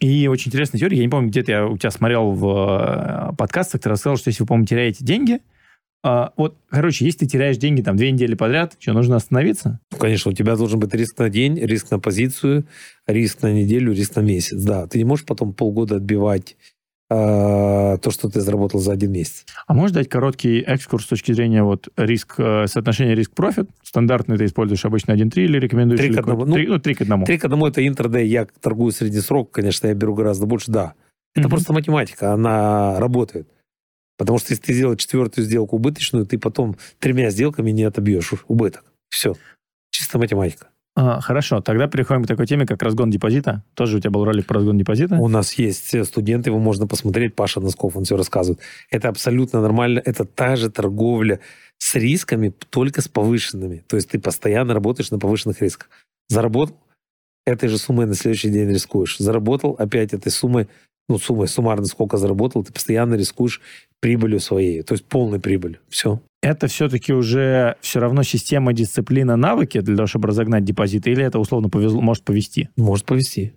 [0.00, 0.96] И очень интересная теория.
[0.96, 4.42] Я не помню, где-то я у тебя смотрел в э, подкастах, ты рассказал, что если
[4.42, 5.40] вы, по-моему, теряете деньги,
[6.02, 9.80] а, вот, короче, если ты теряешь деньги там две недели подряд, что, нужно остановиться?
[9.92, 12.64] Ну, Конечно, у тебя должен быть риск на день, риск на позицию,
[13.06, 14.62] риск на неделю, риск на месяц.
[14.62, 16.56] Да, ты не можешь потом полгода отбивать
[17.10, 17.14] э,
[18.00, 19.44] то, что ты заработал за один месяц.
[19.66, 23.68] А можешь дать короткий экскурс с точки зрения вот риск, э, соотношения риск-profit?
[23.82, 26.00] Стандартно ты используешь обычно 1-3 или рекомендуешь?
[26.00, 26.50] Три к или какой-то- одному.
[26.50, 27.24] Ну, три- ну, 3 к 1.
[27.26, 30.94] Три к одному это интрадей, я торгую средний срок, конечно, я беру гораздо больше, да.
[31.34, 31.50] Это Мгм.
[31.50, 33.48] просто математика, она работает.
[34.20, 38.84] Потому что если ты сделал четвертую сделку убыточную, ты потом тремя сделками не отобьешь убыток.
[39.08, 39.34] Все.
[39.90, 40.68] Чисто математика.
[40.94, 43.64] А, хорошо, тогда переходим к такой теме, как разгон депозита.
[43.72, 45.14] Тоже у тебя был ролик про разгон депозита.
[45.14, 48.60] У нас есть э, студенты, его можно посмотреть, Паша Носков, он все рассказывает.
[48.90, 51.40] Это абсолютно нормально, это та же торговля
[51.78, 53.82] с рисками, только с повышенными.
[53.88, 55.88] То есть ты постоянно работаешь на повышенных рисках.
[56.28, 56.76] Заработал,
[57.46, 59.16] этой же суммой на следующий день рискуешь.
[59.16, 60.68] Заработал, опять этой суммой,
[61.10, 63.60] ну, суммой суммарно сколько заработал, ты постоянно рискуешь
[64.00, 65.80] прибылью своей, то есть полной прибылью.
[65.88, 66.22] Все.
[66.42, 71.38] Это все-таки уже все равно система, дисциплина, навыки для того, чтобы разогнать депозиты, или это
[71.38, 72.70] условно повезло, может повести?
[72.76, 73.52] Может повезти.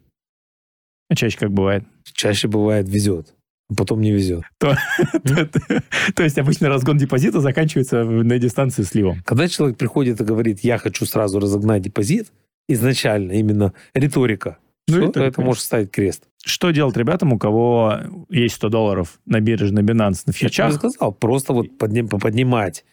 [1.09, 1.84] А чаще как бывает.
[2.11, 3.35] Чаще бывает везет,
[3.69, 4.41] а потом не везет.
[4.59, 9.21] То есть обычно разгон депозита заканчивается на дистанции сливом.
[9.23, 12.31] Когда человек приходит и говорит, я хочу сразу разогнать депозит,
[12.67, 14.57] изначально именно риторика,
[14.88, 15.21] Ну, риторика.
[15.21, 16.23] это может ставить крест.
[16.45, 17.98] Что делать ребятам, у кого
[18.30, 20.74] есть 100 долларов на бирже, на Binance, на Я фьючах?
[20.74, 22.84] сказал, просто вот подним- поднимать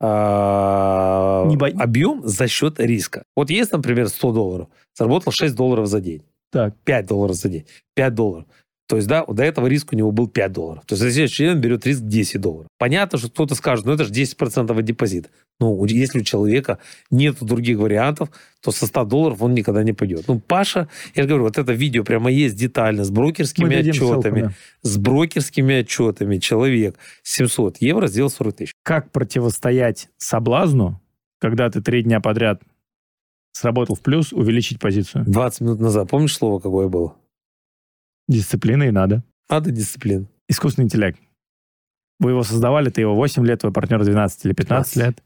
[0.00, 3.22] а, Не бо- объем за счет риска.
[3.34, 6.22] Вот есть, например, 100 долларов, заработал 6 долларов за день,
[6.52, 7.64] Так, 5 долларов за день,
[7.94, 8.46] 5 долларов.
[8.88, 10.82] То есть, да, до этого риск у него был 5 долларов.
[10.86, 12.68] То есть, за следующий день он берет риск 10 долларов.
[12.78, 15.28] Понятно, что кто-то скажет, ну, это же 10% от депозита.
[15.60, 16.78] Ну, если у человека
[17.10, 18.30] нет других вариантов,
[18.62, 20.24] то со 100 долларов он никогда не пойдет.
[20.26, 24.20] Ну, Паша, я же говорю, вот это видео прямо есть детально, с брокерскими дадим ссылку,
[24.20, 24.52] отчетами да.
[24.82, 28.72] с брокерскими отчетами человек 700 евро сделал 40 тысяч.
[28.82, 30.98] Как противостоять соблазну,
[31.40, 32.62] когда ты три дня подряд
[33.52, 35.24] сработал в плюс, увеличить позицию?
[35.26, 36.08] 20 минут назад.
[36.08, 37.16] Помнишь слово, какое было?
[38.28, 39.24] Дисциплина и надо.
[39.48, 40.26] Надо дисциплина.
[40.48, 41.18] Искусственный интеллект.
[42.20, 44.96] Вы его создавали, ты его 8 лет, твой партнер 12 или 15 15.
[44.96, 45.22] лет.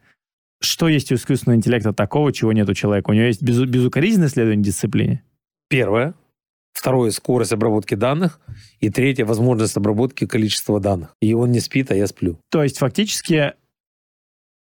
[0.60, 3.10] Что есть у искусственного интеллекта такого, чего нет у человека?
[3.10, 5.24] У него есть безу- безукоризненное следование дисциплине?
[5.68, 6.14] Первое.
[6.72, 8.40] Второе, скорость обработки данных.
[8.78, 11.16] И третье, возможность обработки количества данных.
[11.20, 12.38] И он не спит, а я сплю.
[12.50, 13.54] То есть фактически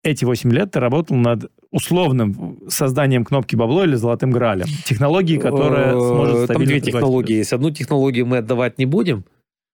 [0.03, 4.67] эти 8 лет ты работал над условным созданием кнопки бабло или золотым гралем.
[4.85, 7.53] Технологии, которая Э, сможет Там стабильно две создавать технологии есть.
[7.53, 9.25] Одну технологию мы отдавать не будем.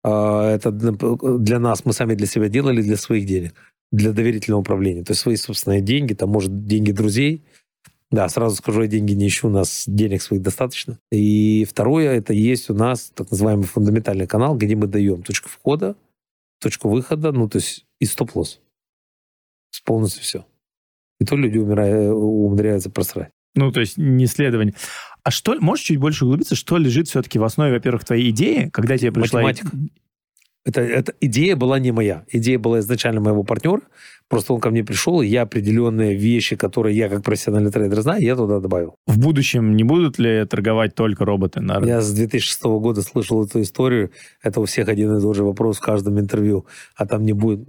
[0.04, 3.54] А, Это для нас, мы сами для себя делали, для своих денег.
[3.90, 5.02] Для доверительного управления.
[5.02, 7.42] То есть свои собственные деньги, там, может, деньги друзей.
[8.10, 10.98] Да, сразу скажу, я деньги не ищу, у нас денег своих достаточно.
[11.12, 15.94] И второе, это есть у нас так называемый фундаментальный канал, где мы даем точку входа,
[16.58, 18.60] точку выхода, ну, то есть и стоп-лосс.
[19.70, 20.46] С Полностью все.
[21.20, 23.30] И то люди умирают, умудряются просрать.
[23.54, 24.74] Ну, то есть не следование.
[25.24, 28.96] А что, можешь чуть больше углубиться, что лежит все-таки в основе, во-первых, твоей идеи, когда
[28.96, 29.42] тебе пришла...
[29.42, 29.70] Математика.
[30.64, 32.24] Это, это идея была не моя.
[32.30, 33.80] Идея была изначально моего партнера.
[34.28, 38.22] Просто он ко мне пришел, и я определенные вещи, которые я как профессиональный трейдер знаю,
[38.22, 38.96] я туда добавил.
[39.06, 41.88] В будущем не будут ли торговать только роботы на рынке?
[41.88, 44.10] Я с 2006 года слышал эту историю.
[44.42, 46.66] Это у всех один и тот же вопрос в каждом интервью.
[46.94, 47.66] А там не будет...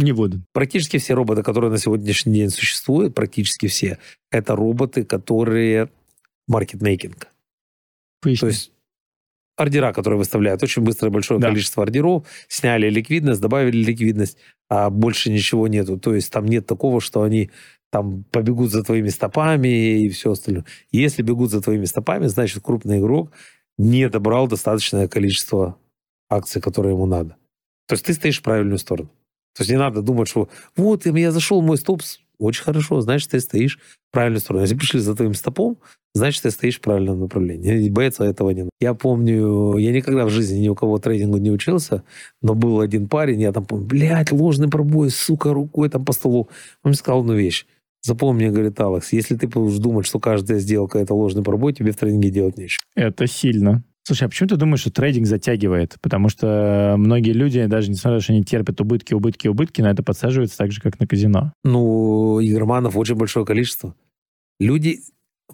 [0.00, 0.40] Не буду.
[0.52, 3.98] Практически все роботы, которые на сегодняшний день существуют, практически все,
[4.30, 5.90] это роботы, которые
[6.48, 7.28] маркетмейкинг.
[8.20, 8.40] Поясни.
[8.40, 8.72] То есть
[9.56, 11.48] ордера, которые выставляют, очень быстрое большое Да.
[11.48, 15.98] количество ордеров, сняли ликвидность, добавили ликвидность, а больше ничего нету.
[15.98, 17.50] То есть там нет такого, что они
[17.90, 20.64] там побегут за твоими стопами и все остальное.
[20.92, 23.32] Если бегут за твоими стопами, значит крупный игрок
[23.78, 25.76] не добрал достаточное количество
[26.28, 27.36] акций, которые ему надо.
[27.86, 29.10] То есть ты стоишь в правильную сторону.
[29.56, 32.02] То есть не надо думать, что вот я зашел, мой стоп,
[32.38, 34.62] очень хорошо, значит, ты стоишь в правильную сторону.
[34.62, 35.78] Если пришли за твоим стопом,
[36.14, 37.84] значит, ты стоишь в правильном направлении.
[37.84, 38.70] И бояться этого не надо.
[38.80, 42.02] Я помню, я никогда в жизни ни у кого трейдингу не учился,
[42.40, 46.48] но был один парень, я там помню, блядь, ложный пробой, сука, рукой там по столу.
[46.82, 47.66] Он мне сказал одну вещь.
[48.02, 51.96] Запомни, говорит Алекс, если ты будешь думать, что каждая сделка это ложный пробой, тебе в
[51.96, 52.82] трейдинге делать нечего.
[52.94, 53.84] Это сильно.
[54.02, 55.96] Слушай, а почему ты думаешь, что трейдинг затягивает?
[56.00, 59.90] Потому что многие люди, даже несмотря на то, что они терпят убытки, убытки, убытки, на
[59.90, 61.52] это подсаживаются так же, как на казино.
[61.64, 63.94] Ну, игроманов очень большое количество.
[64.58, 65.00] Люди,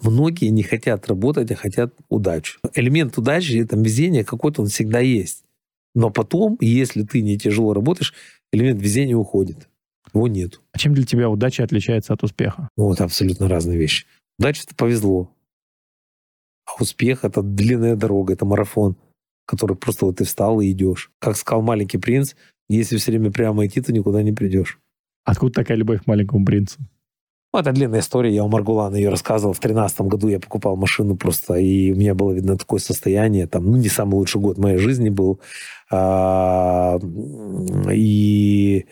[0.01, 2.59] многие не хотят работать, а хотят удачу.
[2.73, 5.43] Элемент удачи, там везение какой-то он всегда есть.
[5.93, 8.13] Но потом, если ты не тяжело работаешь,
[8.53, 9.67] элемент везения уходит.
[10.13, 10.61] Его нет.
[10.71, 12.69] А чем для тебя удача отличается от успеха?
[12.77, 14.05] Ну, это абсолютно разные вещи.
[14.39, 15.31] Удача– это повезло.
[16.67, 18.97] А успех– это длинная дорога, это марафон,
[19.45, 21.11] который просто вот ты встал и идешь.
[21.19, 22.35] Как сказал маленький принц,
[22.69, 24.79] если все время прямо идти, то никуда не придешь.
[25.23, 26.79] Откуда такая любовь к маленькому принцу?
[27.53, 29.53] Ну, это длинная история, я у Маргулана ее рассказывал.
[29.53, 33.65] В тринадцатом году я покупал машину просто, и у меня было, видно, такое состояние, там,
[33.65, 35.39] ну, не самый лучший год моей жизни был.
[35.89, 36.99] А,
[37.91, 37.97] и
[38.77, 38.85] и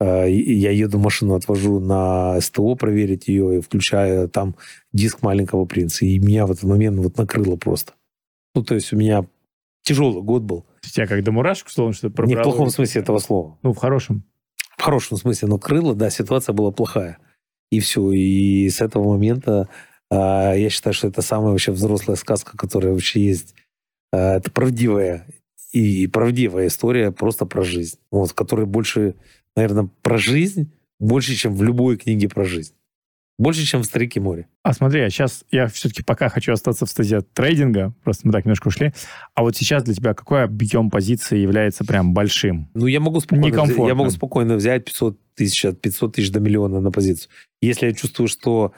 [0.00, 4.56] я еду машину, отвожу на СТО проверить ее, и включаю там
[4.92, 6.06] диск маленького принца.
[6.06, 7.92] И меня в этот момент вот накрыло просто.
[8.54, 9.26] Ну, то есть у меня
[9.82, 10.64] тяжелый год был.
[10.80, 12.42] Тебя как до мурашек, словом, что Не в пробрало?
[12.42, 13.58] плохом смысле этого слова.
[13.62, 14.24] Ну, в хорошем.
[14.76, 17.18] В хорошем смысле, но крыло, да, ситуация была плохая.
[17.70, 18.10] И все.
[18.12, 19.68] И с этого момента
[20.10, 23.54] а, я считаю, что это самая вообще взрослая сказка, которая вообще есть.
[24.12, 25.26] А, это правдивая
[25.72, 27.98] и правдивая история просто про жизнь.
[28.10, 29.14] Вот, которая больше,
[29.60, 32.72] наверное, про жизнь больше, чем в любой книге про жизнь.
[33.38, 34.48] Больше, чем в «Старике море».
[34.62, 38.44] А смотри, а сейчас я все-таки пока хочу остаться в стадии трейдинга, просто мы так
[38.44, 38.92] немножко ушли.
[39.34, 42.68] А вот сейчас для тебя какой объем позиции является прям большим?
[42.74, 46.40] Ну, я могу спокойно, взять, я могу спокойно взять 500 тысяч, от 500 тысяч до
[46.40, 47.30] миллиона на позицию.
[47.62, 48.74] Если я чувствую, что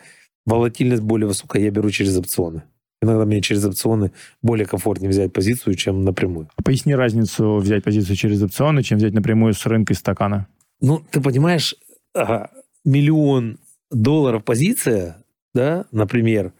[0.46, 2.62] волатильность более высокая, я беру через опционы.
[3.02, 6.48] Иногда мне через опционы более комфортнее взять позицию, чем напрямую.
[6.54, 10.46] А Поясни разницу взять позицию через опционы, чем взять напрямую с рынка из стакана.
[10.82, 11.74] Ну, ты понимаешь,
[12.12, 12.50] ага,
[12.84, 13.58] миллион
[13.90, 16.52] долларов позиция, да, например,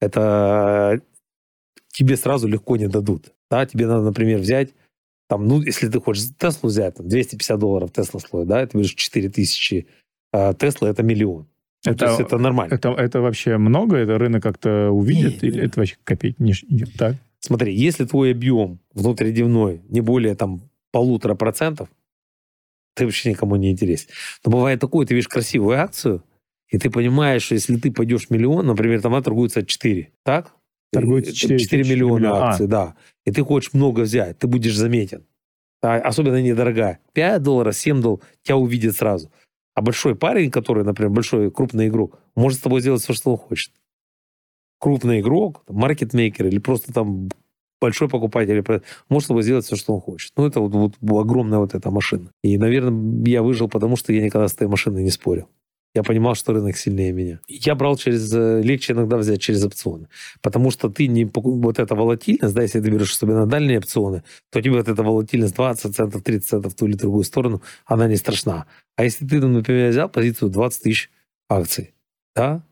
[0.00, 1.00] это
[1.92, 3.32] тебе сразу легко не дадут.
[3.50, 4.70] Да, тебе надо, например, взять,
[5.28, 8.94] там, ну, если ты хочешь Теслу взять, там, 250 долларов Тесла стоит, да, ты берешь
[8.94, 9.86] 4 тысячи
[10.32, 11.46] а Тесла, это миллион.
[11.84, 12.74] Ну, то есть это нормально.
[12.74, 13.96] Это, это вообще много?
[13.96, 15.42] Это рынок как-то увидит?
[15.42, 15.66] Не, или не.
[15.66, 16.92] это вообще копейки не идет?
[16.98, 17.16] Так.
[17.40, 21.88] Смотри, если твой объем внутридневной не более там полутора процентов,
[22.96, 24.08] ты вообще никому не интересен.
[24.44, 26.24] Но бывает такое, ты видишь красивую акцию,
[26.68, 30.52] и ты понимаешь, что если ты пойдешь миллион, например, там она торгуется от 4, так?
[30.92, 32.48] Торгуется Э, 4 4 4 миллиона миллиона.
[32.48, 32.96] акций, да.
[33.26, 35.26] И ты хочешь много взять, ты будешь заметен.
[35.82, 37.00] А, особенно недорогая.
[37.12, 39.30] 5 долларов, 7 долларов, тебя увидят сразу.
[39.74, 43.36] А большой парень, который, например, большой крупный игрок, может с тобой сделать все, что он
[43.36, 43.72] хочет.
[44.78, 47.28] Крупный игрок, маркетмейкер или просто там
[47.80, 48.64] большой покупатель,
[49.08, 50.32] может с тобой сделать все, что он хочет.
[50.36, 52.30] Ну, это вот, вот огромная вот эта машина.
[52.42, 55.48] И, наверное, я выжил, потому что я никогда с этой машиной не спорил.
[55.96, 57.40] Я понимал, что рынок сильнее меня.
[57.48, 58.30] Я брал через...
[58.34, 60.08] э, Легче иногда взять через опционы.
[60.42, 61.24] Потому что ты не...
[61.24, 65.02] Вот эта волатильность, да, если ты берешь себе на дальние опционы, то тебе вот эта
[65.02, 68.66] волатильность 20 центов, 30 центов в ту или другую сторону, она не страшна.
[68.96, 71.10] А если ты, например, взял позицию 20 тысяч
[71.48, 71.94] акций,
[72.34, 72.62] да,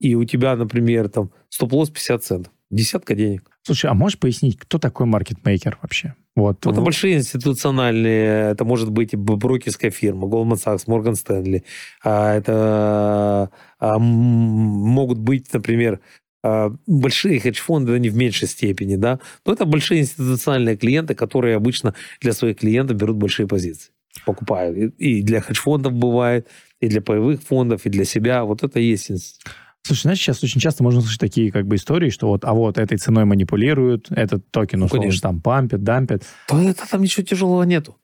[0.00, 3.50] и у тебя, например, там стоп-лосс 50 центов, десятка денег.
[3.62, 6.14] Слушай, а можешь пояснить, кто такой маркетмейкер вообще?
[6.34, 6.66] Вот.
[6.66, 11.62] Это большие институциональные, это может быть брокерская фирма, Goldman Sachs, Morgan Stanley.
[12.04, 16.00] А, Это а, могут быть, например,
[16.42, 19.18] а, большие хедж-фонды, не в меньшей степени, да.
[19.46, 23.90] Но это большие институциональные клиенты, которые обычно для своих клиентов берут большие позиции,
[24.26, 24.94] покупают.
[24.98, 26.46] И для хедж-фондов бывает,
[26.80, 28.44] и для паевых фондов, и для себя.
[28.44, 29.40] Вот это и есть инс-
[29.86, 32.76] Слушай, знаешь, сейчас очень часто можно слышать такие как бы истории, что вот, а вот
[32.78, 35.28] этой ценой манипулируют, этот токен Ну, условно конечно.
[35.28, 36.22] там пампят, дампят.
[36.48, 37.96] то это там ничего тяжелого нету.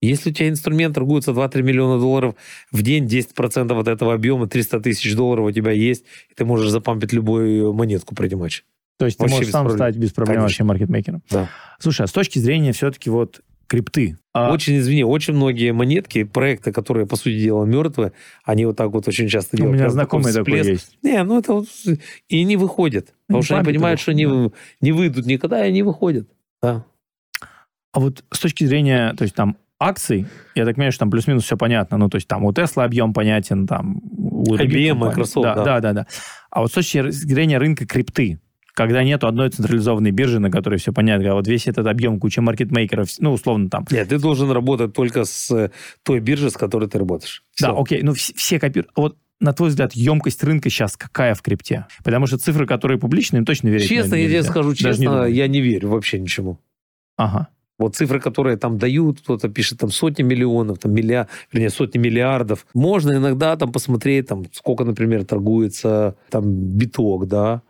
[0.00, 2.34] Если у тебя инструмент торгуется 2-3 миллиона долларов
[2.70, 6.70] в день, 10% от этого объема, 300 тысяч долларов у тебя есть, и ты можешь
[6.70, 8.62] запампить любую монетку при матче.
[8.96, 9.78] То есть ты Вообще можешь без сам проблем.
[9.78, 10.44] стать без проблем Конечно.
[10.44, 11.22] вообще маркетмейкером.
[11.30, 11.48] Да.
[11.78, 14.18] Слушай, а с точки зрения все-таки вот крипты.
[14.32, 18.12] А, Очень, извини, очень многие монетки, проекты, которые, по сути дела, мертвые,
[18.44, 19.74] они вот так вот очень часто у делают.
[19.74, 20.68] меня Прям знакомый такой всплеск.
[20.68, 20.98] есть.
[21.02, 21.68] Не, ну это вот...
[22.28, 23.14] И не выходят.
[23.26, 26.28] Потому что они понимают, что они его, не выйдут никогда, и они выходят.
[26.62, 26.84] Да.
[27.92, 31.44] А вот с точки зрения, то есть там акций, я так понимаю, что там плюс-минус
[31.44, 31.98] все понятно.
[31.98, 34.92] Ну, то есть там у Tesla объем понятен, там у IBM, компаний.
[34.92, 35.64] Microsoft, да, да.
[35.64, 36.06] да, да, да.
[36.50, 38.40] А вот с точки зрения рынка крипты,
[38.78, 42.40] когда нету одной централизованной биржи, на которой все понятно, а вот весь этот объем, куча
[42.40, 43.84] маркетмейкеров, ну, условно там.
[43.90, 45.70] Нет, ты должен работать только с э,
[46.04, 47.42] той биржей, с которой ты работаешь.
[47.60, 47.80] Да, Всё.
[47.82, 48.92] окей, ну вс- все копируют.
[48.96, 51.86] Вот на твой взгляд, емкость рынка сейчас какая в крипте?
[52.04, 55.04] Потому что цифры, которые публичные, им точно верить Честно, я тебе скажу Даже не честно,
[55.12, 55.34] думаю.
[55.34, 56.58] я не верю вообще ничему.
[57.16, 57.48] Ага.
[57.78, 62.66] Вот цифры, которые там дают, кто-то пишет там сотни миллионов, там миллиард, вернее, сотни миллиардов.
[62.74, 67.62] Можно иногда там посмотреть, там, сколько, например, торгуется там биток, да,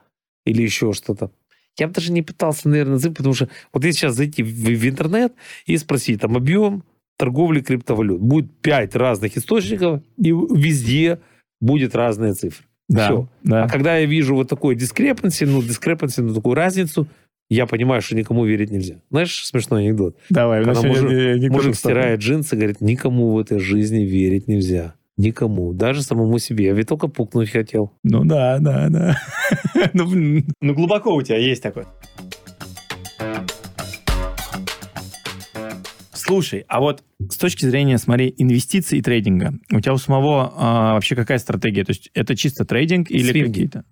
[0.48, 1.30] или еще что-то.
[1.78, 4.88] Я бы даже не пытался, наверное, зайти, потому что вот если сейчас зайти в, в
[4.88, 5.32] интернет
[5.66, 6.82] и спросить там объем
[7.16, 11.18] торговли криптовалют, будет пять разных источников, и везде
[11.60, 12.64] будет разные цифры.
[12.88, 13.28] Да, Всё.
[13.42, 13.64] да.
[13.64, 17.06] А когда я вижу вот такой дискрепанси, ну, дискрепанси, ну, такую разницу,
[17.50, 18.96] я понимаю, что никому верить нельзя.
[19.10, 20.16] Знаешь, смешной анекдот.
[20.30, 21.76] Давай, Когда мужик- анекдоты Мужик столько.
[22.00, 24.94] стирает джинсы, говорит, никому в этой жизни верить нельзя.
[25.18, 25.72] Никому.
[25.72, 26.66] Даже самому себе.
[26.66, 27.92] Я ведь только пукнуть хотел.
[28.04, 29.18] Ну да, да, да.
[29.92, 31.86] ну, блин, ну глубоко у тебя есть такое.
[36.12, 40.92] Слушай, а вот с точки зрения, смотри, инвестиций и трейдинга, у тебя у самого а,
[40.94, 41.84] вообще какая стратегия?
[41.84, 43.48] То есть это чисто трейдинг или Свинги.
[43.48, 43.84] какие-то?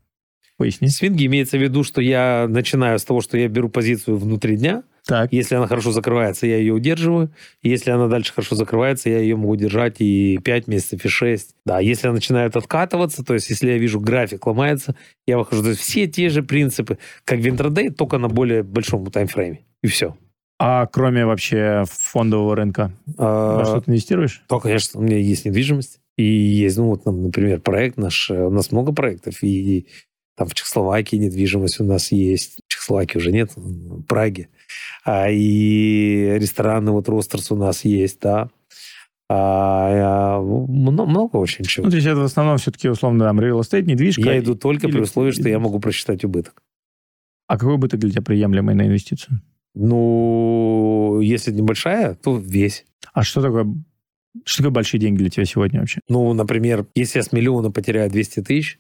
[0.57, 0.89] Поясни.
[0.89, 4.85] Свинги имеется в виду, что я начинаю с того, что я беру позицию внутри дня.
[5.07, 5.33] Так.
[5.33, 7.31] Если она хорошо закрывается, я ее удерживаю.
[7.63, 11.55] Если она дальше хорошо закрывается, я ее могу держать и 5 месяцев, и 6.
[11.65, 14.97] Да, если она начинает откатываться, то есть если я вижу график ломается,
[15.27, 15.63] я выхожу.
[15.63, 19.61] То есть все те же принципы, как в интрадей, только на более большом таймфрейме.
[19.83, 20.17] И все.
[20.59, 24.43] А кроме вообще фондового рынка, во что ты инвестируешь?
[24.49, 26.01] То, конечно, у меня есть недвижимость.
[26.17, 28.31] И есть, ну, вот, например, проект наш.
[28.31, 29.43] э, У нас много проектов.
[29.43, 29.87] И
[30.35, 32.57] там в Чехословакии недвижимость у нас есть.
[32.67, 34.49] В Чехословакии уже нет, в Праге.
[35.05, 38.49] А, и рестораны, вот Ростерс у нас есть, да.
[39.29, 41.85] А, а, много, много очень чего.
[41.87, 44.23] Ну, то есть это в основном все-таки, условно, там, real estate, недвижка.
[44.23, 46.63] я иду только или- при условии, что я могу просчитать убыток.
[47.49, 49.41] А какой убыток для тебя приемлемый на инвестицию?
[49.75, 52.87] Ну, если небольшая, то весь.
[53.13, 53.67] А что такое,
[54.45, 56.01] что такое большие деньги для тебя сегодня вообще?
[56.09, 58.79] Ну, например, если я с миллиона потеряю 200 тысяч,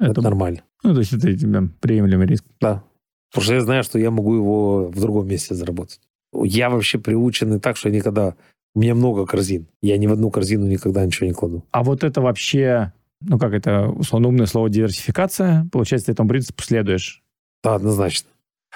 [0.00, 0.62] это, нормально.
[0.82, 2.44] Ну, то есть это тебе приемлемый риск.
[2.60, 2.82] Да.
[3.30, 6.00] Потому что я знаю, что я могу его в другом месте заработать.
[6.32, 8.34] Я вообще приученный так, что я никогда...
[8.74, 9.66] У меня много корзин.
[9.82, 11.64] Я ни в одну корзину никогда ничего не кладу.
[11.70, 16.62] А вот это вообще, ну как это, условно умное слово диверсификация, получается, ты этому принципу
[16.62, 17.22] следуешь.
[17.64, 18.28] Да, однозначно.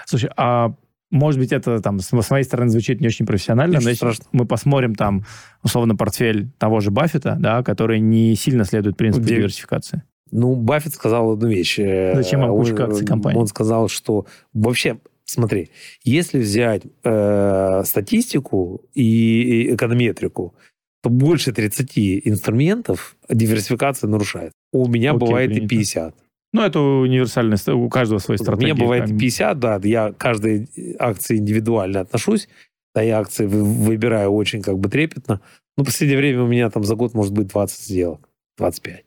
[0.06, 0.74] Слушай, а
[1.12, 4.94] может быть, это там с моей стороны звучит не очень профессионально, Ничего но мы посмотрим
[4.94, 5.24] там,
[5.62, 10.02] условно, портфель того же Баффета, да, который не сильно следует принципу Где- диверсификации.
[10.32, 11.78] Ну, Баффет сказал одну вещь.
[11.78, 13.38] Э, Зачем опушка он- акций компании?
[13.38, 15.70] Он сказал, что вообще, смотри,
[16.04, 20.54] если взять э, статистику и и эконометрику,
[21.02, 24.52] то больше 30 инструментов диверсификация нарушает.
[24.72, 25.68] У меня Окей, бывает и принято.
[25.68, 26.14] 50.
[26.54, 28.72] Ну, это универсальная, ст- у каждого своя У стратегия.
[28.72, 29.18] меня бывает бы.
[29.18, 30.68] 50, да, я к каждой
[30.98, 32.48] акции индивидуально отношусь,
[32.94, 35.40] да, я акции вы- выбираю очень как бы трепетно.
[35.76, 38.28] Но в последнее время у меня там за год может быть 20 сделок,
[38.58, 39.04] 25.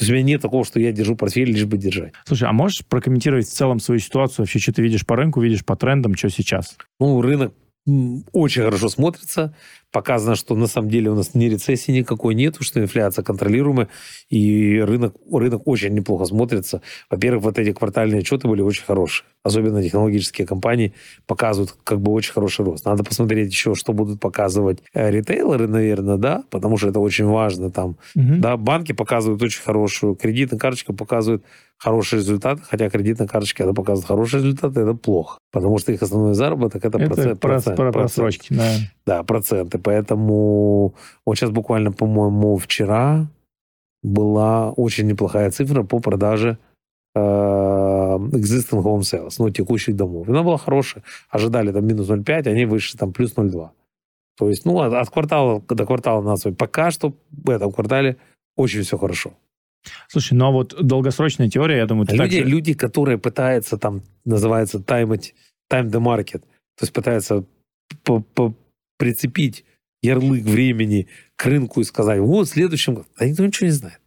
[0.00, 2.14] То есть у меня нет такого, что я держу портфель лишь бы держать.
[2.24, 4.44] Слушай, а можешь прокомментировать в целом свою ситуацию?
[4.44, 6.78] Вообще, что ты видишь по рынку, видишь по трендам, что сейчас?
[6.98, 7.52] Ну, рынок
[8.32, 9.54] очень хорошо смотрится.
[9.92, 13.88] Показано, что на самом деле у нас ни рецессии никакой нету, что инфляция контролируемая,
[14.28, 16.80] и рынок, рынок очень неплохо смотрится.
[17.10, 19.26] Во-первых, вот эти квартальные отчеты были очень хорошие.
[19.42, 20.92] Особенно технологические компании
[21.26, 22.84] показывают как бы очень хороший рост.
[22.84, 27.70] Надо посмотреть еще, что будут показывать э, ритейлеры, наверное, да, потому что это очень важно.
[27.70, 28.40] Там, Мгм.
[28.40, 31.42] да, банки показывают очень хорошую, кредитная карточка показывает
[31.78, 36.34] хороший результат, хотя кредитная карточка, когда показывает хороший результат, это плохо, потому что их основной
[36.34, 38.14] заработок это, Это процент, про, процент, про процент.
[38.14, 38.74] просрочки, да.
[39.10, 39.78] Да, проценты.
[39.78, 40.94] Поэтому
[41.26, 43.26] вот сейчас буквально, по-моему, вчера
[44.04, 46.58] была очень неплохая цифра по продаже
[47.16, 50.28] э, existing home sales, ну, текущих домов.
[50.28, 51.02] Она была хорошая.
[51.28, 53.70] Ожидали там минус 0,5, они вышли там плюс 0,2.
[54.38, 56.56] То есть, ну, от, от квартала до квартала смотреть.
[56.58, 58.16] Пока что в этом квартале
[58.56, 59.32] очень все хорошо.
[60.08, 64.02] Слушай, ну а вот долгосрочная теория, я думаю, ты Люди, же- люди, которые пытаются там,
[64.24, 65.34] называется таймать,
[65.72, 66.42] time the market,
[66.76, 67.44] то есть пытаются
[68.04, 68.54] по- по-
[69.00, 69.64] прицепить
[70.02, 73.08] ярлык времени к рынку и сказать, вот в следующем году.
[73.18, 73.98] Да никто ничего не знает.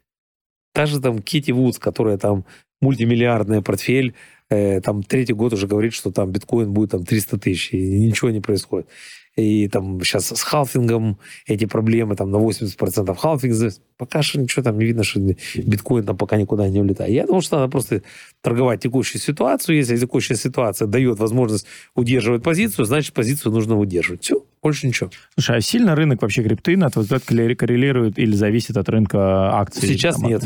[0.75, 2.45] Даже там Кити Вудс, которая там
[2.79, 4.13] мультимиллиардный портфель,
[4.49, 8.29] э, там третий год уже говорит, что там биткоин будет там 300 тысяч, и ничего
[8.29, 8.87] не происходит.
[9.35, 14.77] И там сейчас с халфингом эти проблемы, там на 80% халфинг, пока что ничего там
[14.77, 15.19] не видно, что
[15.55, 17.11] биткоин там пока никуда не улетает.
[17.11, 18.03] Я думаю, что надо просто
[18.41, 19.77] торговать текущую ситуацию.
[19.77, 21.65] Если текущая ситуация дает возможность
[21.95, 24.23] удерживать позицию, значит, позицию нужно удерживать.
[24.23, 25.09] Все, больше ничего.
[25.33, 29.87] Слушай, а сильно рынок вообще крипты, на твой взгляд, коррелирует или зависит от рынка акций?
[29.87, 30.43] Сейчас там, нет.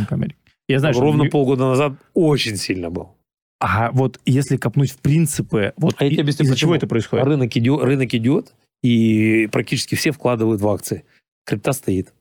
[0.69, 1.31] Я знаю, Ровно что...
[1.31, 3.17] полгода назад очень сильно был.
[3.59, 7.25] А вот если копнуть в принципы, вот а из-за чего это происходит?
[7.25, 8.53] Рынок идет, рынок идет,
[8.83, 11.03] и практически все вкладывают в акции.
[11.45, 12.13] Крипта стоит.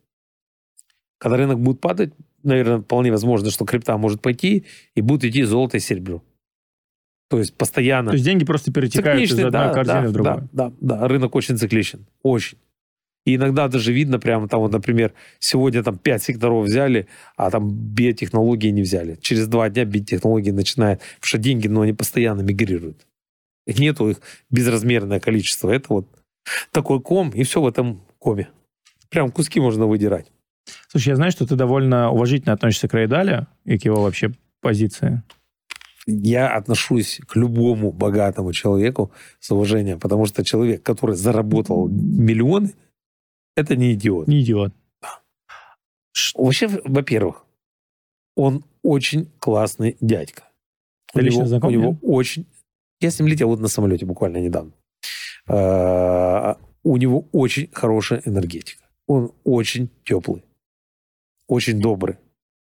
[1.19, 2.13] Когда рынок будет падать,
[2.43, 6.23] наверное, вполне возможно, что крипта может пойти, и будет идти золото и серебро.
[7.29, 8.11] То есть постоянно.
[8.11, 10.49] То есть деньги просто перетекают из одной да, корзины да, в другую.
[10.53, 12.07] Да, да, да, рынок очень цикличен.
[12.23, 12.59] Очень.
[13.25, 17.69] И иногда даже видно прямо там, вот, например, сегодня там 5 секторов взяли, а там
[17.69, 19.19] биотехнологии не взяли.
[19.21, 23.05] Через два дня биотехнологии начинают, потому что деньги, но ну, они постоянно мигрируют.
[23.67, 24.19] Нету их
[24.49, 25.71] безразмерное количество.
[25.71, 26.09] Это вот
[26.71, 28.49] такой ком, и все в этом коме.
[29.09, 30.31] Прям куски можно выдирать.
[30.89, 35.23] Слушай, я знаю, что ты довольно уважительно относишься к Рейдале и к его вообще позиции.
[36.07, 39.11] Я отношусь к любому богатому человеку
[39.41, 42.75] с уважением, потому что человек, который заработал миллионы,
[43.57, 44.29] это не идиот.
[44.29, 44.73] Не идиот.
[45.03, 45.21] Да.
[46.35, 47.45] Вообще, во-первых,
[48.37, 50.45] он очень классный дядька.
[51.13, 51.69] Ты у лично него, знаком?
[51.69, 52.47] У него очень...
[53.01, 54.73] Я с ним летел вот на самолете буквально недавно.
[55.49, 58.85] А, у него очень хорошая энергетика.
[59.07, 60.45] Он очень теплый,
[61.47, 62.17] очень добрый.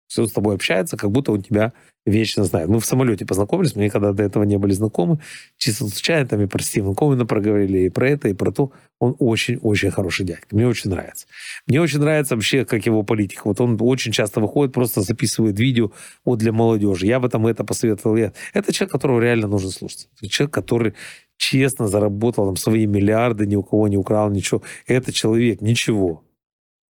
[0.06, 1.72] Все с тобой общается, как будто он тебя
[2.04, 2.68] вечно знает.
[2.68, 5.20] Мы в самолете познакомились, мы никогда до этого не были знакомы.
[5.56, 8.72] Чисто случайно там и про Стивена Ковина проговорили, и про это, и про то.
[8.98, 10.54] Он очень-очень хороший дядька.
[10.54, 11.26] Мне очень нравится.
[11.66, 13.42] Мне очень нравится вообще, как его политика.
[13.44, 15.92] Вот он очень часто выходит, просто записывает видео
[16.24, 17.06] вот для молодежи.
[17.06, 18.16] Я бы там это посоветовал.
[18.52, 20.08] Это человек, которого реально нужно слушать.
[20.20, 20.94] Это человек, который
[21.42, 24.62] честно заработал там свои миллиарды, ни у кого не украл ничего.
[24.86, 26.22] Этот человек ничего,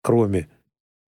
[0.02, 0.48] кроме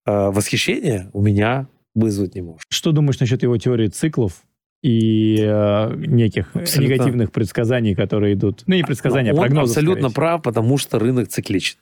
[0.05, 2.67] э, восхищения, у меня вызвать не может.
[2.69, 4.43] Что думаешь насчет его теории циклов
[4.83, 6.93] и э, неких абсолютно.
[6.93, 8.61] негативных предсказаний, которые идут?
[8.67, 9.71] Ну, не предсказания, а прогнозы.
[9.71, 10.15] абсолютно скорее.
[10.15, 11.79] прав, потому что рынок цикличен.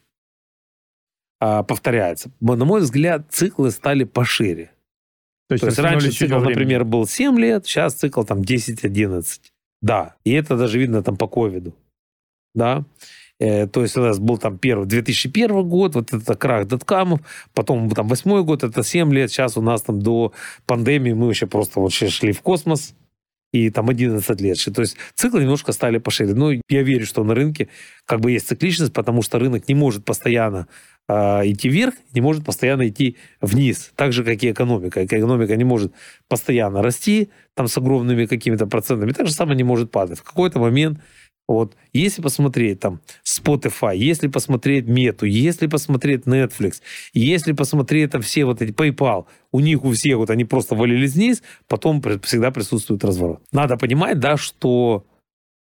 [1.41, 2.31] А, повторяется.
[2.39, 4.71] На мой взгляд, циклы стали пошире.
[5.49, 9.25] То есть, То есть раньше цикл, например, был 7 лет, сейчас цикл там 10-11.
[9.81, 11.73] Да, и это даже видно там по ковиду.
[12.55, 12.83] Да,
[13.39, 17.21] э, то есть у нас был там первый 2001 год, вот это крах доткамов,
[17.53, 20.33] потом там восьмой год, это 7 лет, сейчас у нас там до
[20.65, 22.95] пандемии мы вообще просто вот шли в космос,
[23.51, 24.57] и там 11 лет.
[24.73, 26.33] То есть циклы немножко стали пошире.
[26.33, 27.69] Но я верю, что на рынке
[28.05, 30.67] как бы есть цикличность, потому что рынок не может постоянно
[31.09, 33.91] идти вверх, не может постоянно идти вниз.
[33.95, 35.03] Так же, как и экономика.
[35.03, 35.91] Экономика не может
[36.27, 40.19] постоянно расти там с огромными какими-то процентами, так же самое не может падать.
[40.19, 40.99] В какой-то момент
[41.49, 46.73] вот, если посмотреть там Spotify, если посмотреть Мету, если посмотреть Netflix,
[47.11, 51.15] если посмотреть там все вот эти PayPal, у них у всех вот они просто валились
[51.15, 53.41] вниз, потом всегда присутствует разворот.
[53.51, 55.07] Надо понимать, да, что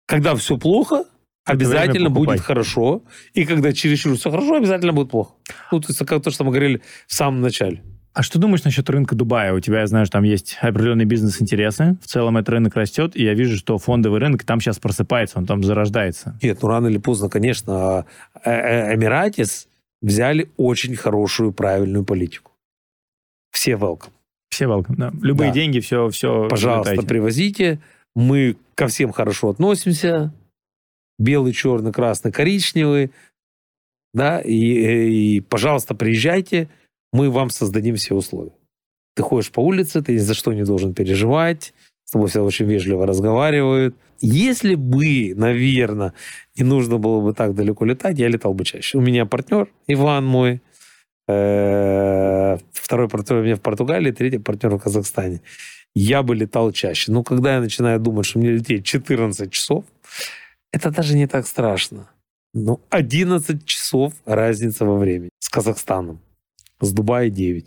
[0.06, 1.06] когда все плохо,
[1.46, 3.04] обязательно будет хорошо,
[3.34, 5.34] и когда чересчур все хорошо, обязательно будет плохо.
[5.72, 7.82] Ну, то есть, как то, что мы говорили в самом начале.
[8.14, 9.54] А что думаешь насчет рынка Дубая?
[9.54, 11.98] У тебя, я знаю, что там есть определенные бизнес-интересы.
[12.02, 15.46] В целом этот рынок растет, и я вижу, что фондовый рынок там сейчас просыпается, он
[15.46, 16.38] там зарождается.
[16.42, 18.06] Нет, ну рано или поздно, конечно.
[18.44, 19.70] Э, э, Эмиратис
[20.02, 22.52] взяли очень хорошую, правильную политику.
[23.52, 24.12] Все welcome.
[24.50, 25.14] Все welcome, да.
[25.22, 25.56] Любые да.
[25.56, 26.50] деньги, все, все.
[26.50, 27.08] Пожалуйста, летайте.
[27.08, 27.80] привозите.
[28.14, 30.34] Мы ко всем хорошо относимся.
[31.22, 33.12] Белый, черный, красный, коричневый.
[34.14, 36.68] Да, и, и пожалуйста, приезжайте
[37.14, 38.54] мы вам создадим все условия.
[39.16, 41.74] Ты ходишь по улице, ты ни за что не должен переживать,
[42.06, 43.96] с тобой все очень вежливо разговаривают.
[44.20, 46.14] Если бы, наверное,
[46.56, 48.98] не нужно было бы так далеко летать, я летал бы чаще.
[48.98, 50.62] У меня партнер Иван мой,
[51.28, 55.42] э, второй партнер у меня в Португалии, третий партнер в Казахстане.
[55.94, 57.12] Я бы летал чаще.
[57.12, 59.84] Но когда я начинаю думать, что мне лететь 14 часов,
[60.72, 62.10] это даже не так страшно.
[62.54, 66.20] Ну, 11 часов разница во времени с Казахстаном
[66.82, 67.66] с Дубая 9.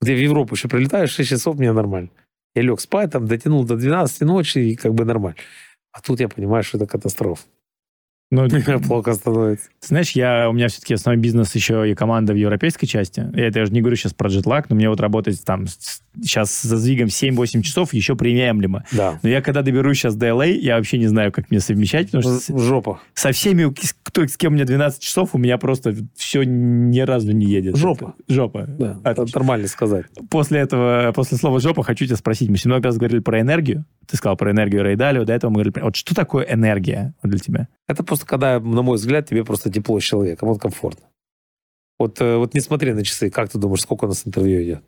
[0.00, 2.10] Где в Европу еще прилетаешь, 6 часов мне нормально.
[2.54, 5.38] Я лег спать, там дотянул до 12 ночи, и как бы нормально.
[5.92, 7.44] А тут я понимаю, что это катастрофа.
[8.30, 8.48] Ну,
[8.88, 9.68] Плохо становится.
[9.80, 13.24] Знаешь, я, у меня все-таки основной бизнес еще и команда в европейской части.
[13.34, 16.00] Я это я же не говорю сейчас про джетлаг, но мне вот работать там с-
[16.20, 18.84] сейчас за сдвигом 7-8 часов еще приемлемо.
[18.92, 19.20] Да.
[19.22, 22.22] Но я когда доберусь сейчас до LA, я вообще не знаю, как мне совмещать, потому
[22.22, 23.00] что с- Жопа.
[23.14, 27.00] со всеми, с- кто, с кем у меня 12 часов, у меня просто все ни
[27.00, 27.76] разу не едет.
[27.76, 28.14] Жопа.
[28.26, 28.64] Жопа.
[28.66, 30.06] Да, это нормально сказать.
[30.30, 32.48] После этого, после слова жопа, хочу тебя спросить.
[32.48, 33.84] Мы много раз говорили про энергию.
[34.08, 35.80] Ты сказал про энергию Рейдалио, до этого мы говорили.
[35.80, 37.68] Вот что такое энергия для тебя?
[37.88, 41.04] Это просто когда, на мой взгляд, тебе просто тепло с человеком, вот комфортно.
[41.98, 44.82] Вот, э, вот не смотри на часы, как ты думаешь, сколько у нас интервью идет?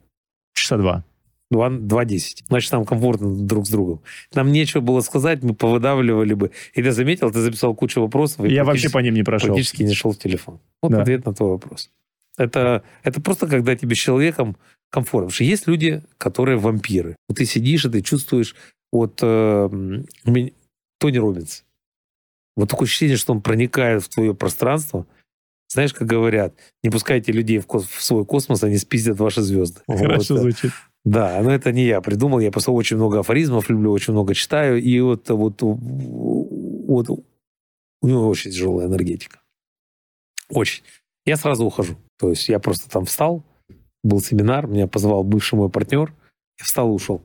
[0.55, 1.05] Часа два.
[1.51, 2.45] Два- 2.10.
[2.49, 4.01] Значит, нам комфортно друг с другом.
[4.35, 6.51] Нам нечего было сказать, мы повыдавливали бы.
[6.75, 8.45] И ты заметил, ты записал кучу вопросов.
[8.47, 9.49] и Я вообще по ним не прошел.
[9.49, 10.59] практически не шел в телефон.
[10.83, 11.03] Вот Да.
[11.03, 11.91] ответ на твой вопрос.
[12.37, 14.57] Это, это просто когда тебе с человеком
[14.91, 15.27] комфортно.
[15.29, 17.15] Потому что есть люди, которые вампиры.
[17.29, 18.57] Вот ты сидишь, и ты чувствуешь
[18.91, 19.69] вот э,
[20.99, 21.63] Тони Робинс.
[22.57, 25.07] Вот такое ощущение, что он проникает в твое пространство.
[25.69, 29.81] Знаешь, как говорят, не пускайте людей в, кос- в свой космос, они спиздят ваши звезды.
[29.89, 30.43] Хорошо Вот.
[30.43, 30.71] звучит.
[31.05, 32.41] Да, но это не я придумал.
[32.41, 34.83] Я просто очень много афоризмов люблю, очень много читаю.
[34.83, 39.41] И вот, вот, вот у него очень тяжелая энергетика.
[40.49, 40.83] Очень.
[41.25, 41.97] Я сразу ухожу.
[42.19, 43.45] То есть я просто там встал,
[44.03, 46.13] был семинар, меня позвал бывший мой партнер,
[46.59, 47.23] я встал и ушел.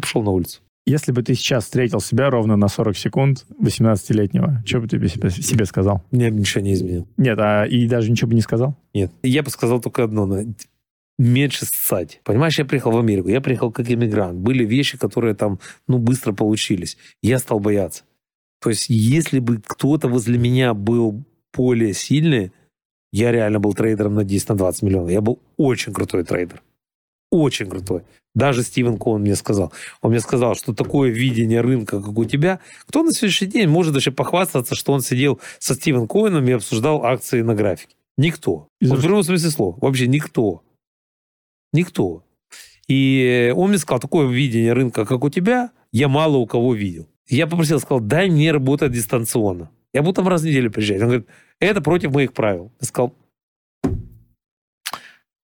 [0.00, 0.60] Пошел на улицу.
[0.88, 5.28] Если бы ты сейчас встретил себя ровно на 40 секунд 18-летнего, что бы ты себе,
[5.30, 6.02] себе сказал?
[6.10, 7.06] Мне ничего не изменил.
[7.18, 8.74] Нет, а и даже ничего бы не сказал?
[8.94, 9.12] Нет.
[9.22, 10.24] Я бы сказал только одно.
[10.24, 10.46] на-
[11.18, 12.20] Меньше ссать.
[12.24, 14.38] Понимаешь, я приехал в Америку, я приехал как иммигрант.
[14.38, 15.58] Были вещи, которые там,
[15.88, 16.96] ну, быстро получились.
[17.22, 18.04] Я стал бояться.
[18.62, 21.24] То есть, если бы кто-то возле меня был
[21.54, 22.52] более сильный,
[23.12, 25.10] я реально был трейдером на 10 на 20 миллионов.
[25.10, 26.62] Я был очень крутой трейдер.
[27.30, 28.02] Очень крутой.
[28.34, 29.72] Даже Стивен Коун мне сказал.
[30.00, 33.94] Он мне сказал, что такое видение рынка, как у тебя, кто на сегодняшний день может
[33.94, 37.94] даже похвастаться, что он сидел со Стивен Коином и обсуждал акции на графике?
[38.16, 38.68] Никто.
[38.80, 39.78] Вот в прямом смысле слова.
[39.80, 40.62] Вообще никто.
[41.72, 42.24] Никто.
[42.86, 47.08] И он мне сказал, такое видение рынка, как у тебя, я мало у кого видел.
[47.28, 49.70] Я попросил, сказал, дай мне работать дистанционно.
[49.92, 51.00] Я буду там раз в неделю приезжать.
[51.00, 51.26] Он говорит,
[51.60, 52.72] это против моих правил.
[52.80, 53.14] Я сказал,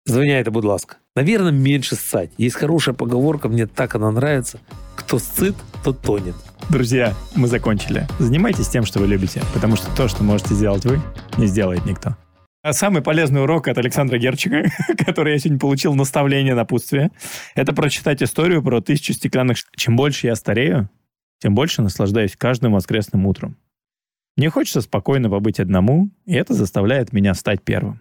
[0.07, 0.99] это будь ласка.
[1.15, 2.31] Наверное, меньше ссать.
[2.39, 4.61] Есть хорошая поговорка, мне так она нравится.
[4.97, 6.35] Кто сыт, тот тонет.
[6.71, 8.07] Друзья, мы закончили.
[8.19, 11.01] Занимайтесь тем, что вы любите, потому что то, что можете сделать вы,
[11.37, 12.17] не сделает никто.
[12.63, 14.65] А самый полезный урок от Александра Герчика,
[15.05, 17.11] который я сегодня получил наставление, напутствие,
[17.55, 19.59] это прочитать историю про тысячу стеклянных...
[19.77, 20.89] Чем больше я старею,
[21.41, 23.59] тем больше наслаждаюсь каждым воскресным утром.
[24.39, 28.01] Мне хочется спокойно побыть одному, и это заставляет меня стать первым.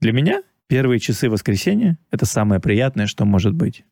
[0.00, 3.84] Для меня первые часы воскресенья— это самое приятное, что может быть.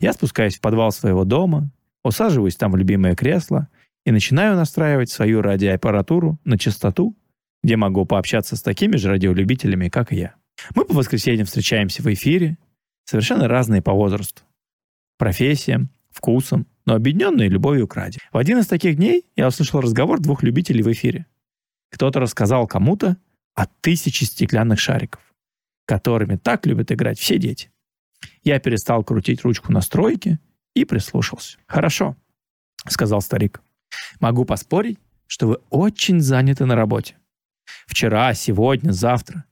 [0.00, 1.70] Я спускаюсь в подвал своего дома,
[2.04, 3.68] усаживаюсь там в любимое кресло
[4.04, 7.16] и начинаю настраивать свою радиоаппаратуру на частоту,
[7.62, 10.34] где могу пообщаться с такими же радиолюбителями, как и я.
[10.74, 12.58] Мы по воскресеньям встречаемся в эфире,
[13.06, 14.42] совершенно разные по возрасту,
[15.16, 18.20] профессиям, вкусам, но объединенные любовью к радио.
[18.30, 21.24] В один из таких дней я услышал разговор двух любителей в эфире.
[21.90, 23.16] Кто-то рассказал кому-то
[23.54, 25.23] о тысяче стеклянных шариков,
[25.86, 27.70] которыми так любят играть все дети.
[28.42, 30.38] Я перестал крутить ручку настройки
[30.74, 31.58] и прислушался.
[31.66, 32.16] «Хорошо»,—
[32.88, 33.60] сказал старик.
[34.20, 37.16] «Могу поспорить, что вы очень заняты на работе.
[37.86, 39.44] Вчера, сегодня, завтра.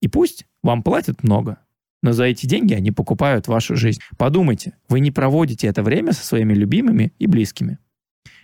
[0.00, 1.58] И пусть вам платят много,
[2.02, 4.00] но за эти деньги они покупают вашу жизнь.
[4.16, 7.78] Подумайте, вы не проводите это время со своими любимыми и близкими.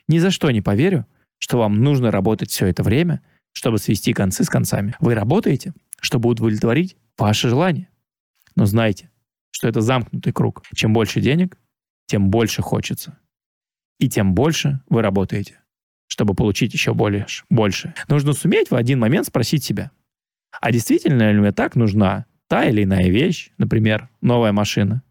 [0.08, 1.06] Ни за что не поверю,
[1.38, 4.94] что вам нужно работать все это время, чтобы свести концы с концами.
[4.98, 5.72] Вы работаете,
[6.04, 7.88] чтобы удовлетворить ваши желания.
[8.56, 9.10] Но знайте,
[9.50, 10.62] что это замкнутый круг.
[10.74, 11.58] Чем больше денег,
[12.06, 13.18] тем больше хочется.
[13.98, 15.60] И тем больше вы работаете,
[16.06, 17.94] чтобы получить еще более, больше.
[18.08, 19.92] Нужно суметь в один момент спросить себя,
[20.60, 25.02] а действительно ли мне так нужна та или иная вещь, например, новая машина?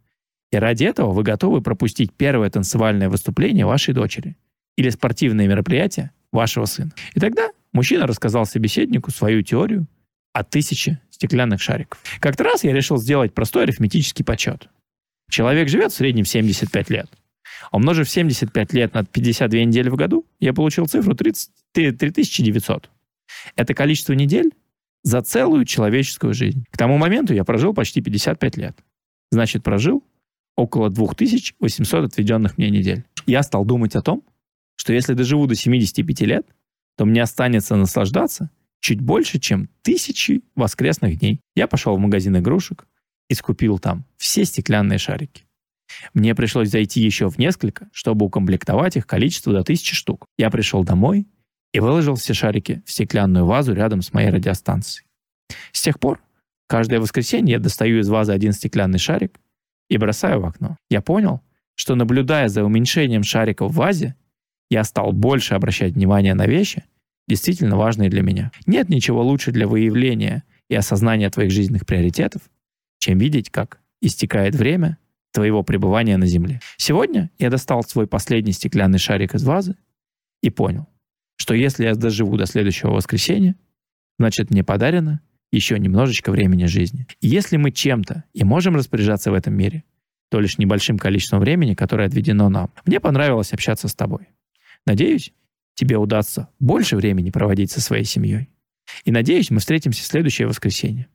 [0.51, 4.37] И ради этого вы готовы пропустить первое танцевальное выступление вашей дочери
[4.77, 6.91] или спортивное мероприятие вашего сына.
[7.15, 9.87] И тогда мужчина рассказал собеседнику свою теорию
[10.33, 11.99] о тысяче стеклянных шариков.
[12.19, 14.67] Как-то раз я решил сделать простой арифметический подсчет.
[15.29, 17.09] Человек живет в среднем 75 лет.
[17.71, 22.89] Умножив 75 лет на 52 недели в году, я получил цифру 30, 3900.
[23.55, 24.51] Это количество недель
[25.03, 26.65] за целую человеческую жизнь.
[26.71, 28.77] К тому моменту я прожил почти 55 лет.
[29.31, 30.03] Значит, прожил
[30.55, 33.03] около 2800 отведенных мне недель.
[33.25, 34.23] Я стал думать о том,
[34.75, 36.45] что если доживу до 75 лет,
[36.97, 38.49] то мне останется наслаждаться
[38.83, 41.39] чуть больше, чем тысячи воскресных дней.
[41.55, 42.85] Я пошел в магазин игрушек
[43.29, 45.45] и скупил там все стеклянные шарики.
[46.13, 50.25] Мне пришлось зайти еще в несколько, чтобы укомплектовать их количество до тысячи штук.
[50.37, 51.27] Я пришел домой
[51.71, 55.07] и выложил все шарики в стеклянную вазу рядом с моей радиостанцией.
[55.71, 56.21] С тех пор
[56.67, 59.39] каждое воскресенье я достаю из вазы один стеклянный шарик
[59.89, 60.75] и бросаю в окно.
[60.89, 61.41] Я понял,
[61.75, 64.15] что наблюдая за уменьшением шариков в вазе,
[64.69, 66.83] я стал больше обращать внимание на вещи,
[67.27, 68.51] действительно важные для меня.
[68.65, 72.41] Нет ничего лучше для выявления и осознания твоих жизненных приоритетов,
[72.99, 74.97] чем видеть, как истекает время
[75.31, 76.61] твоего пребывания на Земле.
[76.77, 79.75] Сегодня я достал свой последний стеклянный шарик из вазы
[80.41, 80.87] и понял,
[81.37, 83.55] что если я доживу до следующего воскресенья,
[84.19, 85.21] значит мне подарено
[85.51, 87.07] еще немножечко времени жизни.
[87.21, 89.83] И если мы чем-то и можем распоряжаться в этом мире,
[90.29, 92.73] то лишь небольшим количеством времени, которое отведено нам.
[92.85, 94.29] Мне понравилось общаться с тобой.
[94.85, 95.31] Надеюсь,
[95.75, 98.49] тебе удастся больше времени проводить со своей семьей.
[99.05, 101.07] И надеюсь, мы встретимся в следующее воскресенье.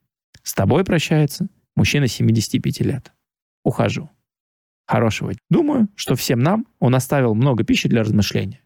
[0.43, 3.13] С тобой прощается мужчина 75 лет.
[3.65, 4.11] Ухожу.
[4.87, 5.33] Хорошего.
[5.51, 8.63] Думаю, что всем нам он оставил много пищи для размышления.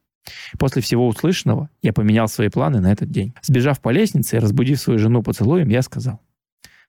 [0.59, 3.35] После всего услышанного я поменял свои планы на этот день.
[3.43, 6.21] Сбежав по лестнице и разбудив свою жену поцелуем, я сказал.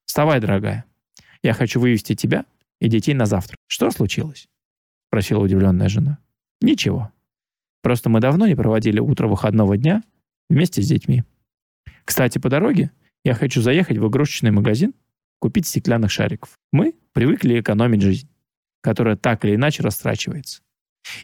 [0.06, 0.86] «Вставай, дорогая.
[1.42, 2.46] Я хочу вывести тебя
[2.80, 3.58] и детей на завтрак.
[3.68, 4.48] Что случилось?»—
[5.08, 6.20] спросила удивленная жена.
[6.62, 7.12] «Ничего.
[7.84, 10.02] Просто мы давно не проводили утро выходного дня
[10.50, 11.24] вместе с детьми.
[12.06, 12.92] Кстати, по дороге
[13.26, 14.94] я хочу заехать в игрушечный магазин,
[15.40, 16.58] купить стеклянных шариков.
[16.72, 18.30] Мы привыкли экономить жизнь,
[18.82, 20.62] которая так или иначе растрачивается.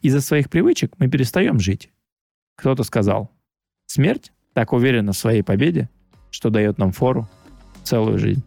[0.01, 1.91] Из-за своих привычек мы перестаем жить.
[2.57, 3.31] Кто-то сказал,
[3.85, 5.89] смерть так уверена в своей победе,
[6.29, 7.29] что дает нам фору
[7.85, 8.43] целую жизнь.